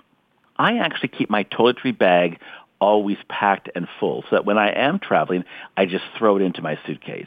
I 0.56 0.78
actually 0.78 1.08
keep 1.08 1.30
my 1.30 1.44
toiletry 1.44 1.96
bag 1.96 2.40
always 2.80 3.18
packed 3.28 3.70
and 3.74 3.86
full 4.00 4.22
so 4.22 4.28
that 4.32 4.44
when 4.44 4.58
I 4.58 4.70
am 4.70 4.98
traveling, 4.98 5.44
I 5.76 5.86
just 5.86 6.04
throw 6.18 6.36
it 6.36 6.42
into 6.42 6.60
my 6.60 6.78
suitcase. 6.86 7.26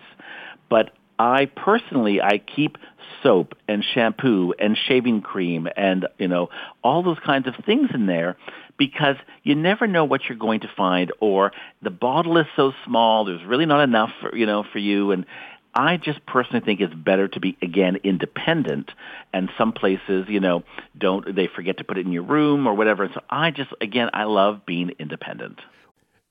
But 0.70 0.91
I 1.21 1.45
personally, 1.45 2.19
I 2.19 2.39
keep 2.39 2.79
soap 3.21 3.53
and 3.67 3.84
shampoo 3.84 4.55
and 4.57 4.75
shaving 4.75 5.21
cream 5.21 5.67
and, 5.77 6.07
you 6.17 6.27
know, 6.27 6.49
all 6.84 7.03
those 7.03 7.19
kinds 7.23 7.47
of 7.47 7.53
things 7.63 7.91
in 7.93 8.07
there 8.07 8.38
because 8.75 9.17
you 9.43 9.53
never 9.53 9.86
know 9.86 10.03
what 10.03 10.21
you're 10.27 10.38
going 10.38 10.62
to 10.62 10.71
find 10.75 11.12
or 11.19 11.51
the 11.84 11.91
bottle 11.91 12.39
is 12.39 12.47
so 12.55 12.73
small, 12.86 13.25
there's 13.25 13.45
really 13.45 13.67
not 13.67 13.84
enough 13.84 14.10
for, 14.19 14.36
you 14.36 14.47
know, 14.47 14.63
for 14.73 14.79
you. 14.79 15.12
And 15.12 15.27
I 15.75 15.97
just 15.97 16.25
personally 16.25 16.65
think 16.65 16.81
it's 16.81 16.95
better 16.95 17.27
to 17.27 17.39
be, 17.39 17.55
again, 17.62 17.97
independent. 18.03 18.89
And 19.31 19.51
some 19.60 19.73
places, 19.73 20.25
you 20.27 20.39
know, 20.39 20.63
don't, 20.97 21.36
they 21.36 21.45
forget 21.45 21.77
to 21.77 21.84
put 21.84 21.99
it 21.99 22.05
in 22.07 22.12
your 22.12 22.23
room 22.23 22.65
or 22.65 22.73
whatever. 22.73 23.07
So 23.13 23.21
I 23.29 23.51
just, 23.51 23.69
again, 23.79 24.10
I 24.12 24.23
love 24.23 24.65
being 24.65 24.93
independent. 24.97 25.60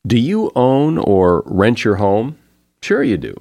Do 0.05 0.19
you 0.19 0.51
own 0.57 0.99
or 0.99 1.45
rent 1.47 1.85
your 1.85 1.95
home? 1.95 2.39
Sure 2.83 3.05
you 3.05 3.19
do. 3.19 3.41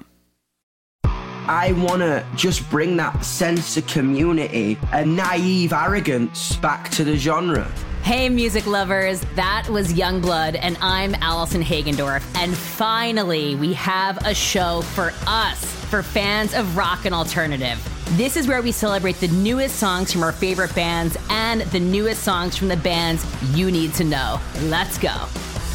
I 1.47 1.71
want 1.73 2.01
to 2.01 2.25
just 2.35 2.69
bring 2.69 2.97
that 2.97 3.25
sense 3.25 3.75
of 3.75 3.87
community 3.87 4.77
and 4.93 5.15
naive 5.15 5.73
arrogance 5.73 6.55
back 6.57 6.89
to 6.91 7.03
the 7.03 7.15
genre. 7.15 7.69
Hey, 8.03 8.29
music 8.29 8.65
lovers, 8.67 9.21
that 9.35 9.67
was 9.69 9.93
Youngblood, 9.93 10.57
and 10.59 10.77
I'm 10.81 11.15
Allison 11.15 11.61
Hagendorf. 11.63 12.23
And 12.35 12.55
finally, 12.55 13.55
we 13.55 13.73
have 13.73 14.17
a 14.25 14.33
show 14.33 14.81
for 14.81 15.13
us, 15.27 15.63
for 15.85 16.03
fans 16.03 16.53
of 16.53 16.77
rock 16.77 17.05
and 17.05 17.13
alternative. 17.13 17.79
This 18.17 18.37
is 18.37 18.47
where 18.47 18.61
we 18.61 18.71
celebrate 18.71 19.19
the 19.19 19.27
newest 19.29 19.77
songs 19.77 20.11
from 20.11 20.23
our 20.23 20.31
favorite 20.31 20.73
bands 20.75 21.17
and 21.29 21.61
the 21.61 21.79
newest 21.79 22.23
songs 22.23 22.55
from 22.57 22.67
the 22.67 22.77
bands 22.77 23.25
you 23.55 23.71
need 23.71 23.93
to 23.95 24.03
know. 24.03 24.39
Let's 24.63 24.97
go. 24.97 25.27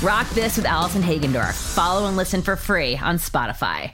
Rock 0.03 0.29
This 0.31 0.57
with 0.57 0.67
Allison 0.67 1.03
Hagendorf. 1.03 1.55
Follow 1.75 2.07
and 2.07 2.17
listen 2.17 2.43
for 2.43 2.55
free 2.57 2.97
on 2.99 3.17
Spotify. 3.17 3.93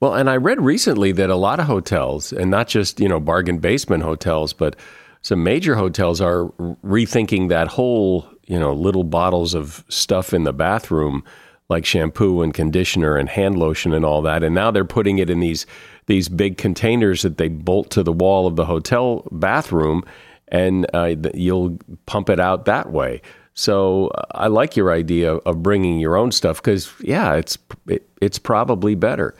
Well, 0.00 0.14
and 0.14 0.30
I 0.30 0.36
read 0.36 0.60
recently 0.60 1.12
that 1.12 1.28
a 1.28 1.36
lot 1.36 1.58
of 1.58 1.66
hotels, 1.66 2.32
and 2.32 2.50
not 2.50 2.68
just, 2.68 3.00
you 3.00 3.08
know, 3.08 3.18
bargain 3.18 3.58
basement 3.58 4.04
hotels, 4.04 4.52
but 4.52 4.76
some 5.22 5.42
major 5.42 5.74
hotels 5.74 6.20
are 6.20 6.44
rethinking 6.84 7.48
that 7.48 7.66
whole, 7.68 8.28
you 8.46 8.58
know, 8.58 8.72
little 8.72 9.02
bottles 9.02 9.54
of 9.54 9.84
stuff 9.88 10.32
in 10.32 10.44
the 10.44 10.52
bathroom 10.52 11.24
like 11.68 11.84
shampoo 11.84 12.42
and 12.42 12.54
conditioner 12.54 13.16
and 13.16 13.28
hand 13.28 13.58
lotion 13.58 13.92
and 13.92 14.04
all 14.04 14.22
that. 14.22 14.42
And 14.42 14.54
now 14.54 14.70
they're 14.70 14.84
putting 14.84 15.18
it 15.18 15.28
in 15.30 15.40
these 15.40 15.66
these 16.06 16.28
big 16.28 16.56
containers 16.56 17.22
that 17.22 17.36
they 17.36 17.48
bolt 17.48 17.90
to 17.90 18.02
the 18.02 18.12
wall 18.12 18.46
of 18.46 18.56
the 18.56 18.64
hotel 18.64 19.28
bathroom 19.30 20.02
and 20.48 20.86
uh, 20.94 21.14
you'll 21.34 21.78
pump 22.06 22.30
it 22.30 22.40
out 22.40 22.64
that 22.64 22.90
way. 22.90 23.20
So 23.52 24.06
uh, 24.08 24.24
I 24.30 24.46
like 24.46 24.76
your 24.76 24.90
idea 24.90 25.34
of 25.34 25.62
bringing 25.62 25.98
your 25.98 26.16
own 26.16 26.32
stuff 26.32 26.62
because 26.62 26.90
yeah, 27.02 27.34
it's 27.34 27.58
it, 27.86 28.08
it's 28.22 28.38
probably 28.38 28.94
better. 28.94 29.34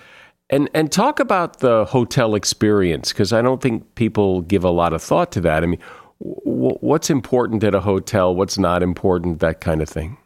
And 0.51 0.71
and 0.73 0.91
talk 0.91 1.21
about 1.21 1.61
the 1.61 1.85
hotel 1.85 2.35
experience 2.35 3.13
because 3.13 3.33
I 3.33 3.43
don't 3.43 3.61
think 3.61 3.95
people 3.97 4.41
give 4.43 4.65
a 4.65 4.71
lot 4.71 4.93
of 4.93 5.03
thought 5.03 5.31
to 5.33 5.41
that. 5.43 5.63
I 5.63 5.67
mean, 5.67 5.81
w- 6.21 6.79
what's 6.81 7.11
important 7.11 7.63
at 7.65 7.75
a 7.75 7.81
hotel? 7.81 8.35
What's 8.35 8.59
not 8.59 8.83
important? 8.83 9.41
That 9.41 9.61
kind 9.61 9.83
of 9.83 9.89
thing. 9.89 10.17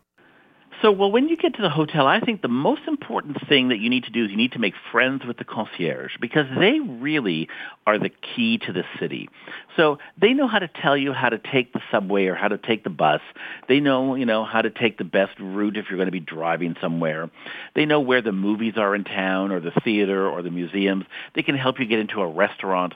So, 0.83 0.91
well, 0.91 1.13
when 1.13 1.29
you 1.29 1.37
get 1.37 1.55
to 1.55 1.63
the 1.63 1.71
hotel, 1.71 2.09
I 2.09 2.19
think 2.19 2.43
the 2.43 2.49
most 2.49 2.83
important 2.89 3.37
thing 3.49 3.69
that 3.69 3.79
you 3.79 3.89
need 3.89 4.03
to 4.05 4.11
do 4.11 4.25
is 4.25 4.33
you 4.33 4.37
need 4.37 4.53
to 4.53 4.59
make 4.59 4.75
friends 4.91 5.25
with 5.25 5.39
the 5.39 5.45
concierge 5.45 6.17
because 6.21 6.47
they 6.59 6.81
really 6.81 7.49
are 7.87 8.01
the 8.01 8.11
key 8.11 8.59
to 8.67 8.73
the 8.73 8.83
city. 8.99 9.29
So 9.77 9.99
they 10.21 10.33
know 10.33 10.47
how 10.47 10.59
to 10.59 10.69
tell 10.69 10.97
you 10.97 11.13
how 11.13 11.29
to 11.29 11.39
take 11.39 11.73
the 11.73 11.81
subway 11.91 12.27
or 12.27 12.35
how 12.35 12.49
to 12.49 12.59
take 12.59 12.85
the 12.85 12.91
bus. 12.91 13.21
They 13.69 13.81
know, 13.81 14.15
you 14.15 14.27
know, 14.27 14.45
how 14.45 14.63
to 14.63 14.71
take 14.71 14.99
the 14.99 15.05
best 15.05 15.39
route 15.41 15.77
if 15.77 15.87
you're 15.89 15.97
going 15.97 16.07
to 16.07 16.13
be 16.13 16.21
driving 16.21 16.77
somewhere. 16.81 17.31
They 17.75 17.87
know 17.87 18.01
where 18.01 18.23
the 18.23 18.33
movies 18.33 18.75
are 18.77 18.95
in 18.95 19.05
town 19.05 19.51
or 19.51 19.61
the 19.61 19.73
theater 19.83 20.29
or 20.29 20.43
the 20.43 20.51
museums. 20.51 21.05
They 21.35 21.43
can 21.43 21.57
help 21.57 21.81
you 21.81 21.87
get 21.87 21.99
into 21.99 22.21
a 22.21 22.31
restaurant. 22.31 22.95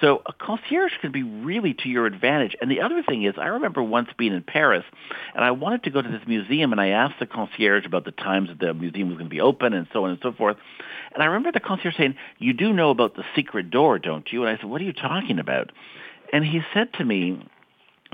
So 0.00 0.22
a 0.26 0.32
concierge 0.32 0.92
can 1.00 1.12
be 1.12 1.22
really 1.22 1.74
to 1.74 1.88
your 1.88 2.06
advantage. 2.06 2.56
And 2.60 2.70
the 2.70 2.80
other 2.80 3.02
thing 3.02 3.22
is, 3.22 3.34
I 3.38 3.46
remember 3.46 3.82
once 3.82 4.08
being 4.18 4.34
in 4.34 4.42
Paris, 4.42 4.84
and 5.34 5.44
I 5.44 5.52
wanted 5.52 5.84
to 5.84 5.90
go 5.90 6.02
to 6.02 6.08
this 6.08 6.26
museum, 6.26 6.72
and 6.72 6.80
I 6.80 6.88
asked 6.88 7.18
the 7.18 7.26
concierge 7.26 7.86
about 7.86 8.04
the 8.04 8.10
times 8.10 8.48
that 8.48 8.58
the 8.58 8.74
museum 8.74 9.08
was 9.08 9.16
going 9.16 9.30
to 9.30 9.34
be 9.34 9.40
open 9.40 9.72
and 9.72 9.86
so 9.92 10.04
on 10.04 10.10
and 10.10 10.18
so 10.22 10.32
forth. 10.32 10.56
And 11.14 11.22
I 11.22 11.26
remember 11.26 11.52
the 11.52 11.60
concierge 11.60 11.96
saying, 11.96 12.16
"You 12.38 12.52
do 12.52 12.72
know 12.72 12.90
about 12.90 13.14
the 13.14 13.24
secret 13.34 13.70
door, 13.70 13.98
don't 13.98 14.30
you?" 14.30 14.44
And 14.44 14.50
I 14.50 14.60
said, 14.60 14.66
"What 14.66 14.80
are 14.82 14.84
you 14.84 14.92
talking 14.92 15.38
about?" 15.38 15.70
And 16.32 16.44
he 16.44 16.60
said 16.72 16.92
to 16.94 17.04
me, 17.04 17.46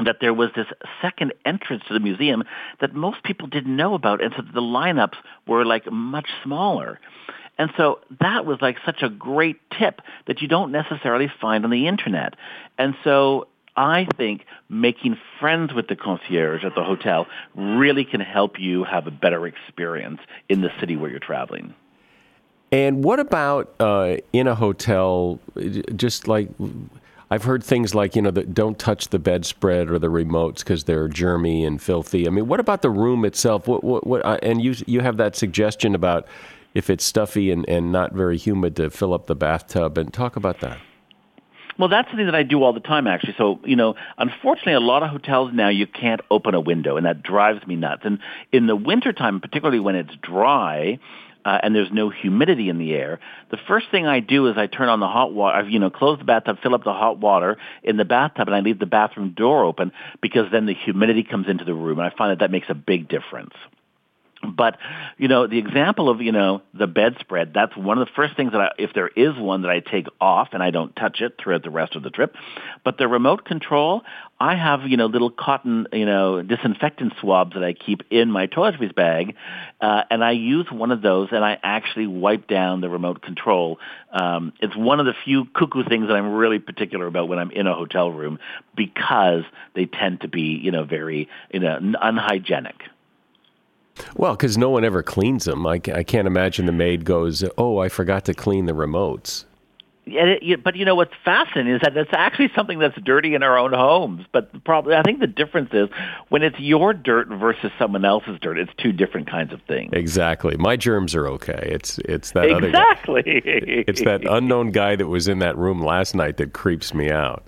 that 0.05 0.17
there 0.21 0.33
was 0.33 0.51
this 0.57 0.67
second 1.01 1.33
entrance 1.45 1.83
to 1.87 1.95
the 1.95 2.01
museum 2.01 2.45
that 2.81 2.95
most 2.95 3.23
people 3.23 3.47
didn't 3.47 3.77
know 3.77 3.95
about, 3.95 4.23
and 4.23 4.33
so 4.35 4.43
the 4.43 4.61
lineups 4.61 5.17
were 5.47 5.65
like 5.65 5.91
much 5.93 6.29
smaller. 6.43 6.99
And 7.59 7.71
so 7.77 8.01
that 8.21 8.47
was 8.47 8.59
like 8.63 8.77
such 8.87 9.03
a 9.03 9.11
great 9.11 9.61
tip 9.79 10.01
that 10.27 10.41
you 10.41 10.49
don't 10.49 10.73
necessarily 10.73 11.31
find 11.41 11.65
on 11.65 11.71
the 11.71 11.87
internet. 11.87 12.35
And 12.79 12.95
so 13.05 13.49
I 13.77 14.09
think 14.17 14.47
making 14.69 15.19
friends 15.39 15.73
with 15.75 15.89
the 15.89 15.97
concierge 15.97 16.65
at 16.65 16.75
the 16.75 16.83
hotel 16.83 17.27
really 17.55 18.05
can 18.05 18.21
help 18.21 18.59
you 18.59 18.85
have 18.85 19.07
a 19.07 19.11
better 19.11 19.47
experience 19.47 20.21
in 20.49 20.63
the 20.63 20.71
city 20.81 20.97
where 20.97 21.11
you're 21.11 21.21
traveling. 21.21 21.75
And 22.71 23.05
what 23.05 23.21
about 23.21 23.75
uh, 23.81 24.17
in 24.33 24.47
a 24.47 24.55
hotel? 24.55 25.39
Just 25.95 26.27
like 26.27 26.49
I've 27.33 27.45
heard 27.45 27.65
things 27.65 27.95
like 27.95 28.15
you 28.15 28.21
know, 28.21 28.31
the, 28.31 28.43
don't 28.43 28.79
touch 28.79 29.09
the 29.09 29.19
bedspread 29.19 29.89
or 29.89 29.99
the 29.99 30.09
remotes 30.09 30.59
because 30.59 30.85
they're 30.85 31.09
germy 31.09 31.67
and 31.67 31.81
filthy. 31.81 32.27
I 32.27 32.31
mean, 32.31 32.47
what 32.47 32.61
about 32.61 32.83
the 32.83 32.91
room 32.91 33.25
itself? 33.25 33.67
What, 33.67 33.83
what, 33.83 34.07
what 34.07 34.23
uh, 34.23 34.37
and 34.43 34.61
you 34.61 34.75
you 34.87 35.01
have 35.01 35.17
that 35.17 35.35
suggestion 35.35 35.95
about 35.95 36.27
if 36.75 36.91
it's 36.91 37.03
stuffy 37.03 37.51
and, 37.51 37.67
and 37.71 37.91
not 37.91 38.13
very 38.13 38.37
humid 38.37 38.77
to 38.77 38.91
fill 38.91 39.15
up 39.15 39.29
the 39.29 39.35
bathtub 39.35 39.97
and 39.97 40.13
talk 40.13 40.37
about 40.37 40.61
that. 40.61 40.77
Well, 41.79 41.89
that's 41.89 42.07
something 42.09 42.27
that 42.27 42.35
I 42.35 42.43
do 42.43 42.63
all 42.63 42.75
the 42.75 42.81
time, 42.81 43.07
actually. 43.07 43.35
So, 43.39 43.61
you 43.65 43.77
know, 43.77 43.95
unfortunately, 44.19 44.75
a 44.75 44.81
lot 44.81 45.03
of 45.03 45.09
hotels 45.09 45.53
now 45.55 45.71
you 45.71 45.87
can't 45.87 46.21
open 46.31 46.55
a 46.55 46.61
window, 46.61 46.99
and 46.99 47.07
that 47.07 47.23
drives 47.23 47.67
me 47.67 47.77
nuts. 47.77 48.03
And 48.05 48.19
in 48.53 48.67
the 48.67 48.77
wintertime, 48.77 49.41
particularly 49.41 49.81
when 49.81 49.97
it's 49.97 50.15
dry, 50.17 50.99
uh, 51.45 51.59
and 51.63 51.75
there's 51.75 51.93
no 51.93 52.11
humidity 52.11 52.69
in 52.69 52.79
the 52.79 52.93
air, 52.93 53.21
the 53.51 53.59
first 53.69 53.87
thing 53.91 54.07
I 54.07 54.21
do 54.21 54.49
is 54.49 54.57
I 54.57 54.67
turn 54.67 54.89
on 54.89 55.01
the 55.01 55.09
hot 55.09 55.33
water, 55.33 55.57
I, 55.57 55.69
you 55.69 55.79
know, 55.79 55.91
close 55.91 56.19
the 56.19 56.25
bathtub, 56.25 56.59
fill 56.63 56.75
up 56.75 56.85
the 56.85 56.93
hot 56.93 57.19
water 57.19 57.57
in 57.83 57.97
the 57.97 58.05
bathtub, 58.05 58.49
and 58.49 58.55
I 58.55 58.61
leave 58.61 58.79
the 58.79 58.87
bathroom 58.87 59.35
door 59.37 59.65
open 59.65 59.93
because 60.21 60.51
then 60.53 60.67
the 60.67 60.75
humidity 60.75 61.25
comes 61.25 61.49
into 61.49 61.65
the 61.65 61.75
room, 61.75 61.99
and 61.99 62.07
I 62.07 62.17
find 62.17 62.31
that 62.31 62.41
that 62.41 62.51
makes 62.51 62.69
a 62.69 62.75
big 62.75 63.09
difference. 63.09 63.55
But, 64.43 64.79
you 65.19 65.29
know, 65.29 65.47
the 65.47 65.59
example 65.59 66.09
of, 66.09 66.21
you 66.21 66.33
know, 66.33 66.63
the 66.75 66.89
bedspread, 66.89 67.53
that's 67.55 67.77
one 67.77 67.99
of 67.99 68.07
the 68.07 68.13
first 68.15 68.37
things 68.37 68.53
that 68.53 68.61
I, 68.61 68.71
if 68.77 68.93
there 68.93 69.09
is 69.09 69.37
one 69.37 69.63
that 69.63 69.71
I 69.71 69.79
take 69.79 70.09
off 70.21 70.49
and 70.53 70.63
I 70.63 70.71
don't 70.71 70.95
touch 70.97 71.21
it 71.21 71.37
throughout 71.39 71.63
the 71.63 71.71
rest 71.71 71.95
of 71.95 72.03
the 72.03 72.11
trip. 72.11 72.35
But 72.85 72.99
the 72.99 73.07
remote 73.07 73.45
control, 73.45 74.03
I 74.41 74.57
have, 74.57 74.83
you 74.89 74.97
know, 74.97 75.07
little 75.07 75.31
cotton, 75.31 75.87
you 75.93 76.07
know, 76.07 76.43
disinfectant 76.43 77.13
swabs 77.21 77.55
that 77.55 77.63
I 77.63 77.73
keep 77.73 78.03
in 78.11 78.33
my 78.33 78.49
toiletries 78.49 78.93
bag. 78.93 79.37
Uh, 79.81 80.03
and 80.11 80.25
I 80.25 80.33
use 80.33 80.67
one 80.73 80.91
of 80.91 81.03
those 81.03 81.29
and 81.31 81.45
I 81.45 81.59
actually 81.63 82.09
wipe 82.09 82.49
down 82.49 82.81
the 82.81 82.91
remote 82.91 83.23
control. 83.23 83.79
Um, 84.11 84.53
it's 84.61 84.75
one 84.75 84.99
of 84.99 85.07
the 85.07 85.15
few 85.25 85.45
cuckoo 85.45 85.85
things 85.85 86.09
that 86.09 86.15
I'm 86.15 86.33
really 86.33 86.59
particular 86.59 87.07
about 87.07 87.29
when 87.29 87.39
I'm 87.39 87.53
in 87.53 87.69
a 87.69 87.75
hotel 87.75 88.11
room 88.11 88.41
because 88.75 89.45
they 89.75 89.87
tend 89.87 90.23
to 90.23 90.29
be, 90.29 90.59
you 90.61 90.73
know, 90.73 90.83
very, 90.83 91.29
you 91.53 91.61
know, 91.61 91.79
unhygienic. 92.01 92.83
Well, 94.17 94.33
because 94.33 94.57
no 94.57 94.71
one 94.71 94.85
ever 94.85 95.03
cleans 95.03 95.45
them. 95.45 95.67
I, 95.67 95.81
I 95.95 96.03
can't 96.03 96.27
imagine 96.27 96.67
the 96.67 96.73
maid 96.73 97.05
goes, 97.05 97.45
"Oh, 97.59 97.79
I 97.79 97.89
forgot 97.89 98.25
to 98.27 98.35
clean 98.35 98.67
the 98.67 98.73
remotes." 98.73 99.45
Yeah, 100.05 100.35
it, 100.43 100.65
but 100.65 100.75
you 100.75 100.85
know 100.85 100.97
what's 100.97 101.15
fascinating 101.25 101.75
is 101.75 101.81
that 101.83 101.97
it's 101.97 102.11
actually 102.13 102.51
something 102.57 102.81
that's 102.81 103.01
dirty 103.03 103.37
in 103.37 103.45
our 103.45 103.57
own 103.57 103.73
homes. 103.73 104.27
But 104.33 104.65
probably, 104.65 104.97
I 104.97 105.03
think 105.03 105.21
the 105.21 105.29
difference 105.29 105.71
is 105.73 105.89
when 106.29 106.43
it's 106.43 106.59
your 106.59 106.93
dirt 106.93 107.29
versus 107.29 107.71
someone 107.79 108.05
else's 108.05 108.39
dirt. 108.41 108.59
It's 108.59 108.73
two 108.79 108.91
different 108.93 109.31
kinds 109.31 109.53
of 109.53 109.63
things. 109.63 109.91
Exactly. 109.93 110.57
My 110.57 110.75
germs 110.75 111.15
are 111.15 111.29
okay. 111.29 111.69
It's 111.71 111.99
it's 111.99 112.33
that 112.33 112.51
exactly. 112.51 113.21
other 113.21 113.31
exactly. 113.31 113.85
It's 113.87 114.03
that 114.03 114.25
unknown 114.29 114.73
guy 114.73 114.97
that 114.97 115.07
was 115.07 115.29
in 115.29 115.39
that 115.39 115.57
room 115.57 115.81
last 115.81 116.17
night 116.17 116.37
that 116.39 116.53
creeps 116.53 116.93
me 116.93 117.11
out 117.11 117.45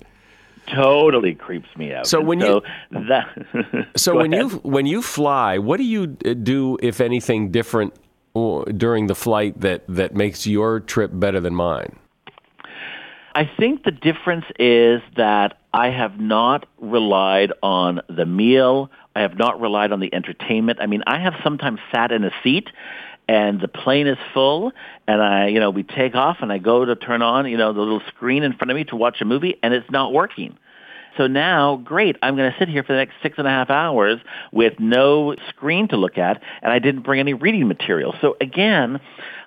totally 0.66 1.34
creeps 1.34 1.68
me 1.76 1.92
out. 1.92 2.06
So 2.06 2.20
when 2.20 2.40
so 2.40 2.62
you 2.92 3.08
that, 3.08 3.28
so 3.96 4.16
when 4.16 4.32
ahead. 4.32 4.50
you 4.50 4.58
when 4.58 4.86
you 4.86 5.02
fly, 5.02 5.58
what 5.58 5.78
do 5.78 5.84
you 5.84 6.16
uh, 6.24 6.34
do 6.34 6.78
if 6.82 7.00
anything 7.00 7.50
different 7.50 7.94
uh, 8.34 8.64
during 8.76 9.06
the 9.06 9.14
flight 9.14 9.60
that 9.60 9.84
that 9.88 10.14
makes 10.14 10.46
your 10.46 10.80
trip 10.80 11.10
better 11.14 11.40
than 11.40 11.54
mine? 11.54 11.98
I 13.36 13.50
think 13.58 13.82
the 13.82 13.90
difference 13.90 14.44
is 14.60 15.02
that 15.16 15.58
I 15.72 15.90
have 15.90 16.20
not 16.20 16.66
relied 16.78 17.52
on 17.62 18.00
the 18.08 18.26
meal. 18.26 18.90
I 19.16 19.22
have 19.22 19.36
not 19.36 19.60
relied 19.60 19.90
on 19.90 19.98
the 19.98 20.14
entertainment. 20.14 20.78
I 20.80 20.86
mean, 20.86 21.02
I 21.06 21.18
have 21.18 21.34
sometimes 21.42 21.80
sat 21.92 22.12
in 22.12 22.22
a 22.22 22.30
seat 22.44 22.68
and 23.28 23.60
the 23.60 23.68
plane 23.68 24.06
is 24.06 24.18
full 24.32 24.72
and 25.06 25.22
I, 25.22 25.48
you 25.48 25.60
know, 25.60 25.70
we 25.70 25.82
take 25.82 26.14
off 26.14 26.38
and 26.40 26.52
I 26.52 26.58
go 26.58 26.84
to 26.84 26.96
turn 26.96 27.22
on, 27.22 27.48
you 27.48 27.56
know, 27.56 27.72
the 27.72 27.80
little 27.80 28.02
screen 28.08 28.42
in 28.42 28.52
front 28.54 28.70
of 28.70 28.76
me 28.76 28.84
to 28.84 28.96
watch 28.96 29.20
a 29.20 29.24
movie 29.24 29.58
and 29.62 29.72
it's 29.72 29.90
not 29.90 30.12
working. 30.12 30.56
So 31.16 31.26
now, 31.28 31.76
great, 31.76 32.16
I'm 32.22 32.36
going 32.36 32.50
to 32.50 32.58
sit 32.58 32.68
here 32.68 32.82
for 32.82 32.92
the 32.92 32.98
next 32.98 33.14
six 33.22 33.38
and 33.38 33.46
a 33.46 33.50
half 33.50 33.70
hours 33.70 34.18
with 34.52 34.74
no 34.80 35.36
screen 35.48 35.88
to 35.88 35.96
look 35.96 36.18
at 36.18 36.42
and 36.62 36.72
I 36.72 36.80
didn't 36.80 37.02
bring 37.02 37.20
any 37.20 37.34
reading 37.34 37.68
material. 37.68 38.14
So 38.20 38.36
again, 38.40 39.00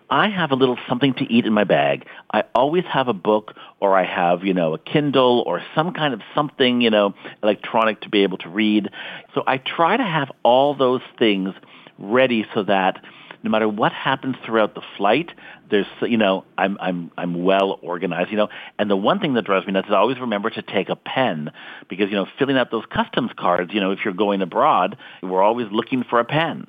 I 0.10 0.30
have 0.30 0.52
a 0.52 0.56
little 0.56 0.78
something 0.88 1.14
to 1.16 1.26
eat 1.26 1.46
in 1.46 1.52
my 1.52 1.66
bag. 1.66 2.06
I 2.32 2.46
always 2.56 2.86
have 2.86 3.10
a 3.10 3.14
book 3.14 3.56
or 3.82 3.98
I 3.98 4.06
have, 4.06 4.44
you 4.44 4.54
know, 4.54 4.74
a 4.74 4.80
Kindle 4.80 5.44
or 5.46 5.62
some 5.76 5.94
kind 5.94 6.14
of 6.14 6.22
something, 6.34 6.80
you 6.80 6.90
know, 6.90 7.14
electronic 7.44 8.02
to 8.02 8.10
be 8.10 8.24
able 8.24 8.38
to 8.40 8.50
read. 8.50 8.90
So 9.36 9.44
I 9.46 9.58
try 9.58 9.98
to 9.98 10.04
have 10.04 10.32
all 10.44 10.76
those 10.76 11.02
things 11.20 11.54
ready 12.00 12.46
so 12.54 12.64
that 12.64 13.04
no 13.44 13.50
matter 13.50 13.68
what 13.68 13.92
happens 13.92 14.36
throughout 14.46 14.76
the 14.76 14.82
flight, 14.98 15.32
there's 15.70 15.88
you 16.02 16.18
know 16.18 16.44
I'm 16.58 16.78
I'm 16.80 17.12
I'm 17.18 17.44
well 17.44 17.80
organized. 17.82 18.32
You 18.32 18.38
know, 18.38 18.50
and 18.80 18.90
the 18.90 18.96
one 18.96 19.20
thing 19.20 19.34
that 19.36 19.46
drives 19.46 19.66
me 19.68 19.74
nuts 19.74 19.88
is 19.88 19.94
always 19.94 20.20
remember 20.20 20.50
to 20.50 20.62
take 20.62 20.90
a 20.90 20.96
pen 20.96 21.52
because 21.90 22.10
you 22.10 22.16
know 22.16 22.28
filling 22.38 22.58
out 22.58 22.72
those 22.72 22.86
customs 22.86 23.32
cards. 23.38 23.74
You 23.74 23.80
know, 23.80 23.92
if 23.92 24.00
you're 24.04 24.14
going 24.14 24.42
abroad, 24.42 24.98
we're 25.22 25.42
always 25.42 25.68
looking 25.72 26.04
for 26.04 26.20
a 26.20 26.26
pen. 26.26 26.68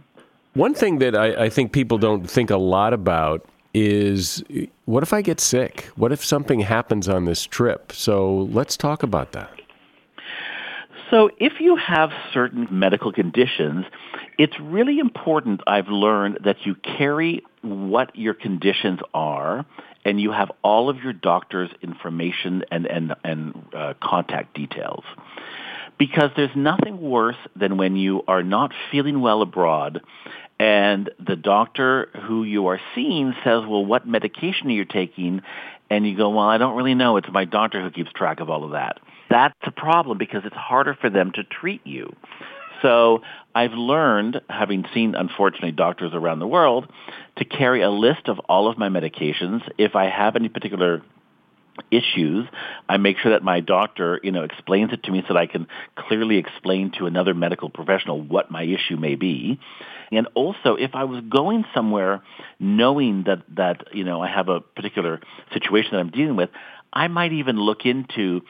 One 0.55 0.75
thing 0.75 0.99
that 0.99 1.14
I, 1.14 1.45
I 1.45 1.49
think 1.51 1.73
people 1.73 1.99
don't 1.99 2.29
think 2.29 2.51
a 2.51 2.57
lot 2.57 2.93
about 2.93 3.47
is 3.75 4.43
what 4.87 5.03
if 5.03 5.12
I 5.12 5.23
get 5.23 5.41
sick? 5.41 5.91
What 5.97 6.12
if 6.12 6.25
something 6.25 6.61
happens 6.61 7.09
on 7.09 7.27
this 7.27 7.45
trip? 7.45 7.93
So 7.93 8.49
let's 8.51 8.77
talk 8.77 9.03
about 9.03 9.33
that. 9.33 9.57
So 11.11 11.30
if 11.38 11.54
you 11.61 11.76
have 11.76 12.11
certain 12.32 12.68
medical 12.70 13.12
conditions, 13.12 13.86
it's 14.38 14.59
really 14.61 14.98
important, 14.98 15.62
I've 15.66 15.88
learned, 15.88 16.40
that 16.44 16.66
you 16.66 16.74
carry 16.74 17.44
what 17.62 18.14
your 18.14 18.34
conditions 18.34 19.00
are 19.14 19.64
and 20.04 20.20
you 20.20 20.32
have 20.32 20.50
all 20.62 20.88
of 20.90 20.98
your 20.98 21.12
doctor's 21.12 21.70
information 21.82 22.64
and, 22.70 22.86
and, 22.86 23.14
and 23.24 23.64
uh, 23.74 23.94
contact 24.02 24.54
details. 24.54 25.04
Because 25.98 26.30
there's 26.36 26.54
nothing 26.54 27.00
worse 27.00 27.36
than 27.56 27.76
when 27.76 27.96
you 27.96 28.22
are 28.28 28.42
not 28.42 28.72
feeling 28.90 29.20
well 29.20 29.42
abroad 29.42 30.00
and 30.61 31.11
the 31.24 31.36
doctor 31.36 32.09
who 32.26 32.42
you 32.42 32.66
are 32.66 32.80
seeing 32.94 33.32
says, 33.44 33.62
well, 33.66 33.84
what 33.84 34.06
medication 34.06 34.68
are 34.68 34.72
you 34.72 34.84
taking? 34.84 35.42
And 35.88 36.06
you 36.06 36.16
go, 36.16 36.30
well, 36.30 36.48
I 36.48 36.59
don't 36.59 36.76
really 36.76 36.94
know. 36.94 37.16
It's 37.16 37.28
my 37.30 37.44
doctor 37.44 37.80
who 37.80 37.90
keeps 37.90 38.12
track 38.12 38.40
of 38.40 38.50
all 38.50 38.64
of 38.64 38.72
that. 38.72 38.98
That's 39.31 39.55
a 39.64 39.70
problem 39.70 40.18
because 40.18 40.43
it's 40.45 40.57
harder 40.57 40.97
for 40.99 41.11
them 41.11 41.33
to 41.33 41.45
treat 41.45 41.87
you. 41.87 42.14
So 42.83 43.22
I've 43.55 43.72
learned, 43.72 44.41
having 44.49 44.85
seen, 44.95 45.14
unfortunately, 45.14 45.72
doctors 45.72 46.12
around 46.14 46.39
the 46.39 46.47
world, 46.47 46.87
to 47.37 47.45
carry 47.45 47.83
a 47.83 47.91
list 47.91 48.29
of 48.29 48.39
all 48.49 48.68
of 48.68 48.79
my 48.79 48.89
medications. 48.89 49.62
If 49.79 49.97
I 49.97 50.09
have 50.09 50.37
any 50.37 50.49
particular 50.49 51.03
issues, 51.91 52.47
I 52.89 52.97
make 52.97 53.18
sure 53.18 53.33
that 53.33 53.43
my 53.43 53.61
doctor, 53.61 54.20
you 54.22 54.33
know, 54.33 54.43
explains 54.43 54.93
it 54.93 55.03
to 55.05 55.12
me 55.12 55.22
so 55.26 55.35
that 55.35 55.41
I 55.41 55.47
can 55.47 55.66
clearly 55.97 56.37
explain 56.37 56.93
to 56.99 57.07
another 57.07 57.35
medical 57.35 57.68
professional 57.68 58.20
what 58.20 58.51
my 58.51 58.62
issue 58.62 58.97
may 58.97 59.14
be. 59.14 59.61
And 60.11 60.26
also, 60.35 60.74
if 60.74 60.95
I 60.95 61.05
was 61.05 61.22
going 61.29 61.64
somewhere 61.74 62.22
knowing 62.59 63.24
that, 63.26 63.43
that, 63.57 63.95
you 63.95 64.05
know, 64.05 64.22
I 64.22 64.29
have 64.29 64.49
a 64.49 64.61
particular 64.61 65.20
situation 65.53 65.91
that 65.93 65.99
I'm 65.99 66.11
dealing 66.11 66.37
with, 66.37 66.51
I 66.93 67.09
might 67.09 67.33
even 67.33 67.59
look 67.59 67.85
into 67.85 68.43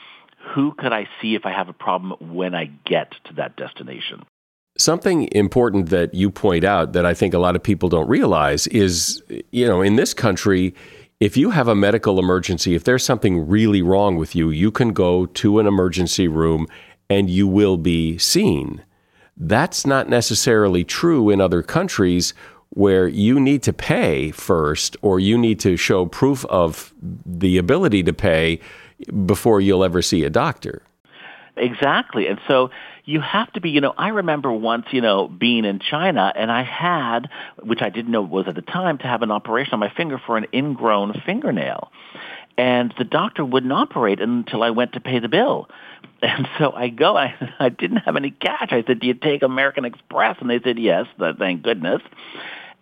who 0.55 0.73
could 0.73 0.93
I 0.93 1.09
see 1.21 1.35
if 1.35 1.45
I 1.45 1.53
have 1.53 1.69
a 1.69 1.73
problem 1.73 2.35
when 2.35 2.55
I 2.55 2.67
get 2.85 3.13
to 3.25 3.35
that 3.35 3.57
destination? 3.57 4.25
Something 4.77 5.29
important 5.33 5.89
that 5.91 6.15
you 6.15 6.31
point 6.31 6.65
out 6.65 6.93
that 6.93 7.05
I 7.05 7.13
think 7.13 7.35
a 7.35 7.39
lot 7.39 7.57
of 7.57 7.63
people 7.63 7.89
don't 7.89 8.09
realize 8.09 8.67
is, 8.69 9.23
you 9.51 9.67
know, 9.67 9.83
in 9.83 9.97
this 9.97 10.15
country, 10.15 10.75
if 11.21 11.37
you 11.37 11.51
have 11.51 11.67
a 11.67 11.75
medical 11.75 12.19
emergency, 12.19 12.77
if 12.77 12.85
there's 12.85 13.05
something 13.05 13.49
really 13.49 13.83
wrong 13.83 14.17
with 14.17 14.37
you, 14.37 14.51
you 14.51 14.71
can 14.71 14.93
go 14.93 15.27
to 15.27 15.59
an 15.59 15.67
emergency 15.67 16.29
room 16.29 16.69
and 17.11 17.29
you 17.29 17.49
will 17.49 17.77
be 17.77 18.19
seen. 18.19 18.85
That's 19.37 19.85
not 19.85 20.09
necessarily 20.09 20.85
true 20.85 21.31
in 21.31 21.41
other 21.41 21.63
countries 21.63 22.35
where 22.71 23.09
you 23.09 23.41
need 23.41 23.63
to 23.65 23.73
pay 23.73 24.31
first 24.31 24.97
or 25.03 25.19
you 25.19 25.39
need 25.39 25.59
to 25.61 25.77
show 25.77 26.07
proof 26.07 26.45
of 26.47 26.93
the 27.27 27.59
ability 27.59 28.03
to 28.05 28.13
pay 28.13 28.61
before 29.27 29.61
you'll 29.61 29.85
ever 29.85 30.03
see 30.03 30.25
a 30.25 30.31
doctor. 30.31 30.83
Exactly. 31.57 32.27
And 32.29 32.41
so 32.47 32.71
you 33.05 33.21
have 33.21 33.53
to 33.55 33.61
be, 33.61 33.71
you 33.71 33.81
know, 33.81 33.95
I 33.97 34.09
remember 34.09 34.53
once, 34.53 34.87
you 34.91 35.01
know, 35.01 35.29
being 35.29 35.65
in 35.65 35.81
China 35.81 36.33
and 36.35 36.53
I 36.53 36.63
had, 36.63 37.29
which 37.63 37.81
I 37.83 37.91
didn't 37.91 38.13
know 38.13 38.23
was 38.23 38.47
at 38.49 38.55
the 38.55 38.63
time, 38.63 38.99
to 38.99 39.05
have 39.05 39.23
an 39.23 39.31
operation 39.31 39.75
on 39.75 39.81
my 39.81 39.91
finger 39.91 40.21
for 40.25 40.37
an 40.37 40.47
ingrown 40.53 41.21
fingernail. 41.25 41.91
And 42.57 42.93
the 42.99 43.05
doctor 43.05 43.45
wouldn't 43.45 43.73
operate 43.73 44.21
until 44.21 44.63
I 44.63 44.71
went 44.71 44.93
to 44.93 45.01
pay 45.01 45.19
the 45.19 45.29
bill. 45.29 45.69
And 46.21 46.49
so 46.59 46.73
I 46.73 46.89
go, 46.89 47.17
I, 47.17 47.33
I 47.61 47.69
didn't 47.69 47.99
have 47.99 48.17
any 48.17 48.33
cash. 48.33 48.71
I 48.73 48.83
said, 48.85 48.99
do 48.99 49.07
you 49.07 49.15
take 49.15 49.45
American 49.45 49.85
Express? 49.85 50.37
And 50.41 50.51
they 50.51 50.59
said, 50.59 50.77
yes, 50.77 51.07
thank 51.39 51.63
goodness. 51.63 52.03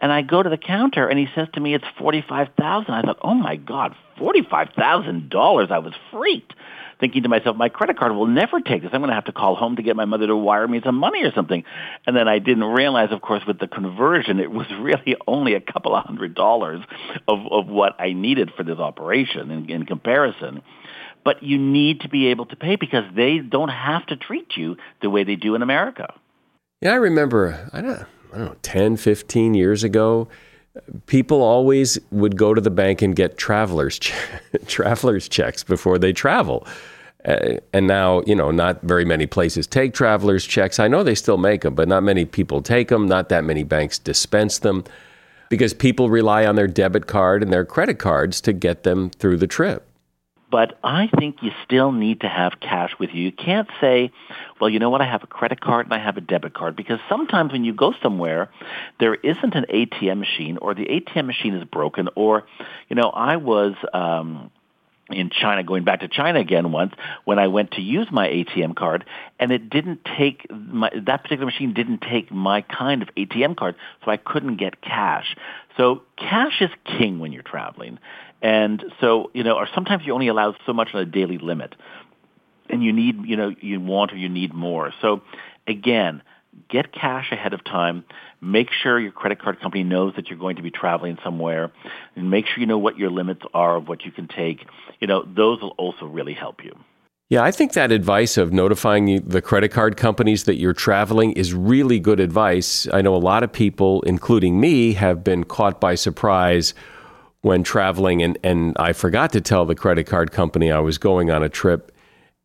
And 0.00 0.10
I 0.10 0.22
go 0.22 0.42
to 0.42 0.48
the 0.48 0.56
counter 0.56 1.06
and 1.06 1.18
he 1.18 1.28
says 1.34 1.48
to 1.52 1.60
me, 1.60 1.74
it's 1.74 1.84
45000 1.98 2.94
I 2.94 3.02
thought, 3.02 3.18
oh 3.20 3.34
my 3.34 3.56
God, 3.56 3.94
$45,000. 4.18 5.70
I 5.70 5.78
was 5.78 5.92
freaked. 6.10 6.54
thinking 6.98 7.24
to 7.24 7.28
myself, 7.28 7.56
my 7.56 7.68
credit 7.68 7.98
card 7.98 8.12
will 8.12 8.26
never 8.26 8.60
take 8.60 8.82
this. 8.82 8.90
I'm 8.92 9.00
going 9.00 9.10
to 9.10 9.14
have 9.14 9.26
to 9.26 9.32
call 9.32 9.54
home 9.54 9.76
to 9.76 9.82
get 9.82 9.96
my 9.96 10.06
mother 10.06 10.26
to 10.26 10.36
wire 10.36 10.66
me 10.66 10.80
some 10.84 10.96
money 10.96 11.22
or 11.24 11.32
something. 11.32 11.64
And 12.06 12.16
then 12.16 12.26
I 12.26 12.38
didn't 12.38 12.64
realize, 12.64 13.12
of 13.12 13.20
course, 13.20 13.42
with 13.46 13.58
the 13.58 13.68
conversion, 13.68 14.40
it 14.40 14.50
was 14.50 14.66
really 14.80 15.16
only 15.26 15.54
a 15.54 15.60
couple 15.60 15.94
of 15.94 16.04
hundred 16.04 16.34
dollars 16.34 16.80
of, 17.28 17.40
of 17.50 17.66
what 17.68 18.00
I 18.00 18.12
needed 18.12 18.52
for 18.56 18.62
this 18.62 18.78
operation 18.78 19.50
in, 19.50 19.70
in 19.70 19.86
comparison 19.86 20.62
but 21.26 21.42
you 21.42 21.58
need 21.58 22.02
to 22.02 22.08
be 22.08 22.28
able 22.28 22.46
to 22.46 22.54
pay 22.54 22.76
because 22.76 23.02
they 23.16 23.38
don't 23.38 23.68
have 23.68 24.06
to 24.06 24.14
treat 24.14 24.56
you 24.56 24.76
the 25.02 25.10
way 25.10 25.24
they 25.24 25.34
do 25.34 25.56
in 25.56 25.62
America. 25.62 26.14
Yeah, 26.80 26.92
I 26.92 26.96
remember, 26.96 27.68
I 27.72 27.80
don't, 27.80 28.06
I 28.32 28.38
don't 28.38 28.46
know, 28.46 28.56
10, 28.62 28.96
15 28.96 29.54
years 29.54 29.82
ago, 29.82 30.28
people 31.06 31.42
always 31.42 31.98
would 32.10 32.36
go 32.36 32.54
to 32.54 32.60
the 32.60 32.70
bank 32.70 33.02
and 33.02 33.16
get 33.16 33.38
travelers 33.38 33.98
travelers 34.66 35.28
checks 35.28 35.64
before 35.64 35.98
they 35.98 36.12
travel. 36.12 36.66
Uh, 37.24 37.56
and 37.72 37.88
now, 37.88 38.22
you 38.26 38.36
know, 38.36 38.52
not 38.52 38.80
very 38.82 39.04
many 39.04 39.26
places 39.26 39.66
take 39.66 39.92
travelers 39.92 40.44
checks. 40.44 40.78
I 40.78 40.86
know 40.86 41.02
they 41.02 41.14
still 41.14 41.38
make 41.38 41.62
them, 41.62 41.74
but 41.74 41.88
not 41.88 42.02
many 42.02 42.24
people 42.24 42.62
take 42.62 42.88
them. 42.88 43.08
Not 43.08 43.28
that 43.30 43.42
many 43.42 43.64
banks 43.64 43.98
dispense 43.98 44.60
them 44.60 44.84
because 45.48 45.74
people 45.74 46.08
rely 46.08 46.46
on 46.46 46.54
their 46.54 46.68
debit 46.68 47.06
card 47.06 47.42
and 47.42 47.52
their 47.52 47.64
credit 47.64 47.98
cards 47.98 48.40
to 48.42 48.52
get 48.52 48.84
them 48.84 49.10
through 49.10 49.38
the 49.38 49.46
trip. 49.46 49.85
But 50.56 50.78
I 50.82 51.10
think 51.18 51.42
you 51.42 51.50
still 51.66 51.92
need 51.92 52.22
to 52.22 52.28
have 52.28 52.60
cash 52.60 52.92
with 52.98 53.10
you. 53.12 53.24
You 53.24 53.30
can't 53.30 53.68
say, 53.78 54.10
well, 54.58 54.70
you 54.70 54.78
know 54.78 54.88
what, 54.88 55.02
I 55.02 55.04
have 55.04 55.22
a 55.22 55.26
credit 55.26 55.60
card 55.60 55.84
and 55.84 55.92
I 55.92 55.98
have 55.98 56.16
a 56.16 56.22
debit 56.22 56.54
card. 56.54 56.76
Because 56.76 56.98
sometimes 57.10 57.52
when 57.52 57.64
you 57.64 57.74
go 57.74 57.92
somewhere, 58.02 58.48
there 58.98 59.16
isn't 59.16 59.54
an 59.54 59.66
ATM 59.68 60.18
machine 60.18 60.56
or 60.56 60.74
the 60.74 60.86
ATM 60.86 61.26
machine 61.26 61.54
is 61.54 61.64
broken. 61.64 62.08
Or, 62.14 62.46
you 62.88 62.96
know, 62.96 63.10
I 63.10 63.36
was... 63.36 63.74
Um, 63.92 64.50
in 65.08 65.30
China, 65.30 65.62
going 65.62 65.84
back 65.84 66.00
to 66.00 66.08
China 66.08 66.40
again 66.40 66.72
once, 66.72 66.92
when 67.24 67.38
I 67.38 67.46
went 67.46 67.72
to 67.72 67.80
use 67.80 68.08
my 68.10 68.26
ATM 68.26 68.74
card, 68.74 69.04
and 69.38 69.52
it 69.52 69.70
didn't 69.70 70.00
take 70.18 70.50
my, 70.50 70.90
that 71.06 71.22
particular 71.22 71.46
machine 71.46 71.74
didn't 71.74 72.00
take 72.00 72.32
my 72.32 72.62
kind 72.62 73.02
of 73.02 73.08
ATM 73.16 73.56
card, 73.56 73.76
so 74.04 74.10
I 74.10 74.16
couldn't 74.16 74.56
get 74.56 74.82
cash. 74.82 75.36
So 75.76 76.02
cash 76.16 76.60
is 76.60 76.70
king 76.84 77.20
when 77.20 77.32
you're 77.32 77.44
traveling. 77.44 78.00
And 78.42 78.84
so, 79.00 79.30
you 79.34 79.42
know, 79.42 79.56
or 79.56 79.68
sometimes 79.74 80.04
you're 80.04 80.14
only 80.14 80.28
allowed 80.28 80.56
so 80.66 80.72
much 80.72 80.90
on 80.94 81.00
a 81.00 81.06
daily 81.06 81.38
limit. 81.38 81.74
And 82.68 82.82
you 82.82 82.92
need, 82.92 83.24
you 83.24 83.36
know, 83.36 83.54
you 83.60 83.80
want 83.80 84.12
or 84.12 84.16
you 84.16 84.28
need 84.28 84.52
more. 84.52 84.92
So 85.00 85.22
again, 85.66 86.22
get 86.68 86.92
cash 86.92 87.32
ahead 87.32 87.54
of 87.54 87.64
time. 87.64 88.04
Make 88.40 88.70
sure 88.70 88.98
your 88.98 89.12
credit 89.12 89.40
card 89.40 89.60
company 89.60 89.84
knows 89.84 90.14
that 90.16 90.28
you're 90.28 90.38
going 90.38 90.56
to 90.56 90.62
be 90.62 90.70
traveling 90.70 91.18
somewhere. 91.24 91.72
And 92.14 92.30
make 92.30 92.46
sure 92.46 92.58
you 92.58 92.66
know 92.66 92.78
what 92.78 92.98
your 92.98 93.10
limits 93.10 93.42
are 93.54 93.76
of 93.76 93.88
what 93.88 94.04
you 94.04 94.12
can 94.12 94.28
take. 94.28 94.66
You 95.00 95.06
know, 95.06 95.22
those 95.24 95.60
will 95.60 95.74
also 95.78 96.06
really 96.06 96.34
help 96.34 96.64
you. 96.64 96.76
Yeah, 97.28 97.42
I 97.42 97.50
think 97.50 97.72
that 97.72 97.90
advice 97.90 98.36
of 98.36 98.52
notifying 98.52 99.20
the 99.26 99.42
credit 99.42 99.70
card 99.70 99.96
companies 99.96 100.44
that 100.44 100.58
you're 100.58 100.72
traveling 100.72 101.32
is 101.32 101.52
really 101.52 101.98
good 101.98 102.20
advice. 102.20 102.86
I 102.92 103.02
know 103.02 103.16
a 103.16 103.18
lot 103.18 103.42
of 103.42 103.52
people, 103.52 104.02
including 104.02 104.60
me, 104.60 104.92
have 104.92 105.24
been 105.24 105.42
caught 105.42 105.80
by 105.80 105.96
surprise 105.96 106.72
when 107.42 107.62
traveling, 107.62 108.22
and, 108.22 108.38
and 108.42 108.76
I 108.78 108.92
forgot 108.92 109.32
to 109.32 109.40
tell 109.40 109.64
the 109.64 109.74
credit 109.74 110.06
card 110.06 110.32
company 110.32 110.70
I 110.70 110.80
was 110.80 110.98
going 110.98 111.30
on 111.30 111.42
a 111.42 111.48
trip, 111.48 111.92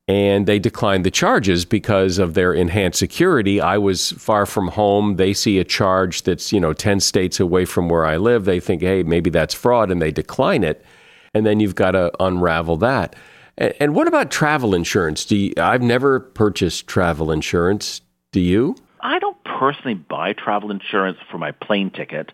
and 0.08 0.46
they 0.46 0.60
declined 0.60 1.06
the 1.06 1.12
charges 1.12 1.66
because 1.66 2.20
of 2.20 2.34
their 2.34 2.54
enhanced 2.54 3.00
security. 3.00 3.62
I 3.62 3.78
was 3.78 4.12
far 4.12 4.46
from 4.46 4.70
home. 4.70 5.16
They 5.16 5.34
see 5.34 5.58
a 5.58 5.64
charge 5.64 6.24
that's, 6.24 6.52
you 6.52 6.60
know, 6.60 6.74
10 6.74 7.00
states 7.00 7.39
away 7.39 7.66
from 7.66 7.88
where 7.88 8.06
I 8.06 8.18
live. 8.18 8.46
They 8.46 8.60
think, 8.60 8.82
hey, 8.82 9.04
maybe 9.04 9.30
that's 9.30 9.54
fraud, 9.54 9.92
and 9.92 10.02
they 10.02 10.12
decline 10.12 10.64
it. 10.64 10.86
And 11.34 11.46
then 11.46 11.60
you've 11.60 11.76
got 11.76 11.92
to 11.92 12.12
unravel 12.20 12.78
that. 12.78 13.16
And, 13.58 13.74
and 13.80 13.96
what 13.96 14.08
about 14.08 14.32
travel 14.32 14.76
insurance? 14.76 15.26
Do 15.26 15.36
you, 15.36 15.54
I've 15.58 15.82
never 15.82 16.20
purchased 16.20 16.88
travel 16.88 17.32
insurance. 17.32 18.02
Do 18.32 18.39
you? 18.39 18.76
I 19.02 19.20
don't 19.20 19.42
personally 19.44 19.96
buy 19.96 20.34
travel 20.34 20.72
insurance 20.72 21.18
for 21.30 21.38
my 21.38 21.52
plane 21.52 21.89
ticket 21.89 22.32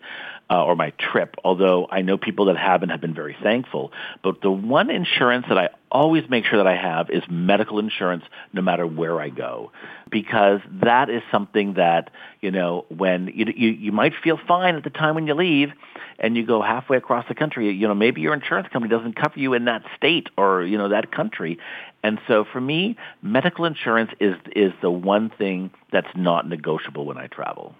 uh, 0.50 0.64
or 0.64 0.76
my 0.76 0.90
trip, 0.98 1.36
although 1.44 1.86
I 1.90 2.02
know 2.02 2.16
people 2.16 2.46
that 2.46 2.56
have 2.56 2.82
and 2.82 2.90
have 2.90 3.00
been 3.00 3.14
very 3.14 3.36
thankful. 3.42 3.92
But 4.22 4.40
the 4.40 4.50
one 4.50 4.90
insurance 4.90 5.46
that 5.48 5.58
I 5.58 5.68
always 5.90 6.24
make 6.28 6.44
sure 6.46 6.58
that 6.58 6.66
I 6.66 6.76
have 6.76 7.10
is 7.10 7.22
medical 7.28 7.78
insurance 7.78 8.24
no 8.52 8.62
matter 8.62 8.86
where 8.86 9.20
I 9.20 9.28
go. 9.28 9.72
Because 10.10 10.60
that 10.82 11.10
is 11.10 11.22
something 11.30 11.74
that, 11.74 12.10
you 12.40 12.50
know, 12.50 12.86
when 12.88 13.30
you, 13.34 13.46
you, 13.54 13.68
you 13.70 13.92
might 13.92 14.14
feel 14.22 14.38
fine 14.48 14.74
at 14.74 14.84
the 14.84 14.90
time 14.90 15.14
when 15.14 15.26
you 15.26 15.34
leave 15.34 15.70
and 16.18 16.36
you 16.36 16.46
go 16.46 16.62
halfway 16.62 16.96
across 16.96 17.26
the 17.28 17.34
country, 17.34 17.70
you 17.70 17.86
know, 17.86 17.94
maybe 17.94 18.22
your 18.22 18.32
insurance 18.32 18.68
company 18.72 18.90
doesn't 18.90 19.16
cover 19.16 19.38
you 19.38 19.52
in 19.52 19.66
that 19.66 19.82
state 19.96 20.28
or, 20.38 20.62
you 20.62 20.78
know, 20.78 20.88
that 20.88 21.12
country. 21.12 21.58
And 22.02 22.18
so 22.26 22.46
for 22.50 22.60
me, 22.60 22.96
medical 23.20 23.66
insurance 23.66 24.12
is, 24.18 24.34
is 24.56 24.72
the 24.80 24.90
one 24.90 25.30
thing 25.30 25.70
that's 25.92 26.08
not 26.16 26.48
negotiable 26.48 27.04
when 27.04 27.18
I 27.18 27.26
travel. 27.26 27.74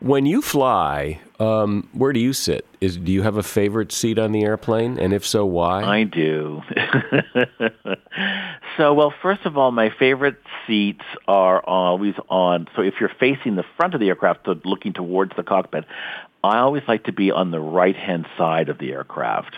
When 0.00 0.26
you 0.26 0.42
fly, 0.42 1.20
um, 1.40 1.88
where 1.92 2.12
do 2.12 2.20
you 2.20 2.34
sit? 2.34 2.66
Is 2.80 2.98
do 2.98 3.10
you 3.10 3.22
have 3.22 3.38
a 3.38 3.42
favorite 3.42 3.92
seat 3.92 4.18
on 4.18 4.32
the 4.32 4.44
airplane, 4.44 4.98
and 4.98 5.12
if 5.14 5.26
so, 5.26 5.46
why? 5.46 5.82
I 5.82 6.04
do. 6.04 6.62
so, 8.76 8.92
well, 8.92 9.12
first 9.22 9.46
of 9.46 9.56
all, 9.56 9.72
my 9.72 9.90
favorite 9.90 10.36
seats 10.66 11.04
are 11.26 11.60
always 11.60 12.14
on. 12.28 12.68
So, 12.76 12.82
if 12.82 12.94
you're 13.00 13.12
facing 13.18 13.56
the 13.56 13.64
front 13.76 13.94
of 13.94 14.00
the 14.00 14.08
aircraft, 14.08 14.40
so 14.44 14.60
looking 14.64 14.92
towards 14.92 15.34
the 15.34 15.42
cockpit, 15.42 15.84
I 16.44 16.58
always 16.58 16.82
like 16.86 17.04
to 17.04 17.12
be 17.12 17.30
on 17.30 17.50
the 17.50 17.60
right-hand 17.60 18.26
side 18.36 18.68
of 18.68 18.78
the 18.78 18.92
aircraft. 18.92 19.56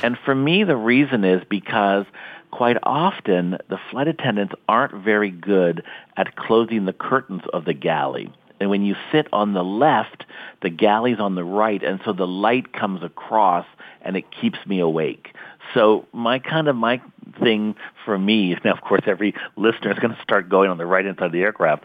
And 0.00 0.18
for 0.24 0.34
me, 0.34 0.64
the 0.64 0.76
reason 0.76 1.24
is 1.24 1.42
because 1.48 2.04
quite 2.50 2.76
often 2.82 3.58
the 3.68 3.78
flight 3.90 4.08
attendants 4.08 4.54
aren't 4.68 4.94
very 5.04 5.30
good 5.30 5.84
at 6.16 6.36
closing 6.36 6.84
the 6.84 6.92
curtains 6.92 7.42
of 7.52 7.64
the 7.64 7.74
galley. 7.74 8.32
And 8.60 8.70
when 8.70 8.84
you 8.84 8.96
sit 9.12 9.28
on 9.32 9.54
the 9.54 9.62
left, 9.62 10.24
the 10.62 10.70
galley's 10.70 11.20
on 11.20 11.34
the 11.34 11.44
right, 11.44 11.82
and 11.82 12.00
so 12.04 12.12
the 12.12 12.26
light 12.26 12.72
comes 12.72 13.02
across 13.02 13.66
and 14.02 14.16
it 14.16 14.24
keeps 14.40 14.58
me 14.66 14.80
awake. 14.80 15.28
So 15.74 16.06
my 16.12 16.38
kind 16.38 16.68
of 16.68 16.76
my 16.76 17.00
thing 17.40 17.74
for 18.04 18.18
me, 18.18 18.56
now 18.64 18.72
of 18.72 18.80
course 18.80 19.02
every 19.06 19.34
listener 19.56 19.92
is 19.92 19.98
going 19.98 20.14
to 20.14 20.22
start 20.22 20.48
going 20.48 20.70
on 20.70 20.78
the 20.78 20.86
right 20.86 21.04
hand 21.04 21.16
side 21.18 21.26
of 21.26 21.32
the 21.32 21.42
aircraft, 21.42 21.84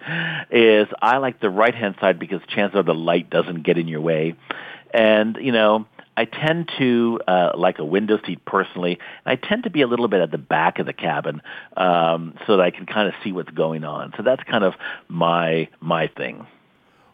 is 0.51 0.87
I 1.01 1.17
like 1.17 1.39
the 1.41 1.49
right 1.49 1.75
hand 1.75 1.95
side 1.99 2.17
because 2.17 2.41
chances 2.47 2.77
are 2.77 2.83
the 2.83 2.93
light 2.93 3.29
doesn't 3.29 3.63
get 3.63 3.77
in 3.77 3.87
your 3.87 4.01
way. 4.01 4.35
And, 4.93 5.37
you 5.41 5.51
know, 5.51 5.85
I 6.15 6.25
tend 6.25 6.71
to 6.77 7.19
uh, 7.27 7.51
like 7.55 7.79
a 7.79 7.85
window 7.85 8.19
seat 8.25 8.45
personally. 8.45 8.99
I 9.25 9.35
tend 9.35 9.63
to 9.63 9.69
be 9.69 9.81
a 9.81 9.87
little 9.87 10.07
bit 10.07 10.21
at 10.21 10.31
the 10.31 10.37
back 10.37 10.79
of 10.79 10.85
the 10.85 10.93
cabin 10.93 11.41
um, 11.75 12.35
so 12.45 12.57
that 12.57 12.63
I 12.63 12.71
can 12.71 12.85
kind 12.85 13.07
of 13.07 13.15
see 13.23 13.31
what's 13.31 13.49
going 13.49 13.83
on. 13.83 14.13
So 14.15 14.23
that's 14.23 14.43
kind 14.43 14.63
of 14.63 14.73
my 15.07 15.69
my 15.81 16.07
thing. 16.07 16.45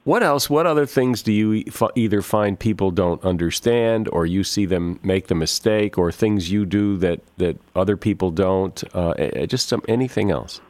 What 0.09 0.23
else? 0.23 0.49
What 0.49 0.65
other 0.65 0.87
things 0.87 1.21
do 1.21 1.31
you 1.31 1.63
either 1.93 2.23
find 2.23 2.59
people 2.59 2.89
don't 2.89 3.23
understand, 3.23 4.09
or 4.11 4.25
you 4.25 4.43
see 4.43 4.65
them 4.65 4.99
make 5.03 5.27
the 5.27 5.35
mistake, 5.35 5.99
or 5.99 6.11
things 6.11 6.51
you 6.51 6.65
do 6.65 6.97
that 6.97 7.19
that 7.37 7.59
other 7.75 7.95
people 7.95 8.31
don't? 8.31 8.83
Uh, 8.95 9.45
just 9.45 9.69
some 9.69 9.83
anything 9.87 10.31
else. 10.31 10.61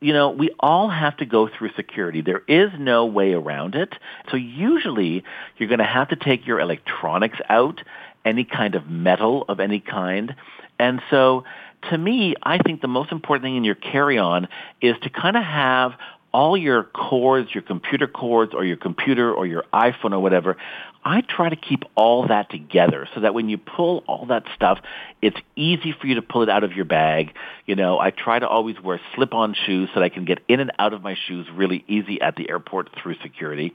You 0.00 0.12
know, 0.12 0.28
we 0.28 0.50
all 0.60 0.90
have 0.90 1.16
to 1.16 1.24
go 1.24 1.48
through 1.48 1.70
security. 1.74 2.20
There 2.20 2.42
is 2.46 2.72
no 2.78 3.06
way 3.06 3.32
around 3.32 3.74
it. 3.74 3.94
So 4.30 4.36
usually, 4.36 5.24
you're 5.56 5.70
going 5.70 5.78
to 5.78 5.86
have 5.86 6.08
to 6.08 6.16
take 6.16 6.46
your 6.46 6.60
electronics 6.60 7.38
out, 7.48 7.80
any 8.26 8.44
kind 8.44 8.74
of 8.74 8.90
metal 8.90 9.46
of 9.48 9.60
any 9.60 9.80
kind, 9.80 10.36
and 10.78 11.00
so 11.08 11.44
to 11.90 11.98
me, 11.98 12.34
I 12.42 12.58
think 12.58 12.80
the 12.80 12.88
most 12.88 13.12
important 13.12 13.44
thing 13.44 13.56
in 13.56 13.64
your 13.64 13.74
carry-on 13.74 14.48
is 14.80 14.96
to 15.02 15.10
kind 15.10 15.36
of 15.36 15.44
have 15.44 15.92
all 16.34 16.56
your 16.56 16.82
cords, 16.82 17.54
your 17.54 17.62
computer 17.62 18.08
cords 18.08 18.52
or 18.54 18.64
your 18.64 18.76
computer 18.76 19.32
or 19.32 19.46
your 19.46 19.64
iPhone 19.72 20.12
or 20.12 20.18
whatever, 20.18 20.56
I 21.04 21.20
try 21.20 21.48
to 21.48 21.54
keep 21.54 21.84
all 21.94 22.26
that 22.26 22.50
together 22.50 23.06
so 23.14 23.20
that 23.20 23.34
when 23.34 23.48
you 23.48 23.56
pull 23.56 24.02
all 24.08 24.26
that 24.26 24.42
stuff, 24.56 24.80
it's 25.22 25.36
easy 25.54 25.94
for 25.98 26.08
you 26.08 26.16
to 26.16 26.22
pull 26.22 26.42
it 26.42 26.48
out 26.48 26.64
of 26.64 26.72
your 26.72 26.86
bag. 26.86 27.32
You 27.66 27.76
know, 27.76 28.00
I 28.00 28.10
try 28.10 28.40
to 28.40 28.48
always 28.48 28.80
wear 28.80 29.00
slip-on 29.14 29.54
shoes 29.54 29.90
so 29.94 30.00
that 30.00 30.04
I 30.04 30.08
can 30.08 30.24
get 30.24 30.40
in 30.48 30.58
and 30.58 30.72
out 30.76 30.92
of 30.92 31.02
my 31.02 31.14
shoes 31.28 31.46
really 31.54 31.84
easy 31.86 32.20
at 32.20 32.34
the 32.34 32.50
airport 32.50 32.90
through 33.00 33.14
security. 33.22 33.72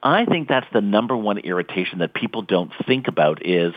I 0.00 0.24
think 0.24 0.46
that's 0.46 0.68
the 0.72 0.80
number 0.80 1.16
one 1.16 1.38
irritation 1.38 1.98
that 1.98 2.14
people 2.14 2.42
don't 2.42 2.70
think 2.86 3.08
about 3.08 3.44
is 3.44 3.74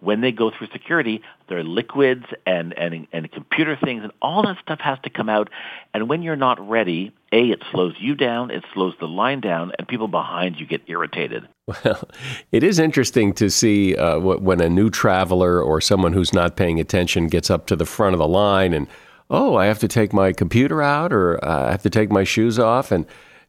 when 0.00 0.20
they 0.20 0.30
go 0.30 0.50
through 0.50 0.68
security, 0.72 1.22
there 1.48 1.58
are 1.58 1.64
liquids 1.64 2.24
and, 2.46 2.72
and, 2.78 3.06
and 3.12 3.30
computer 3.32 3.76
things 3.82 4.02
and 4.02 4.12
all 4.22 4.42
that 4.42 4.56
stuff 4.62 4.78
has 4.80 4.98
to 5.02 5.10
come 5.10 5.28
out. 5.28 5.50
And 5.92 6.08
when 6.08 6.22
you're 6.22 6.36
not 6.36 6.66
ready, 6.68 7.12
A, 7.32 7.50
it 7.50 7.62
slows 7.72 7.94
you 7.98 8.14
down, 8.14 8.50
it 8.50 8.64
slows 8.72 8.94
the 9.00 9.08
line 9.08 9.40
down, 9.40 9.72
and 9.78 9.88
people 9.88 10.08
behind 10.08 10.60
you 10.60 10.66
get 10.66 10.82
irritated. 10.86 11.48
Well, 11.84 12.08
it 12.50 12.62
is 12.62 12.78
interesting 12.78 13.34
to 13.34 13.50
see 13.50 13.94
uh, 13.94 14.18
when 14.18 14.62
a 14.62 14.70
new 14.70 14.88
traveler 14.88 15.60
or 15.60 15.82
someone 15.82 16.14
who's 16.14 16.32
not 16.32 16.56
paying 16.56 16.80
attention 16.80 17.26
gets 17.26 17.50
up 17.50 17.66
to 17.66 17.76
the 17.76 17.84
front 17.84 18.14
of 18.14 18.18
the 18.18 18.26
line 18.26 18.72
and, 18.72 18.86
oh, 19.28 19.54
I 19.56 19.66
have 19.66 19.78
to 19.80 19.88
take 19.88 20.14
my 20.14 20.32
computer 20.32 20.80
out 20.80 21.12
or 21.12 21.44
uh, 21.44 21.66
I 21.66 21.70
have 21.70 21.82
to 21.82 21.90
take 21.90 22.10
my 22.10 22.24
shoes 22.24 22.58
off. 22.58 22.90
And 22.90 23.04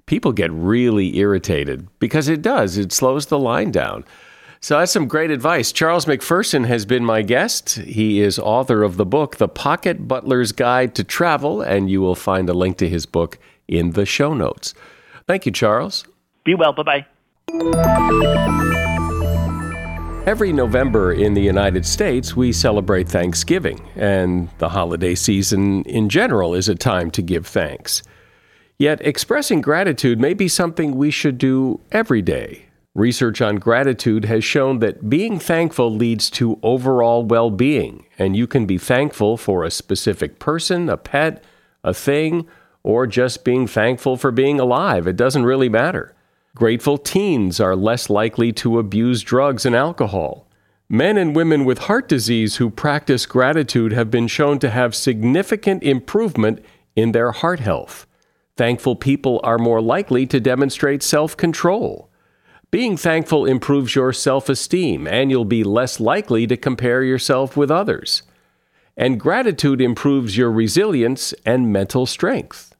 people 0.05 0.33
get 0.33 0.51
really 0.51 1.17
irritated 1.17 1.87
because 1.99 2.27
it 2.27 2.41
does, 2.41 2.77
it 2.77 2.91
slows 2.91 3.27
the 3.27 3.39
line 3.39 3.71
down. 3.71 4.03
So 4.61 4.77
that's 4.77 4.91
some 4.91 5.07
great 5.07 5.31
advice. 5.31 5.71
Charles 5.71 6.05
McPherson 6.05 6.67
has 6.67 6.85
been 6.85 7.05
my 7.05 7.21
guest. 7.21 7.75
He 7.75 8.19
is 8.19 8.37
author 8.37 8.83
of 8.83 8.97
the 8.97 9.05
book, 9.05 9.37
The 9.37 9.47
Pocket 9.47 10.05
Butler's 10.05 10.51
Guide 10.51 10.95
to 10.95 11.03
Travel, 11.05 11.61
and 11.61 11.89
you 11.89 12.01
will 12.01 12.15
find 12.15 12.49
a 12.49 12.53
link 12.53 12.77
to 12.77 12.89
his 12.89 13.05
book 13.05 13.39
in 13.69 13.91
the 13.91 14.05
show 14.05 14.33
notes. 14.33 14.73
Thank 15.27 15.45
you, 15.45 15.53
Charles. 15.53 16.05
Be 16.43 16.55
well. 16.55 16.73
Bye 16.73 16.83
bye. 16.83 17.05
Every 20.25 20.51
November 20.51 21.13
in 21.13 21.35
the 21.35 21.41
United 21.41 21.85
States, 21.85 22.35
we 22.35 22.51
celebrate 22.51 23.07
Thanksgiving, 23.07 23.79
and 23.95 24.49
the 24.57 24.69
holiday 24.69 25.15
season 25.15 25.83
in 25.83 26.09
general 26.09 26.53
is 26.53 26.67
a 26.67 26.75
time 26.75 27.11
to 27.11 27.21
give 27.21 27.47
thanks. 27.47 28.03
Yet, 28.77 28.99
expressing 29.05 29.61
gratitude 29.61 30.19
may 30.19 30.33
be 30.33 30.49
something 30.49 30.95
we 30.95 31.11
should 31.11 31.37
do 31.37 31.79
every 31.91 32.21
day 32.21 32.68
Research 32.99 33.41
on 33.41 33.55
gratitude 33.55 34.25
has 34.25 34.43
shown 34.43 34.79
that 34.79 35.09
being 35.09 35.39
thankful 35.39 35.89
leads 35.89 36.29
to 36.31 36.59
overall 36.61 37.23
well 37.23 37.49
being, 37.49 38.05
and 38.17 38.35
you 38.35 38.45
can 38.45 38.65
be 38.65 38.77
thankful 38.77 39.37
for 39.37 39.63
a 39.63 39.71
specific 39.71 40.37
person, 40.37 40.89
a 40.89 40.97
pet, 40.97 41.41
a 41.81 41.93
thing, 41.93 42.45
or 42.83 43.07
just 43.07 43.45
being 43.45 43.67
thankful 43.67 44.17
for 44.17 44.31
being 44.31 44.59
alive. 44.59 45.07
It 45.07 45.15
doesn't 45.15 45.45
really 45.45 45.69
matter. 45.69 46.13
Grateful 46.55 46.97
teens 46.97 47.61
are 47.61 47.73
less 47.73 48.09
likely 48.09 48.51
to 48.51 48.79
abuse 48.79 49.21
drugs 49.23 49.65
and 49.65 49.77
alcohol. 49.77 50.45
Men 50.89 51.17
and 51.17 51.33
women 51.33 51.63
with 51.63 51.87
heart 51.87 52.09
disease 52.09 52.57
who 52.57 52.69
practice 52.69 53.25
gratitude 53.25 53.93
have 53.93 54.11
been 54.11 54.27
shown 54.27 54.59
to 54.59 54.69
have 54.69 54.93
significant 54.93 55.83
improvement 55.83 56.61
in 56.97 57.13
their 57.13 57.31
heart 57.31 57.61
health. 57.61 58.05
Thankful 58.57 58.97
people 58.97 59.39
are 59.41 59.57
more 59.57 59.79
likely 59.79 60.25
to 60.25 60.41
demonstrate 60.41 61.01
self 61.01 61.37
control. 61.37 62.08
Being 62.71 62.97
thankful 62.97 63.45
improves 63.45 63.95
your 63.95 64.13
self 64.13 64.47
esteem, 64.47 65.07
and 65.07 65.31
you'll 65.31 65.45
be 65.45 65.63
less 65.63 65.99
likely 65.99 66.45
to 66.45 66.55
compare 66.55 67.03
yourself 67.03 67.57
with 67.57 67.71
others. 67.71 68.21
And 68.95 69.19
gratitude 69.19 69.81
improves 69.81 70.37
your 70.37 70.51
resilience 70.51 71.33
and 71.45 71.73
mental 71.73 72.05
strength. 72.05 72.75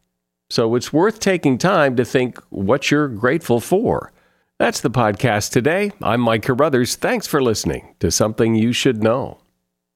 So 0.52 0.76
it's 0.76 0.94
worth 0.94 1.20
taking 1.20 1.58
time 1.58 1.96
to 1.96 2.06
think 2.06 2.40
what 2.50 2.92
you're 2.92 3.08
grateful 3.08 3.60
for. 3.60 4.12
That's 4.60 4.82
the 4.82 4.92
podcast 4.92 5.52
today. 5.52 5.92
I'm 6.04 6.22
Mike 6.22 6.44
Carruthers. 6.44 6.96
Thanks 6.96 7.26
for 7.26 7.42
listening 7.42 7.96
to 8.00 8.12
Something 8.12 8.54
You 8.56 8.74
Should 8.74 9.02
Know. 9.02 9.40